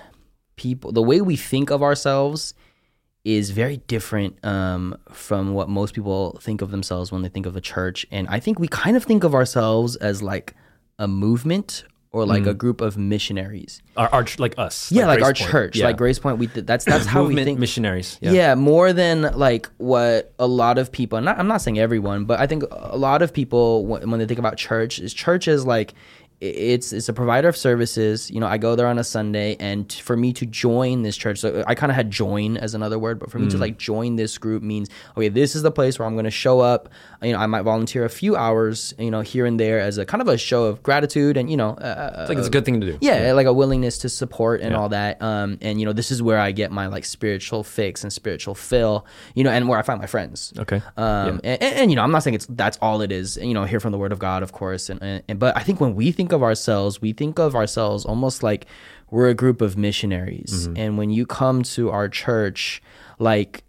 people, 0.58 0.92
the 0.92 1.02
way 1.02 1.22
we 1.22 1.36
think 1.38 1.70
of 1.70 1.82
ourselves 1.82 2.54
is 3.24 3.50
very 3.52 3.78
different 3.88 4.44
um, 4.46 4.96
from 5.12 5.54
what 5.54 5.68
most 5.70 5.94
people 5.94 6.38
think 6.42 6.62
of 6.62 6.72
themselves 6.72 7.12
when 7.12 7.22
they 7.22 7.30
think 7.30 7.46
of 7.46 7.56
a 7.56 7.62
church. 7.62 8.06
And 8.12 8.28
I 8.30 8.40
think 8.40 8.60
we 8.60 8.68
kind 8.68 8.96
of 8.98 9.04
think 9.04 9.24
of 9.24 9.34
ourselves 9.34 9.96
as 9.98 10.22
like 10.22 10.54
a 11.00 11.08
movement 11.08 11.84
or 12.12 12.26
like 12.26 12.44
Mm. 12.44 12.48
a 12.52 12.54
group 12.54 12.80
of 12.80 12.98
missionaries. 12.98 13.82
Our, 13.98 14.08
our 14.10 14.26
like 14.40 14.56
us. 14.58 14.90
Yeah, 14.92 15.08
like, 15.08 15.20
Grace 15.20 15.28
our 15.28 15.34
Point. 15.34 15.52
church, 15.52 15.76
Yeah. 15.76 15.86
like 15.88 15.98
Gracepoint. 15.98 16.38
We 16.38 16.48
th- 16.48 16.66
that's 16.66 16.86
that's 16.86 17.06
how 17.06 17.26
we 17.26 17.36
think. 17.44 17.60
missionaries. 17.60 18.18
Yeah. 18.22 18.32
Yeah. 18.32 18.56
more 18.56 18.94
than 18.94 19.24
like 19.38 19.68
what 19.78 20.34
a 20.40 20.48
lot 20.48 20.78
of 20.78 20.92
people. 20.92 21.20
Not, 21.20 21.38
I'm 21.38 21.48
not 21.48 21.62
saying 21.62 21.78
everyone, 21.80 22.24
but 22.24 22.40
I 22.40 22.48
think 22.48 22.64
a 22.72 22.98
lot 22.98 23.22
of 23.22 23.34
people 23.34 23.86
when, 23.86 24.10
when 24.10 24.20
they 24.22 24.26
think 24.26 24.40
about 24.40 24.56
church 24.58 25.00
is 25.00 25.14
church 25.14 25.50
is 25.50 25.66
like 25.66 25.94
it's 26.40 26.94
it's 26.94 27.10
a 27.10 27.14
provider 27.14 27.48
of 27.48 27.58
services. 27.58 28.30
You 28.30 28.40
know, 28.40 28.48
I 28.48 28.58
go 28.58 28.76
there 28.76 28.88
on 28.88 29.00
a 29.00 29.04
Sunday, 29.04 29.56
and 29.60 29.90
t- 29.90 30.02
for 30.02 30.16
me 30.16 30.34
to 30.34 30.46
join 30.46 31.02
this 31.02 31.18
church, 31.18 31.40
so 31.40 31.64
I 31.66 31.74
kind 31.74 31.92
of 31.92 31.96
had 31.96 32.12
join 32.12 32.58
as 32.58 32.76
another 32.76 33.00
word, 33.00 33.18
but 33.20 33.32
for 33.32 33.40
me 33.40 33.50
to 33.50 33.58
like 33.58 33.78
join 33.78 34.18
this 34.18 34.38
group 34.38 34.62
means 34.62 34.90
okay, 35.16 35.30
this 35.30 35.56
is 35.56 35.64
the 35.64 35.72
place 35.72 35.98
where 35.98 36.08
I'm 36.08 36.14
going 36.14 36.26
to 36.26 36.32
show 36.32 36.60
up. 36.60 36.90
You 37.24 37.32
know, 37.32 37.40
I 37.40 37.48
might 37.48 37.64
volunteer 37.64 38.06
a 38.06 38.10
few 38.10 38.36
hours, 38.36 38.94
you 39.00 39.10
know, 39.10 39.22
here 39.22 39.48
and 39.48 39.60
there 39.60 39.80
as 39.80 39.98
a 39.98 40.06
kind 40.06 40.22
of 40.22 40.28
a 40.28 40.38
show 40.38 40.66
of 40.66 40.84
gratitude, 40.84 41.38
and 41.38 41.50
you 41.50 41.58
know, 41.58 41.72
uh, 41.72 42.18
It's 42.20 42.30
like 42.30 42.38
it's 42.38 42.48
a 42.48 42.52
good 42.52 42.66
thing 42.66 42.82
to 42.82 42.92
do. 42.92 42.98
yeah, 43.02 43.32
like 43.34 43.48
a 43.48 43.54
willingness 43.54 43.98
to 44.00 44.10
support 44.10 44.62
and 44.62 44.76
all 44.76 44.90
that. 44.90 45.20
Um, 45.22 45.58
and 45.62 45.80
you 45.80 45.86
know, 45.86 45.94
this 45.94 46.12
is 46.12 46.22
where 46.22 46.38
I 46.40 46.52
get 46.52 46.72
my 46.72 46.86
like 46.88 47.06
spiritual 47.06 47.64
fix 47.64 48.04
and 48.04 48.14
spiritual 48.14 48.54
fill. 48.54 49.06
You 49.34 49.44
know, 49.44 49.50
and 49.50 49.68
where 49.68 49.80
I 49.80 49.82
find 49.82 50.00
my 50.00 50.08
friends. 50.08 50.54
Okay. 50.58 50.82
Um, 50.98 51.42
and, 51.44 51.62
and, 51.62 51.64
and, 51.64 51.92
you 51.92 51.96
know, 51.96 52.04
I'm 52.04 52.12
not 52.12 52.22
saying 52.24 52.36
it's 52.36 52.46
that's 52.48 52.78
all 52.82 53.02
it 53.02 53.12
is. 53.12 53.38
You 53.38 53.54
know, 53.56 53.64
hear 53.64 53.80
from 53.80 53.92
the 53.92 53.98
Word 53.98 54.12
of 54.12 54.20
God, 54.20 54.44
of 54.44 54.52
course. 54.52 54.90
And, 54.90 55.02
and, 55.02 55.24
and 55.28 55.40
but 55.40 55.58
I 55.58 55.62
think 55.62 55.82
when 55.82 55.96
we 55.96 56.12
think 56.12 56.27
of 56.32 56.44
ourselves, 56.44 57.02
we 57.02 57.14
think 57.14 57.40
of 57.40 57.56
ourselves 57.56 58.06
almost 58.06 58.44
like 58.44 58.66
we're 59.10 59.30
a 59.30 59.34
group 59.34 59.62
of 59.62 59.78
missionaries. 59.78 60.68
Mm-hmm. 60.68 60.78
And 60.78 60.98
when 60.98 61.10
you 61.10 61.26
come 61.26 61.64
to 61.64 61.90
our 61.90 62.10
church, 62.10 62.82
like 63.20 63.64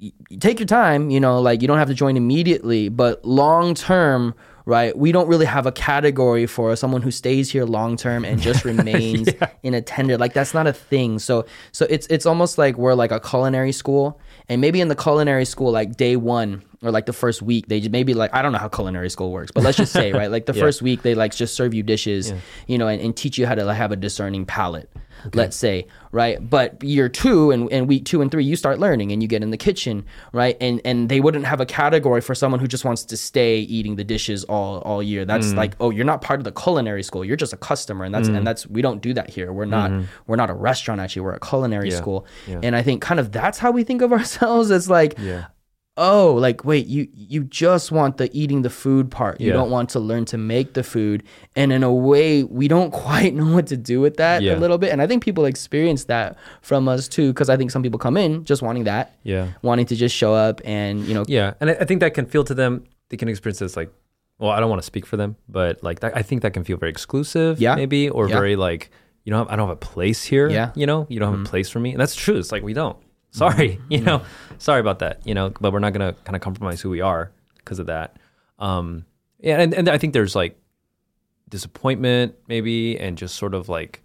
y- 0.00 0.12
y- 0.30 0.36
take 0.38 0.58
your 0.60 0.66
time, 0.66 1.10
you 1.10 1.20
know, 1.20 1.40
like 1.40 1.62
you 1.62 1.68
don't 1.68 1.78
have 1.78 1.88
to 1.88 1.94
join 1.94 2.16
immediately, 2.16 2.88
but 2.88 3.24
long 3.24 3.74
term, 3.74 4.34
right? 4.66 4.96
We 4.96 5.12
don't 5.12 5.28
really 5.28 5.46
have 5.46 5.64
a 5.64 5.72
category 5.72 6.46
for 6.46 6.76
someone 6.76 7.00
who 7.00 7.10
stays 7.10 7.50
here 7.50 7.64
long 7.64 7.96
term 7.96 8.24
and 8.24 8.40
just 8.40 8.64
remains 8.66 9.28
in 9.62 9.74
attendant. 9.74 10.20
Like 10.20 10.34
that's 10.34 10.52
not 10.52 10.66
a 10.66 10.72
thing. 10.72 11.18
So 11.18 11.46
so 11.72 11.86
it's 11.88 12.06
it's 12.08 12.26
almost 12.26 12.58
like 12.58 12.76
we're 12.76 12.94
like 12.94 13.10
a 13.10 13.20
culinary 13.20 13.72
school, 13.72 14.20
and 14.48 14.60
maybe 14.60 14.80
in 14.80 14.88
the 14.88 14.96
culinary 14.96 15.46
school, 15.46 15.72
like 15.72 15.96
day 15.96 16.16
one 16.16 16.62
or 16.82 16.90
like 16.90 17.06
the 17.06 17.12
first 17.12 17.42
week, 17.42 17.66
they 17.68 17.80
just 17.80 17.90
maybe 17.90 18.14
like 18.14 18.32
I 18.34 18.42
don't 18.42 18.52
know 18.52 18.58
how 18.58 18.68
culinary 18.68 19.10
school 19.10 19.32
works, 19.32 19.50
but 19.50 19.64
let's 19.64 19.76
just 19.76 19.92
say 19.92 20.12
right, 20.12 20.30
like 20.30 20.46
the 20.46 20.54
first 20.64 20.82
week 20.82 21.02
they 21.02 21.14
like 21.14 21.34
just 21.34 21.54
serve 21.54 21.74
you 21.74 21.82
dishes, 21.82 22.32
you 22.66 22.78
know, 22.78 22.88
and, 22.88 23.00
and 23.02 23.16
teach 23.16 23.38
you 23.38 23.46
how 23.46 23.54
to 23.54 23.64
like, 23.64 23.76
have 23.76 23.92
a 23.92 23.96
discerning 23.96 24.46
palate. 24.46 24.90
Let's 25.34 25.56
say 25.56 25.88
right, 26.12 26.38
but 26.48 26.82
year 26.82 27.08
two 27.08 27.50
and, 27.50 27.70
and 27.72 27.88
week 27.88 28.04
two 28.04 28.22
and 28.22 28.30
three, 28.30 28.44
you 28.44 28.54
start 28.54 28.78
learning 28.78 29.10
and 29.10 29.20
you 29.20 29.28
get 29.28 29.42
in 29.42 29.50
the 29.50 29.56
kitchen, 29.56 30.06
right, 30.32 30.56
and 30.60 30.80
and 30.84 31.08
they 31.08 31.18
wouldn't 31.18 31.44
have 31.44 31.60
a 31.60 31.66
category 31.66 32.20
for 32.20 32.36
someone 32.36 32.60
who 32.60 32.68
just 32.68 32.84
wants 32.84 33.04
to 33.06 33.16
stay 33.16 33.58
eating 33.58 33.96
the 33.96 34.04
dishes 34.04 34.44
all 34.44 34.78
all 34.82 35.02
year. 35.02 35.24
That's 35.24 35.48
mm. 35.48 35.56
like 35.56 35.74
oh, 35.80 35.90
you're 35.90 36.04
not 36.04 36.22
part 36.22 36.38
of 36.38 36.44
the 36.44 36.52
culinary 36.52 37.02
school, 37.02 37.24
you're 37.24 37.36
just 37.36 37.52
a 37.52 37.56
customer, 37.56 38.04
and 38.04 38.14
that's 38.14 38.28
and 38.28 38.38
mm. 38.38 38.44
that's 38.44 38.66
we 38.68 38.80
don't 38.80 39.02
do 39.02 39.12
that 39.14 39.28
here. 39.28 39.52
We're 39.52 39.64
not 39.64 39.90
mm-hmm. 39.90 40.04
we're 40.28 40.36
not 40.36 40.50
a 40.50 40.54
restaurant 40.54 41.00
actually, 41.00 41.22
we're 41.22 41.34
a 41.34 41.40
culinary 41.40 41.90
school, 41.90 42.24
Yeah. 42.46 42.60
and 42.62 42.76
I 42.76 42.82
think 42.82 43.02
kind 43.02 43.18
of 43.18 43.32
that's 43.32 43.58
how 43.58 43.72
we 43.72 43.82
think 43.82 44.02
of 44.02 44.12
ourselves. 44.18 44.70
as 44.70 44.88
like 44.88 45.18
Yeah. 45.18 45.46
Oh 45.98 46.32
like 46.34 46.64
wait 46.64 46.86
you 46.86 47.08
you 47.12 47.42
just 47.44 47.90
want 47.92 48.16
the 48.16 48.30
eating 48.32 48.62
the 48.62 48.70
food 48.70 49.10
part 49.10 49.40
you 49.40 49.48
Yeah. 49.48 49.54
don't 49.54 49.70
want 49.70 49.90
to 49.90 50.00
learn 50.00 50.24
to 50.26 50.38
make 50.38 50.74
the 50.74 50.82
food 50.82 51.22
and 51.56 51.72
in 51.72 51.82
a 51.82 51.92
way 51.92 52.44
we 52.44 52.68
don't 52.68 52.90
quite 53.06 53.34
know 53.34 53.52
what 53.52 53.66
to 53.66 53.76
do 53.76 54.00
with 54.00 54.16
that 54.16 54.42
Yeah. 54.42 54.54
a 54.54 54.58
little 54.58 54.78
bit 54.78 54.90
and 54.92 55.02
i 55.02 55.06
think 55.06 55.22
people 55.24 55.44
experience 55.44 56.04
that 56.04 56.36
from 56.62 56.88
us 56.88 57.08
too 57.08 57.32
because 57.32 57.48
i 57.50 57.56
think 57.56 57.70
some 57.70 57.82
people 57.82 57.98
come 57.98 58.16
in 58.16 58.44
just 58.44 58.62
wanting 58.62 58.84
that 58.84 59.16
Yeah. 59.24 59.48
wanting 59.62 59.86
to 59.86 59.96
just 59.96 60.14
show 60.14 60.32
up 60.34 60.60
and 60.64 61.04
you 61.04 61.14
know 61.14 61.24
Yeah, 61.26 61.54
and 61.60 61.70
I, 61.70 61.74
I 61.80 61.84
think 61.84 62.00
that 62.00 62.14
can 62.14 62.26
feel 62.26 62.44
to 62.44 62.54
them. 62.54 62.84
They 63.10 63.16
can 63.16 63.28
experience 63.28 63.58
this 63.58 63.76
like, 63.76 63.90
well, 64.38 64.50
I 64.50 64.60
don't 64.60 64.70
want 64.70 64.80
to 64.82 64.86
speak 64.86 65.04
for 65.06 65.16
them, 65.16 65.34
but 65.48 65.82
like 65.82 66.00
that, 66.00 66.16
I 66.16 66.22
think 66.22 66.42
that 66.42 66.52
can 66.54 66.62
feel 66.62 66.76
very 66.76 66.90
exclusive, 66.90 67.58
Yeah. 67.60 67.74
maybe, 67.74 68.08
or 68.08 68.28
Yeah. 68.28 68.34
very 68.36 68.54
like, 68.54 68.90
you 69.24 69.32
know, 69.32 69.46
I 69.50 69.56
don't 69.56 69.66
have 69.68 69.76
a 69.76 69.86
place 69.94 70.22
here. 70.24 70.48
Yeah. 70.48 70.66
Mm-hmm. 70.66 70.80
you 70.80 70.86
know, 70.86 71.06
you 71.08 71.18
don't 71.20 71.32
have 71.36 71.40
a 71.46 71.48
place 71.48 71.68
for 71.70 71.80
me, 71.80 71.90
and 71.92 72.00
that's 72.00 72.14
true. 72.14 72.36
It's 72.36 72.52
like 72.52 72.62
we 72.62 72.72
don't. 72.74 72.96
Sorry, 73.30 73.80
you 73.88 74.00
know, 74.00 74.22
sorry 74.58 74.80
about 74.80 74.98
that. 75.00 75.26
You 75.26 75.34
know, 75.34 75.50
but 75.60 75.72
we're 75.72 75.78
not 75.80 75.92
gonna 75.92 76.14
kind 76.24 76.34
of 76.36 76.42
compromise 76.42 76.80
who 76.80 76.90
we 76.90 77.00
are 77.00 77.30
because 77.56 77.78
of 77.78 77.86
that. 77.86 78.16
Um, 78.58 79.04
yeah, 79.40 79.60
and, 79.60 79.72
and 79.74 79.88
I 79.88 79.98
think 79.98 80.12
there's 80.14 80.34
like 80.34 80.58
disappointment 81.48 82.34
maybe, 82.48 82.98
and 82.98 83.16
just 83.16 83.36
sort 83.36 83.54
of 83.54 83.68
like 83.68 84.02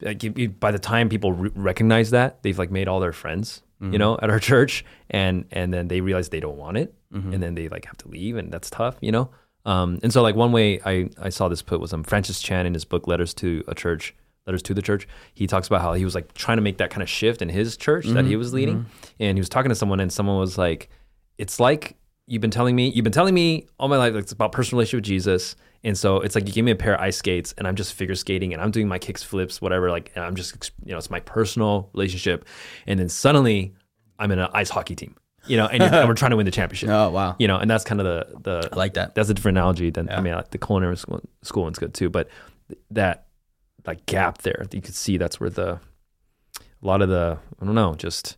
like 0.00 0.22
you- 0.22 0.48
by 0.50 0.70
the 0.70 0.78
time 0.78 1.08
people 1.08 1.32
re- 1.32 1.50
recognize 1.54 2.10
that 2.10 2.42
they've 2.42 2.58
like 2.58 2.70
made 2.70 2.86
all 2.88 3.00
their 3.00 3.12
friends 3.12 3.62
you 3.80 3.96
know 3.98 4.18
at 4.22 4.28
our 4.28 4.38
church 4.50 4.84
and 5.10 5.44
and 5.52 5.72
then 5.72 5.86
they 5.88 6.00
realize 6.00 6.28
they 6.30 6.40
don't 6.40 6.56
want 6.56 6.76
it 6.76 6.92
and 7.32 7.40
then 7.42 7.54
they 7.54 7.68
like 7.68 7.84
have 7.84 7.96
to 7.96 8.08
leave 8.08 8.36
and 8.36 8.52
that's 8.52 8.68
tough 8.70 8.96
you 9.00 9.12
know 9.12 9.30
um 9.66 10.00
and 10.02 10.12
so 10.12 10.20
like 10.20 10.34
one 10.34 10.50
way 10.50 10.80
i 10.84 11.08
i 11.22 11.28
saw 11.28 11.46
this 11.48 11.62
put 11.62 11.78
was 11.80 11.92
um 11.92 12.02
francis 12.02 12.42
chan 12.42 12.66
in 12.66 12.74
his 12.74 12.84
book 12.84 13.06
letters 13.06 13.32
to 13.34 13.62
a 13.68 13.74
church 13.76 14.14
letters 14.48 14.62
to 14.62 14.74
the 14.74 14.82
church 14.82 15.06
he 15.34 15.46
talks 15.46 15.66
about 15.66 15.82
how 15.82 15.92
he 15.92 16.04
was 16.04 16.14
like 16.14 16.32
trying 16.34 16.56
to 16.56 16.62
make 16.62 16.78
that 16.78 16.90
kind 16.90 17.02
of 17.02 17.08
shift 17.08 17.42
in 17.42 17.48
his 17.48 17.76
church 17.76 18.06
that 18.06 18.24
he 18.24 18.32
mm-hmm. 18.32 18.38
was 18.38 18.52
leading. 18.52 18.78
Mm-hmm. 18.78 19.06
And 19.20 19.38
he 19.38 19.40
was 19.40 19.48
talking 19.48 19.68
to 19.68 19.74
someone 19.74 20.00
and 20.00 20.12
someone 20.12 20.38
was 20.38 20.58
like 20.58 20.88
it's 21.36 21.60
like 21.60 21.96
you've 22.26 22.42
been 22.42 22.50
telling 22.50 22.74
me 22.74 22.88
you've 22.88 23.04
been 23.04 23.12
telling 23.12 23.34
me 23.34 23.66
all 23.78 23.88
my 23.88 23.96
life 23.96 24.14
like, 24.14 24.22
it's 24.22 24.32
about 24.32 24.52
personal 24.52 24.78
relationship 24.78 24.98
with 24.98 25.04
jesus. 25.04 25.54
And 25.84 25.96
so 25.96 26.16
it's 26.20 26.34
like 26.34 26.46
you 26.48 26.52
gave 26.52 26.64
me 26.64 26.72
a 26.72 26.76
pair 26.76 26.94
of 26.94 27.00
ice 27.00 27.18
skates 27.18 27.54
and 27.56 27.68
i'm 27.68 27.76
just 27.76 27.94
figure 27.94 28.16
skating 28.16 28.52
and 28.52 28.60
i'm 28.60 28.72
doing 28.72 28.88
my 28.88 28.98
kicks 28.98 29.22
flips 29.22 29.62
whatever 29.62 29.90
like 29.90 30.10
and 30.16 30.24
i'm 30.24 30.34
just 30.34 30.72
you 30.84 30.92
know 30.92 30.98
it's 30.98 31.10
my 31.10 31.20
personal 31.20 31.90
relationship. 31.92 32.46
And 32.86 32.98
then 32.98 33.08
suddenly 33.08 33.74
i'm 34.18 34.30
in 34.30 34.38
an 34.38 34.48
ice 34.54 34.70
hockey 34.70 34.96
team 34.96 35.14
you 35.46 35.56
know 35.56 35.66
and, 35.66 35.82
and 35.82 36.08
we're 36.08 36.14
trying 36.14 36.30
to 36.30 36.36
win 36.36 36.46
the 36.46 36.52
championship. 36.52 36.88
Oh 36.98 37.10
wow. 37.10 37.36
You 37.38 37.48
know 37.48 37.58
and 37.58 37.70
that's 37.70 37.84
kind 37.84 38.00
of 38.00 38.06
the 38.06 38.40
the 38.40 38.68
i 38.72 38.76
like 38.76 38.94
that. 38.94 39.14
that's 39.14 39.28
a 39.28 39.34
different 39.34 39.58
analogy 39.58 39.90
than 39.90 40.08
I 40.10 40.20
mean 40.20 40.34
like 40.34 40.50
the 40.50 40.58
culinary 40.58 40.96
school, 40.96 41.20
school 41.42 41.64
one's 41.64 41.78
good 41.78 41.94
too, 41.94 42.08
but 42.10 42.28
th- 42.68 43.18
that 43.88 44.06
gap 44.06 44.38
there, 44.38 44.66
you 44.72 44.80
could 44.80 44.94
see 44.94 45.16
that's 45.16 45.40
where 45.40 45.50
the 45.50 45.80
a 46.82 46.86
lot 46.86 47.02
of 47.02 47.08
the 47.08 47.38
I 47.60 47.64
don't 47.64 47.74
know, 47.74 47.94
just 47.94 48.36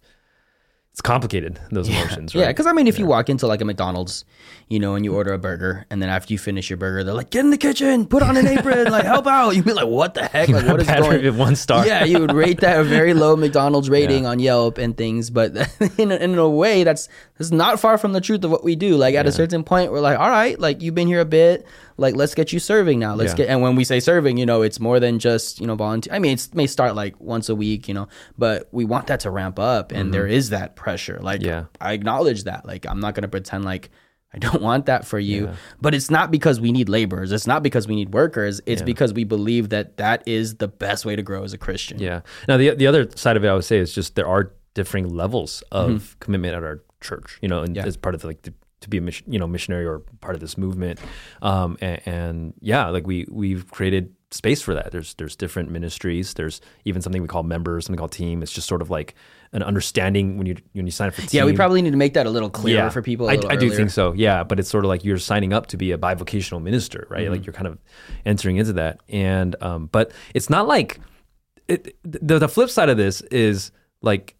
it's 0.93 1.01
complicated 1.01 1.61
those 1.71 1.89
emotions, 1.89 2.35
right? 2.35 2.41
Yeah, 2.41 2.47
because 2.49 2.67
I 2.67 2.73
mean, 2.73 2.89
if 2.89 2.99
you 2.99 3.07
walk 3.07 3.29
into 3.29 3.47
like 3.47 3.61
a 3.61 3.65
McDonald's, 3.65 4.25
you 4.69 4.81
know, 4.81 4.97
and 4.97 5.05
you 5.05 5.15
order 5.15 5.33
a 5.33 5.39
burger, 5.39 5.87
and 5.89 6.03
then 6.03 6.09
after 6.09 6.33
you 6.33 6.39
finish 6.39 6.69
your 6.69 6.79
burger, 6.79 7.05
they're 7.05 7.15
like, 7.15 7.31
"Get 7.31 7.45
in 7.45 7.51
the 7.51 7.57
kitchen, 7.57 8.07
put 8.07 8.25
on 8.25 8.37
an 8.37 8.47
apron, 8.59 8.91
like 8.91 9.05
help 9.05 9.29
out." 9.29 9.51
You'd 9.51 9.65
be 9.65 9.73
like, 9.73 9.87
"What 9.87 10.15
the 10.15 10.25
heck? 10.27 10.49
Like, 10.49 10.67
what 10.67 10.81
is 10.81 10.89
going?" 10.89 11.39
one 11.39 11.55
star. 11.55 11.87
Yeah, 11.87 12.05
you 12.05 12.19
would 12.19 12.33
rate 12.33 12.61
that 12.61 12.81
a 12.81 12.83
very 12.83 13.15
low 13.15 13.37
McDonald's 13.45 13.89
rating 13.89 14.27
on 14.27 14.41
Yelp 14.41 14.79
and 14.79 14.97
things, 14.97 15.31
but 15.31 15.53
in 15.99 16.11
a, 16.11 16.17
in 16.17 16.37
a 16.37 16.49
way, 16.49 16.83
that's 16.83 17.09
that's 17.39 17.53
not 17.53 17.79
far 17.79 17.97
from 17.97 18.13
the 18.13 18.21
truth 18.21 18.43
of 18.43 18.51
what 18.51 18.65
we 18.65 18.75
do. 18.75 18.97
Like 18.97 19.15
at 19.15 19.27
a 19.27 19.33
certain 19.33 19.63
point, 19.63 19.93
we're 19.93 20.01
like, 20.01 20.19
"All 20.19 20.31
right, 20.31 20.59
like 20.59 20.83
you've 20.83 20.97
been 20.97 21.07
here 21.07 21.21
a 21.21 21.25
bit, 21.25 21.67
like 22.01 22.17
let's 22.17 22.35
get 22.35 22.53
you 22.53 22.59
serving 22.59 22.99
now. 22.99 23.15
Let's 23.15 23.33
Yeah. 23.33 23.37
get." 23.45 23.49
And 23.51 23.63
when 23.63 23.77
we 23.77 23.85
say 23.85 24.01
serving, 24.01 24.37
you 24.39 24.47
know, 24.47 24.63
it's 24.63 24.81
more 24.81 24.99
than 24.99 25.19
just 25.19 25.61
you 25.61 25.67
know 25.67 25.77
volunteer. 25.77 26.13
I 26.13 26.19
mean, 26.19 26.33
it 26.33 26.49
may 26.55 26.67
start 26.67 26.95
like 26.97 27.15
once 27.21 27.49
a 27.49 27.55
week, 27.55 27.87
you 27.89 27.95
know, 27.95 28.09
but 28.39 28.69
we 28.73 28.85
want 28.85 29.07
that 29.09 29.21
to 29.21 29.31
ramp 29.31 29.59
up, 29.59 29.93
and 29.93 30.13
there 30.15 30.27
is 30.27 30.51
that 30.51 30.75
pressure. 30.77 31.19
Like, 31.23 31.41
Mm-hmm. 31.41 31.49
Yeah. 31.49 31.65
I 31.81 31.93
acknowledge 31.93 32.45
that. 32.45 32.67
Like, 32.67 32.87
I'm 32.91 33.01
not 33.01 33.15
gonna 33.15 33.29
pretend 33.29 33.65
like. 33.65 33.91
I 34.33 34.39
don't 34.39 34.63
want 34.63 34.87
that 34.87 35.05
for 35.05 35.19
you. 35.19 35.51
But 35.81 35.93
it's 35.93 36.09
not 36.09 36.31
because 36.31 36.61
we 36.61 36.71
need 36.71 36.89
laborers. 36.89 37.33
It's 37.33 37.49
not 37.49 37.65
because 37.65 37.89
we 37.89 37.97
need 37.97 38.15
workers. 38.15 38.61
It's 38.65 38.81
because 38.81 39.13
we 39.13 39.25
believe 39.25 39.71
that 39.71 39.97
that 39.97 40.23
is 40.25 40.55
the 40.63 40.69
best 40.69 41.05
way 41.05 41.17
to 41.17 41.23
grow 41.23 41.43
as 41.43 41.53
a 41.53 41.59
Christian. 41.59 41.99
Yeah. 41.99 42.21
Now 42.47 42.57
the 42.57 42.71
the 42.77 42.87
other 42.87 43.09
side 43.17 43.37
of 43.37 43.45
it, 43.45 43.49
I 43.49 43.55
would 43.55 43.65
say, 43.65 43.79
is 43.79 43.93
just 43.93 44.15
there 44.15 44.29
are 44.29 44.53
differing 44.75 45.09
levels 45.09 45.65
of 45.73 45.91
Mm-hmm. 45.91 46.19
commitment 46.21 46.55
at 46.55 46.63
our 46.63 46.79
church. 47.01 47.39
You 47.43 47.49
know, 47.49 47.63
and 47.65 47.77
as 47.77 47.97
part 47.97 48.15
of 48.15 48.21
the, 48.21 48.29
like 48.29 48.43
the, 48.43 48.55
to 48.81 48.89
be 48.89 48.99
a 48.99 49.01
mission, 49.01 49.33
you 49.33 49.39
know 49.39 49.47
missionary 49.47 49.87
or 49.87 50.01
part 50.21 50.35
of 50.35 50.41
this 50.41 50.57
movement. 50.57 50.99
Um, 51.43 51.77
and, 51.81 52.01
and 52.07 52.55
yeah, 52.61 52.89
like 52.89 53.07
we 53.07 53.27
we've 53.31 53.71
created 53.71 54.15
space 54.33 54.63
for 54.63 54.75
that. 54.75 54.93
There's 54.93 55.15
there's 55.15 55.37
different 55.37 55.71
ministries. 55.71 56.35
There's 56.35 56.61
even 56.85 57.03
something 57.03 57.21
we 57.21 57.29
call 57.29 57.43
members, 57.43 57.87
something 57.87 57.99
called 57.99 58.13
team. 58.13 58.43
It's 58.43 58.53
just 58.53 58.69
sort 58.69 58.83
of 58.83 58.91
like 58.91 59.15
an 59.53 59.63
understanding 59.63 60.39
when 60.39 60.47
you 60.47 60.57
when 60.73 60.87
you 60.87 60.93
sign 60.93 61.09
up 61.09 61.15
for 61.15 61.23
team. 61.23 61.39
Yeah, 61.39 61.45
we 61.45 61.53
probably 61.53 61.83
need 61.83 61.91
to 61.91 61.97
make 61.97 62.15
that 62.15 62.27
a 62.27 62.31
little 62.31 62.51
clearer 62.51 62.91
for 62.91 63.03
people. 63.03 63.29
I 63.29 63.35
I, 63.35 63.51
I 63.51 63.57
do 63.57 63.71
think 63.71 63.91
so. 63.91 64.13
Yeah, 64.13 64.45
but 64.45 64.59
it's 64.61 64.69
sort 64.69 64.85
of 64.85 64.89
like 64.89 65.05
you're 65.05 65.19
signing 65.19 65.53
up 65.53 65.67
to 65.69 65.77
be 65.77 65.93
a 65.93 65.99
bivocational 65.99 66.63
minister, 66.63 67.07
right? 67.11 67.25
Mm-hmm. 67.25 67.33
Like 67.33 67.47
you're 67.47 67.53
kind 67.53 67.67
of 67.67 67.79
entering 68.25 68.57
into 68.57 68.75
that, 68.75 69.01
and 69.09 69.57
um, 69.63 69.87
but 69.93 70.13
it's 70.35 70.49
not 70.49 70.67
like 70.67 71.01
it, 71.69 71.97
the 72.05 72.39
the 72.39 72.49
flip 72.49 72.71
side 72.71 72.89
of 72.89 72.97
this 72.97 73.21
is 73.23 73.73
like, 74.03 74.37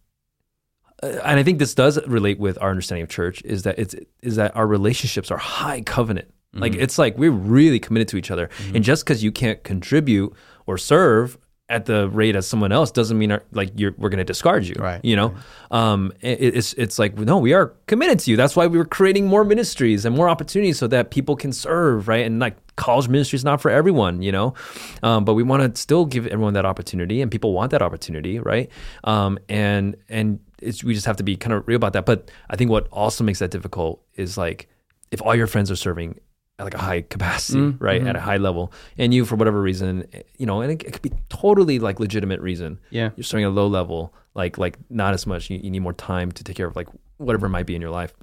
and 1.01 1.39
I 1.39 1.43
think 1.43 1.59
this 1.59 1.73
does 1.73 1.99
relate 2.07 2.39
with 2.39 2.57
our 2.61 2.69
understanding 2.69 3.03
of 3.03 3.09
church 3.09 3.41
is 3.43 3.63
that 3.63 3.79
it's 3.79 3.95
is 4.21 4.35
that 4.35 4.55
our 4.55 4.67
relationships 4.67 5.31
are 5.31 5.37
high 5.37 5.81
covenant. 5.81 6.29
Like 6.53 6.73
Mm-hmm. 6.73 6.81
it's 6.81 6.97
like 6.97 7.17
we're 7.17 7.31
really 7.31 7.79
committed 7.79 8.09
to 8.09 8.17
each 8.17 8.29
other, 8.29 8.49
and 8.75 8.83
just 8.83 9.05
because 9.05 9.23
you 9.23 9.31
can't 9.31 9.63
contribute 9.63 10.33
or 10.65 10.77
serve 10.77 11.37
at 11.69 11.85
the 11.85 12.09
rate 12.09 12.35
as 12.35 12.45
someone 12.45 12.73
else 12.73 12.91
doesn't 12.91 13.17
mean 13.17 13.31
our, 13.31 13.41
like 13.53 13.71
you're 13.77 13.95
we're 13.97 14.09
going 14.09 14.17
to 14.17 14.25
discard 14.25 14.65
you 14.65 14.75
Right, 14.77 14.99
you 15.05 15.15
know? 15.15 15.33
um 15.71 16.11
it, 16.19 16.55
it's 16.55 16.73
it's 16.73 16.99
like 16.99 17.17
no 17.17 17.37
we 17.37 17.53
are 17.53 17.67
committed 17.87 18.19
to 18.19 18.31
you. 18.31 18.35
That's 18.35 18.57
why 18.57 18.67
we 18.67 18.77
were 18.77 18.83
creating 18.83 19.27
more 19.27 19.45
ministries 19.45 20.03
and 20.03 20.13
more 20.13 20.27
opportunities 20.27 20.77
so 20.77 20.87
that 20.87 21.09
people 21.11 21.37
can 21.37 21.53
serve 21.53 22.09
right? 22.09 22.25
And 22.25 22.39
like 22.39 22.57
college 22.75 23.07
ministry 23.07 23.37
is 23.37 23.45
not 23.45 23.61
for 23.61 23.71
everyone 23.71 24.21
you 24.21 24.33
know? 24.33 24.53
Um, 25.01 25.23
but 25.23 25.35
we 25.35 25.43
want 25.43 25.73
to 25.73 25.79
still 25.81 26.03
give 26.05 26.27
everyone 26.27 26.55
that 26.55 26.65
opportunity 26.65 27.21
and 27.21 27.31
people 27.31 27.53
want 27.53 27.71
that 27.71 27.81
opportunity 27.81 28.39
right? 28.39 28.69
Um 29.05 29.39
and 29.47 29.95
and 30.09 30.41
it's 30.61 30.83
we 30.83 30.93
just 30.93 31.05
have 31.05 31.17
to 31.17 31.23
be 31.23 31.35
kind 31.35 31.53
of 31.53 31.67
real 31.67 31.75
about 31.77 31.93
that 31.93 32.05
but 32.05 32.29
i 32.49 32.55
think 32.55 32.69
what 32.71 32.87
also 32.91 33.23
makes 33.23 33.39
that 33.39 33.51
difficult 33.51 34.01
is 34.15 34.37
like 34.37 34.67
if 35.11 35.21
all 35.21 35.35
your 35.35 35.47
friends 35.47 35.69
are 35.71 35.75
serving 35.75 36.19
at 36.59 36.63
like 36.65 36.73
a 36.75 36.77
high 36.77 37.01
capacity, 37.01 37.57
Mm, 37.59 37.77
right, 37.81 37.99
mm-hmm. 38.01 38.09
at 38.09 38.15
a 38.15 38.19
high 38.19 38.37
level, 38.37 38.71
and 38.97 39.13
you 39.15 39.25
for 39.25 39.35
whatever 39.35 39.59
reason, 39.61 40.05
you 40.37 40.45
know, 40.45 40.61
and 40.61 40.71
it, 40.71 40.83
it 40.87 40.91
could 40.93 41.01
be 41.01 41.11
totally 41.27 41.79
like 41.79 41.99
legitimate 41.99 42.39
reason. 42.39 42.79
Yeah. 42.91 43.09
you're 43.15 43.23
serving 43.23 43.45
at 43.45 43.47
a 43.47 43.49
low 43.49 43.65
level, 43.67 44.13
like 44.35 44.59
like 44.59 44.77
not 44.89 45.15
as 45.15 45.25
much. 45.25 45.49
You, 45.49 45.57
you 45.63 45.71
need 45.71 45.79
more 45.79 45.93
time 45.93 46.31
to 46.33 46.43
take 46.43 46.55
care 46.55 46.67
of 46.67 46.75
like 46.75 46.87
whatever 47.17 47.47
it 47.47 47.49
might 47.49 47.65
be 47.65 47.73
in 47.75 47.81
your 47.81 47.89
life. 47.89 48.13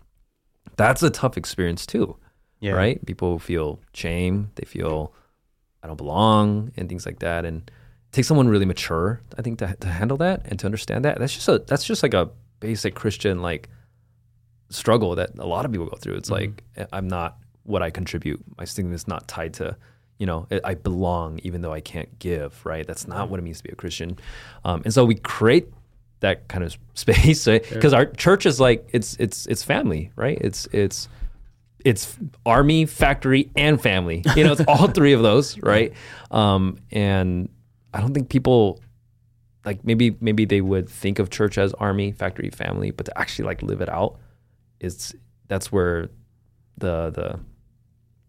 That's 0.77 1.03
a 1.03 1.11
tough 1.11 1.37
experience 1.37 1.85
too, 1.85 2.17
Yeah. 2.61 2.73
right? 2.73 3.05
People 3.05 3.39
feel 3.41 3.81
shame, 3.93 4.51
they 4.55 4.65
feel 4.65 5.13
I 5.83 5.89
don't 5.89 5.97
belong, 5.97 6.71
and 6.77 6.89
things 6.89 7.07
like 7.07 7.19
that. 7.19 7.45
And 7.45 7.69
takes 8.13 8.27
someone 8.29 8.49
really 8.49 8.65
mature, 8.67 9.21
I 9.37 9.43
think, 9.43 9.59
to, 9.59 9.77
to 9.81 9.89
handle 9.89 10.17
that 10.19 10.43
and 10.47 10.59
to 10.61 10.67
understand 10.67 11.05
that. 11.05 11.19
That's 11.19 11.35
just 11.35 11.49
a 11.49 11.59
that's 11.67 11.85
just 11.85 12.03
like 12.03 12.15
a 12.15 12.31
basic 12.61 12.95
Christian 12.95 13.43
like 13.43 13.69
struggle 14.71 15.15
that 15.17 15.31
a 15.39 15.47
lot 15.47 15.65
of 15.65 15.73
people 15.73 15.87
go 15.87 15.97
through. 15.97 16.15
It's 16.15 16.31
like 16.31 16.63
I'm 16.93 17.09
not 17.09 17.39
what 17.65 17.83
I 17.83 17.91
contribute. 17.91 18.43
My 18.57 18.65
stigma 18.65 18.95
is 18.95 19.07
not 19.09 19.29
tied 19.29 19.55
to, 19.55 19.77
you 20.19 20.27
know, 20.27 20.47
I- 20.51 20.61
I 20.65 20.75
belong 20.75 21.41
even 21.43 21.61
though 21.63 21.73
I 21.73 21.81
can't 21.81 22.19
give. 22.19 22.65
Right? 22.65 22.87
That's 22.87 23.07
not 23.07 23.29
what 23.31 23.39
it 23.39 23.43
means 23.43 23.59
to 23.59 23.65
be 23.65 23.71
a 23.71 23.77
Christian. 23.77 24.19
Um, 24.65 24.83
and 24.85 24.93
so 24.93 25.05
we 25.05 25.15
create 25.15 25.69
that 26.21 26.49
kind 26.49 26.65
of 26.65 26.77
space 26.95 27.45
because 27.45 27.93
our 27.93 28.07
church 28.07 28.47
is 28.47 28.59
like 28.61 28.89
it's 28.93 29.17
it's 29.21 29.47
it's 29.47 29.63
family, 29.63 30.11
right? 30.17 30.39
It's 30.41 30.67
it's 30.73 31.09
it's 31.85 32.19
army, 32.45 32.87
factory, 32.87 33.51
and 33.55 33.81
family. 33.81 34.25
You 34.35 34.43
know, 34.45 34.53
it's 34.53 34.63
all 34.67 34.89
three 34.99 35.13
of 35.13 35.23
those, 35.23 35.57
right? 35.63 35.93
Um, 36.31 36.79
and 36.91 37.49
I 37.99 38.01
don't 38.01 38.15
think 38.15 38.29
people 38.29 38.81
like 39.65 39.85
maybe 39.85 40.17
maybe 40.21 40.45
they 40.45 40.61
would 40.61 40.89
think 40.89 41.19
of 41.19 41.31
church 41.31 41.59
as 41.59 41.75
army, 41.75 42.13
factory, 42.13 42.49
family, 42.51 42.93
but 42.93 43.07
to 43.07 43.19
actually 43.19 43.47
like 43.47 43.61
live 43.61 43.81
it 43.81 43.89
out 43.89 44.17
is 44.81 45.15
that's 45.49 45.73
where 45.73 46.09
the 46.79 47.11
the 47.11 47.41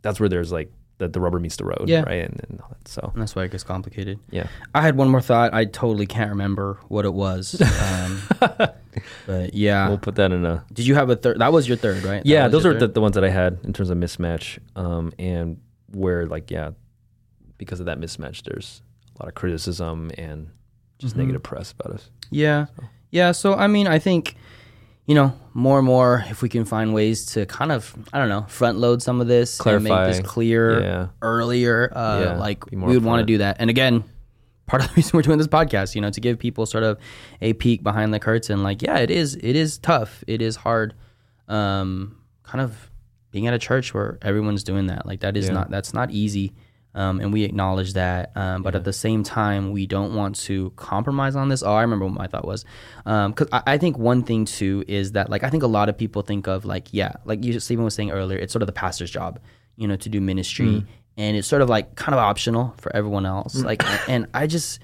that's 0.02 0.20
where 0.20 0.28
there's 0.28 0.52
like 0.52 0.72
the, 0.98 1.08
the 1.08 1.20
rubber 1.22 1.40
meets 1.40 1.56
the 1.58 1.64
road, 1.66 1.84
Yeah. 1.88 2.02
right? 2.02 2.26
And, 2.26 2.42
and 2.50 2.60
all 2.62 2.70
that. 2.70 2.88
so 2.88 3.12
And 3.14 3.22
that's 3.22 3.36
why 3.36 3.44
it 3.44 3.52
gets 3.52 3.64
complicated. 3.64 4.20
yeah, 4.32 4.48
I 4.74 4.82
had 4.82 4.98
one 4.98 5.08
more 5.10 5.22
thought. 5.22 5.54
I 5.54 5.64
totally 5.66 6.06
can't 6.08 6.32
remember 6.32 6.80
what 6.88 7.06
it 7.06 7.14
was. 7.14 7.62
Um, 7.90 8.22
but 9.28 9.54
yeah. 9.54 9.88
we'll 9.88 9.98
put 10.00 10.16
that 10.16 10.32
in 10.32 10.46
a 10.46 10.66
Did 10.74 10.88
you 10.88 10.96
have 10.96 11.10
a 11.12 11.16
third? 11.16 11.40
That 11.40 11.54
was 11.54 11.68
your 11.68 11.78
third, 11.78 12.04
right? 12.04 12.26
Yeah. 12.26 12.48
Those 12.48 12.66
are 12.66 12.74
the, 12.74 12.88
the 12.88 13.02
ones 13.02 13.14
that 13.16 13.24
I 13.24 13.30
had 13.30 13.60
in 13.64 13.72
terms 13.72 13.90
of 13.92 13.98
mismatch, 13.98 14.58
um, 14.76 15.14
and 15.20 15.60
where 15.92 16.26
like 16.26 16.50
yeah, 16.50 16.72
because 17.58 17.80
of 17.80 17.86
that 17.86 18.00
mismatch, 18.00 18.44
there's 18.44 18.82
a 19.20 19.24
lot 19.24 19.28
of 19.30 19.36
criticism 19.36 20.12
and 20.18 20.50
just 20.98 21.14
Mm-hmm. 21.14 21.22
negative 21.22 21.44
press 21.44 21.72
about 21.72 21.94
us. 21.96 22.10
Yeah. 22.32 22.68
Yeah. 23.12 23.32
So, 23.32 23.54
I 23.56 23.68
mean, 23.68 23.88
I 23.88 24.00
think, 24.00 24.36
you 25.06 25.16
know, 25.16 25.34
more 25.54 25.80
and 25.80 25.86
more, 25.86 26.24
if 26.30 26.42
we 26.42 26.50
can 26.50 26.66
find 26.66 26.94
ways 26.94 27.26
to 27.34 27.46
kind 27.46 27.72
of, 27.72 27.96
I 28.14 28.20
don't 28.20 28.30
know, 28.30 28.46
front 28.48 28.78
load 28.78 29.02
some 29.02 29.20
of 29.22 29.28
this 29.28 29.58
and 29.58 29.64
Clarify. 29.64 30.06
make 30.06 30.16
this 30.16 30.26
clear 30.28 30.82
Yeah. 30.82 31.08
earlier, 31.22 31.92
uh, 31.96 32.22
Yeah, 32.24 32.38
like 32.38 32.70
we 32.72 32.78
would 32.78 33.04
want 33.04 33.22
to 33.22 33.26
do 33.26 33.40
that. 33.40 33.58
And 33.60 33.70
again, 33.70 34.04
part 34.68 34.84
of 34.84 34.90
the 34.90 34.96
reason 34.98 35.12
we're 35.18 35.24
doing 35.24 35.38
this 35.40 35.48
podcast, 35.48 35.96
you 35.96 36.02
know, 36.02 36.12
to 36.12 36.22
give 36.22 36.38
people 36.38 36.66
sort 36.66 36.84
of 36.84 36.98
a 37.42 37.54
peek 37.54 37.82
behind 37.82 38.14
the 38.14 38.20
curtain. 38.20 38.62
Like, 38.62 38.82
yeah, 38.82 38.98
it 39.00 39.10
is, 39.10 39.36
it 39.36 39.56
is 39.56 39.78
tough. 39.80 40.24
It 40.28 40.42
is 40.42 40.56
hard. 40.58 40.94
Um, 41.48 42.18
kind 42.44 42.62
of 42.62 42.92
being 43.32 43.48
at 43.48 43.54
a 43.54 43.60
church 43.60 43.94
where 43.94 44.18
everyone's 44.22 44.64
doing 44.64 44.88
that. 44.88 45.06
Like, 45.06 45.22
that 45.22 45.36
is 45.38 45.48
Yeah. 45.48 45.54
not, 45.54 45.72
that's 45.72 45.94
not 45.94 46.12
easy. 46.12 46.54
Um, 46.96 47.20
and 47.20 47.32
we 47.32 47.44
acknowledge 47.44 47.94
that. 47.94 48.32
Um, 48.36 48.64
but 48.64 48.76
at 48.76 48.84
the 48.84 48.94
same 48.94 49.24
time, 49.24 49.72
we 49.72 49.86
don't 49.86 50.16
want 50.16 50.36
to 50.38 50.72
compromise 50.76 51.36
on 51.36 51.50
this. 51.50 51.62
Oh, 51.62 51.74
I 51.74 51.82
remember 51.82 52.06
what 52.06 52.16
my 52.16 52.28
thought 52.28 52.46
was. 52.46 52.66
Because 53.04 53.48
I, 53.52 53.62
I 53.68 53.78
think 53.78 53.98
one 53.98 54.24
thing 54.24 54.46
too 54.46 54.84
is 54.88 55.12
that, 55.12 55.30
like, 55.30 55.44
I 55.44 55.50
think 55.50 55.64
a 55.64 55.68
lot 55.68 55.88
of 55.88 55.98
people 55.98 56.24
think 56.24 56.48
of, 56.48 56.66
like, 56.66 56.88
yeah, 56.92 57.14
like 57.26 57.44
you, 57.44 57.60
Stephen 57.60 57.86
was 57.86 57.94
saying 57.94 58.10
earlier, 58.12 58.40
it's 58.40 58.52
sort 58.52 58.64
of 58.64 58.68
the 58.68 58.74
pastor's 58.74 59.12
job, 59.12 59.40
you 59.76 59.88
know, 59.88 59.96
to 59.98 60.10
do 60.10 60.20
ministry. 60.20 60.66
And 61.18 61.36
it's 61.38 61.48
sort 61.48 61.62
of 61.62 61.70
like 61.70 61.96
kind 61.96 62.14
of 62.14 62.20
optional 62.20 62.74
for 62.78 62.96
everyone 62.96 63.26
else. 63.26 63.56
Like, 63.56 63.84
and 64.10 64.28
I 64.34 64.48
just, 64.48 64.80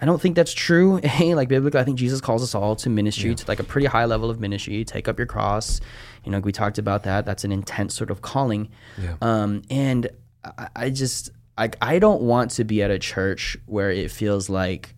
I 0.00 0.06
don't 0.06 0.20
think 0.22 0.36
that's 0.36 0.52
true. 0.54 0.98
Hey, 1.04 1.34
like 1.34 1.48
biblically, 1.48 1.80
I 1.80 1.84
think 1.84 1.98
Jesus 1.98 2.20
calls 2.20 2.42
us 2.42 2.54
all 2.54 2.76
to 2.76 2.88
ministry, 2.88 3.34
to 3.34 3.44
like 3.48 3.58
a 3.58 3.64
pretty 3.64 3.86
high 3.88 4.04
level 4.04 4.30
of 4.30 4.40
ministry. 4.40 4.84
Take 4.84 5.08
up 5.08 5.18
your 5.18 5.26
cross. 5.26 5.80
You 6.24 6.30
know, 6.30 6.38
we 6.38 6.52
talked 6.52 6.78
about 6.78 7.02
that. 7.02 7.26
That's 7.26 7.44
an 7.44 7.52
intense 7.52 7.94
sort 7.94 8.10
of 8.10 8.22
calling. 8.22 8.68
Yeah. 8.98 9.16
Um, 9.20 9.62
and 9.68 10.08
I, 10.44 10.68
I 10.76 10.90
just, 10.90 11.30
I, 11.60 11.70
I 11.82 11.98
don't 11.98 12.22
want 12.22 12.52
to 12.52 12.64
be 12.64 12.82
at 12.82 12.90
a 12.90 12.98
church 12.98 13.58
where 13.66 13.90
it 13.90 14.10
feels 14.10 14.48
like, 14.48 14.94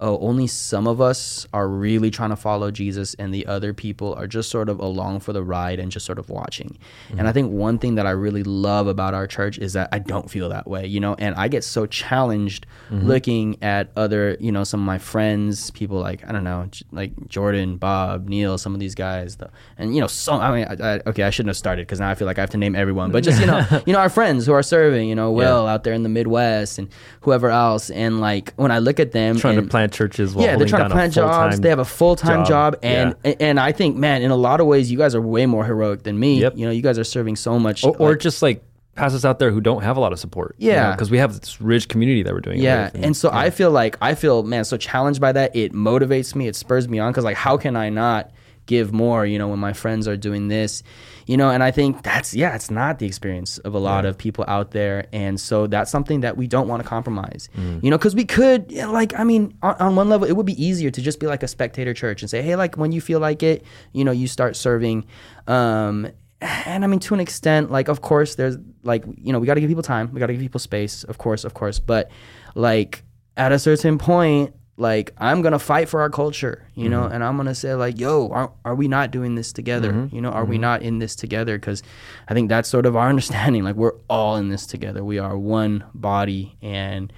oh, 0.00 0.18
only 0.20 0.46
some 0.46 0.86
of 0.86 1.00
us 1.00 1.46
are 1.52 1.68
really 1.68 2.10
trying 2.10 2.30
to 2.30 2.36
follow 2.36 2.70
Jesus 2.70 3.14
and 3.14 3.34
the 3.34 3.46
other 3.46 3.74
people 3.74 4.14
are 4.14 4.26
just 4.26 4.50
sort 4.50 4.68
of 4.68 4.78
along 4.78 5.20
for 5.20 5.32
the 5.32 5.42
ride 5.42 5.80
and 5.80 5.90
just 5.90 6.06
sort 6.06 6.18
of 6.18 6.28
watching. 6.30 6.78
And 7.10 7.20
I 7.20 7.24
mm-hmm. 7.24 7.32
think 7.32 7.52
one 7.52 7.78
thing 7.78 7.96
that 7.96 8.06
I 8.06 8.10
really 8.10 8.42
love 8.42 8.86
about 8.86 9.14
our 9.14 9.26
church 9.26 9.58
is 9.58 9.72
that 9.72 9.88
I 9.92 9.98
don't 9.98 10.30
feel 10.30 10.48
that 10.50 10.68
way, 10.68 10.86
you 10.86 11.00
know, 11.00 11.14
and 11.18 11.34
I 11.34 11.48
get 11.48 11.64
so 11.64 11.86
challenged 11.86 12.66
mm-hmm. 12.90 13.06
looking 13.06 13.62
at 13.62 13.90
other, 13.96 14.36
you 14.38 14.52
know, 14.52 14.64
some 14.64 14.80
of 14.80 14.86
my 14.86 14.98
friends, 14.98 15.70
people 15.72 15.98
like, 15.98 16.26
I 16.28 16.32
don't 16.32 16.44
know, 16.44 16.68
like 16.92 17.28
Jordan, 17.28 17.76
Bob, 17.76 18.28
Neil, 18.28 18.56
some 18.58 18.74
of 18.74 18.80
these 18.80 18.94
guys, 18.94 19.36
though. 19.36 19.50
and, 19.78 19.94
you 19.94 20.00
know, 20.00 20.06
so, 20.06 20.34
I 20.34 20.54
mean, 20.54 20.80
I, 20.80 20.94
I, 20.94 21.00
okay, 21.06 21.24
I 21.24 21.30
shouldn't 21.30 21.50
have 21.50 21.56
started 21.56 21.86
because 21.86 22.00
now 22.00 22.10
I 22.10 22.14
feel 22.14 22.26
like 22.26 22.38
I 22.38 22.42
have 22.42 22.50
to 22.50 22.58
name 22.58 22.76
everyone, 22.76 23.10
but 23.10 23.24
just, 23.24 23.40
you 23.40 23.46
know, 23.46 23.66
you 23.86 23.92
know, 23.92 23.98
our 23.98 24.10
friends 24.10 24.46
who 24.46 24.52
are 24.52 24.62
serving, 24.62 25.08
you 25.08 25.14
know, 25.14 25.32
Will 25.32 25.66
out 25.66 25.84
there 25.84 25.92
in 25.92 26.02
the 26.02 26.08
Midwest 26.08 26.78
and 26.78 26.88
whoever 27.22 27.50
else. 27.50 27.90
And 27.90 28.20
like, 28.20 28.54
when 28.54 28.70
I 28.70 28.78
look 28.78 29.00
at 29.00 29.12
them, 29.12 29.36
Trying 29.36 29.58
and- 29.58 29.66
to 29.66 29.70
plant 29.88 29.92
churches 29.92 30.34
while 30.34 30.44
yeah, 30.44 30.56
they're 30.56 30.66
trying 30.66 30.88
to 30.88 30.94
plant 30.94 31.12
jobs. 31.14 31.60
They 31.60 31.68
have 31.68 31.78
a 31.78 31.84
full 31.84 32.16
time 32.16 32.44
job, 32.44 32.74
job. 32.74 32.80
and 32.82 33.16
and 33.40 33.60
I 33.60 33.72
think, 33.72 33.96
man, 33.96 34.22
in 34.22 34.30
a 34.30 34.36
lot 34.36 34.60
of 34.60 34.66
ways, 34.66 34.90
you 34.90 34.98
guys 34.98 35.14
are 35.14 35.20
way 35.20 35.46
more 35.46 35.64
heroic 35.64 36.02
than 36.02 36.18
me. 36.18 36.40
Yep. 36.40 36.56
You 36.56 36.66
know, 36.66 36.72
you 36.72 36.82
guys 36.82 36.98
are 36.98 37.04
serving 37.04 37.36
so 37.36 37.58
much. 37.58 37.84
or, 37.84 37.96
or 37.98 38.10
like- 38.10 38.20
just 38.20 38.42
like 38.42 38.64
pastors 38.94 39.24
out 39.24 39.38
there 39.38 39.52
who 39.52 39.60
don't 39.60 39.82
have 39.82 39.96
a 39.96 40.00
lot 40.00 40.12
of 40.12 40.18
support. 40.18 40.56
Yeah. 40.58 40.90
because 40.90 41.08
we 41.10 41.18
have 41.18 41.38
this 41.38 41.60
rich 41.60 41.88
community 41.88 42.24
that 42.24 42.34
we're 42.34 42.40
doing. 42.40 42.58
yeah, 42.58 42.90
and 42.94 43.16
so 43.16 43.30
I 43.32 43.50
feel 43.50 43.70
like 43.70 43.96
I 44.00 44.14
feel 44.14 44.42
man 44.42 44.64
so 44.64 44.76
challenged 44.76 45.20
by 45.20 45.32
that. 45.32 45.54
It 45.54 45.72
motivates 45.72 46.34
me. 46.34 46.48
It 46.48 46.56
spurs 46.56 46.88
me 46.88 46.98
on 46.98 47.12
because 47.12 47.24
like, 47.24 47.36
how 47.36 47.56
can 47.56 47.76
I 47.76 47.90
not 47.90 48.32
give 48.66 48.92
more? 48.92 49.24
You 49.24 49.38
know, 49.38 49.48
when 49.48 49.58
my 49.60 49.72
friends 49.72 50.08
are 50.08 50.16
doing 50.16 50.48
this, 50.48 50.82
you 51.28 51.36
know, 51.36 51.50
and 51.50 51.62
I 51.62 51.70
think 51.70 52.02
that's 52.02 52.32
yeah, 52.32 52.54
it's 52.54 52.70
not 52.70 52.98
the 52.98 53.06
experience 53.06 53.58
of 53.58 53.74
a 53.74 53.78
lot 53.78 54.06
of 54.06 54.16
people 54.16 54.46
out 54.48 54.70
there, 54.70 55.06
and 55.12 55.38
so 55.38 55.66
that's 55.66 55.90
something 55.90 56.22
that 56.22 56.38
we 56.38 56.46
don't 56.46 56.68
want 56.68 56.82
to 56.82 56.88
compromise. 56.88 57.50
Mm. 57.54 57.84
You 57.84 57.90
know, 57.90 57.98
because 57.98 58.14
we 58.14 58.24
could 58.24 58.72
yeah, 58.72 58.86
like 58.86 59.12
I 59.18 59.24
mean, 59.24 59.54
on, 59.62 59.74
on 59.74 59.94
one 59.94 60.08
level, 60.08 60.26
it 60.26 60.32
would 60.32 60.46
be 60.46 60.60
easier 60.60 60.90
to 60.90 61.02
just 61.02 61.20
be 61.20 61.26
like 61.26 61.42
a 61.42 61.48
spectator 61.48 61.92
church 61.92 62.22
and 62.22 62.30
say, 62.30 62.40
hey, 62.40 62.56
like 62.56 62.78
when 62.78 62.92
you 62.92 63.02
feel 63.02 63.20
like 63.20 63.42
it, 63.42 63.62
you 63.92 64.04
know, 64.04 64.10
you 64.10 64.26
start 64.26 64.56
serving. 64.56 65.04
Um, 65.46 66.08
and 66.40 66.82
I 66.82 66.86
mean, 66.86 67.00
to 67.00 67.14
an 67.14 67.20
extent, 67.20 67.70
like, 67.70 67.88
of 67.88 68.00
course, 68.00 68.36
there's 68.36 68.56
like, 68.82 69.04
you 69.18 69.30
know, 69.30 69.38
we 69.38 69.46
got 69.46 69.54
to 69.54 69.60
give 69.60 69.68
people 69.68 69.82
time, 69.82 70.10
we 70.14 70.20
got 70.20 70.28
to 70.28 70.32
give 70.32 70.40
people 70.40 70.60
space, 70.60 71.04
of 71.04 71.18
course, 71.18 71.44
of 71.44 71.52
course. 71.52 71.78
But 71.78 72.10
like, 72.54 73.02
at 73.36 73.52
a 73.52 73.58
certain 73.58 73.98
point, 73.98 74.54
like, 74.78 75.12
I'm 75.18 75.42
gonna 75.42 75.58
fight 75.58 75.88
for 75.88 76.00
our 76.00 76.08
culture, 76.08 76.64
you 76.74 76.88
know, 76.88 77.02
mm-hmm. 77.02 77.14
and 77.14 77.24
I'm 77.24 77.36
gonna 77.36 77.54
say, 77.54 77.74
like, 77.74 77.98
yo, 77.98 78.28
are, 78.28 78.52
are 78.64 78.76
we 78.76 78.86
not 78.86 79.10
doing 79.10 79.34
this 79.34 79.52
together? 79.52 79.92
Mm-hmm. 79.92 80.14
You 80.14 80.22
know, 80.22 80.30
are 80.30 80.44
we 80.44 80.54
mm-hmm. 80.54 80.62
not 80.62 80.82
in 80.82 81.00
this 81.00 81.16
together? 81.16 81.58
Because 81.58 81.82
I 82.28 82.34
think 82.34 82.48
that's 82.48 82.68
sort 82.68 82.86
of 82.86 82.94
our 82.94 83.08
understanding. 83.10 83.64
Like, 83.64 83.74
we're 83.74 83.96
all 84.08 84.36
in 84.36 84.50
this 84.50 84.66
together. 84.66 85.02
We 85.02 85.18
are 85.18 85.36
one 85.36 85.84
body, 85.94 86.56
and 86.62 87.12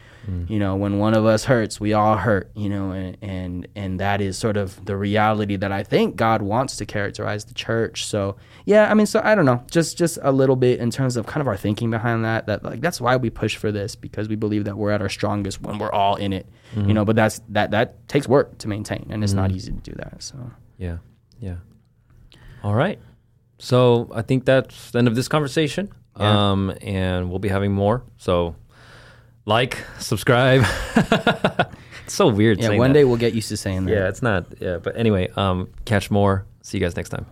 you 0.48 0.58
know, 0.58 0.76
when 0.76 0.98
one 0.98 1.14
of 1.14 1.24
us 1.26 1.44
hurts, 1.44 1.80
we 1.80 1.92
all 1.92 2.16
hurt. 2.16 2.50
You 2.54 2.68
know, 2.68 2.90
and 2.92 3.16
and 3.22 3.68
and 3.74 4.00
that 4.00 4.20
is 4.20 4.36
sort 4.38 4.56
of 4.56 4.84
the 4.84 4.96
reality 4.96 5.56
that 5.56 5.72
I 5.72 5.82
think 5.82 6.16
God 6.16 6.42
wants 6.42 6.76
to 6.76 6.86
characterize 6.86 7.44
the 7.46 7.54
church. 7.54 8.04
So 8.04 8.36
yeah, 8.64 8.90
I 8.90 8.94
mean, 8.94 9.06
so 9.06 9.20
I 9.24 9.34
don't 9.34 9.44
know, 9.44 9.64
just 9.70 9.98
just 9.98 10.18
a 10.22 10.30
little 10.32 10.56
bit 10.56 10.78
in 10.80 10.90
terms 10.90 11.16
of 11.16 11.26
kind 11.26 11.40
of 11.40 11.48
our 11.48 11.56
thinking 11.56 11.90
behind 11.90 12.24
that. 12.24 12.46
That 12.46 12.62
like 12.62 12.80
that's 12.80 13.00
why 13.00 13.16
we 13.16 13.30
push 13.30 13.56
for 13.56 13.72
this 13.72 13.96
because 13.96 14.28
we 14.28 14.36
believe 14.36 14.64
that 14.64 14.76
we're 14.76 14.90
at 14.90 15.02
our 15.02 15.08
strongest 15.08 15.62
when 15.62 15.78
we're 15.78 15.92
all 15.92 16.16
in 16.16 16.32
it. 16.32 16.46
You 16.76 16.94
know, 16.94 17.04
but 17.04 17.16
that's 17.16 17.40
that 17.48 17.72
that 17.72 18.08
takes 18.08 18.28
work 18.28 18.58
to 18.58 18.68
maintain, 18.68 19.08
and 19.10 19.24
it's 19.24 19.32
not 19.32 19.50
easy 19.50 19.72
to 19.72 19.78
do 19.78 19.92
that. 19.96 20.22
So 20.22 20.36
Yeah. 20.78 20.98
Yeah. 21.40 21.56
All 22.62 22.74
right. 22.74 22.98
So 23.58 24.10
I 24.14 24.22
think 24.22 24.44
that's 24.44 24.90
the 24.90 24.98
end 24.98 25.08
of 25.08 25.14
this 25.14 25.28
conversation. 25.28 25.90
Yeah. 26.18 26.50
Um, 26.50 26.72
and 26.82 27.30
we'll 27.30 27.38
be 27.38 27.48
having 27.48 27.72
more. 27.72 28.02
So 28.18 28.56
like, 29.50 29.84
subscribe. 29.98 30.64
it's 30.96 32.14
so 32.14 32.28
weird. 32.28 32.60
yeah, 32.60 32.70
one 32.70 32.90
that. 32.90 32.94
day 32.94 33.04
we'll 33.04 33.18
get 33.18 33.34
used 33.34 33.48
to 33.48 33.56
saying 33.56 33.84
that. 33.84 33.92
Yeah, 33.92 34.08
it's 34.08 34.22
not. 34.22 34.46
Yeah, 34.60 34.78
but 34.78 34.96
anyway, 34.96 35.28
um, 35.36 35.68
catch 35.84 36.10
more. 36.10 36.46
See 36.62 36.78
you 36.78 36.84
guys 36.84 36.96
next 36.96 37.10
time. 37.10 37.26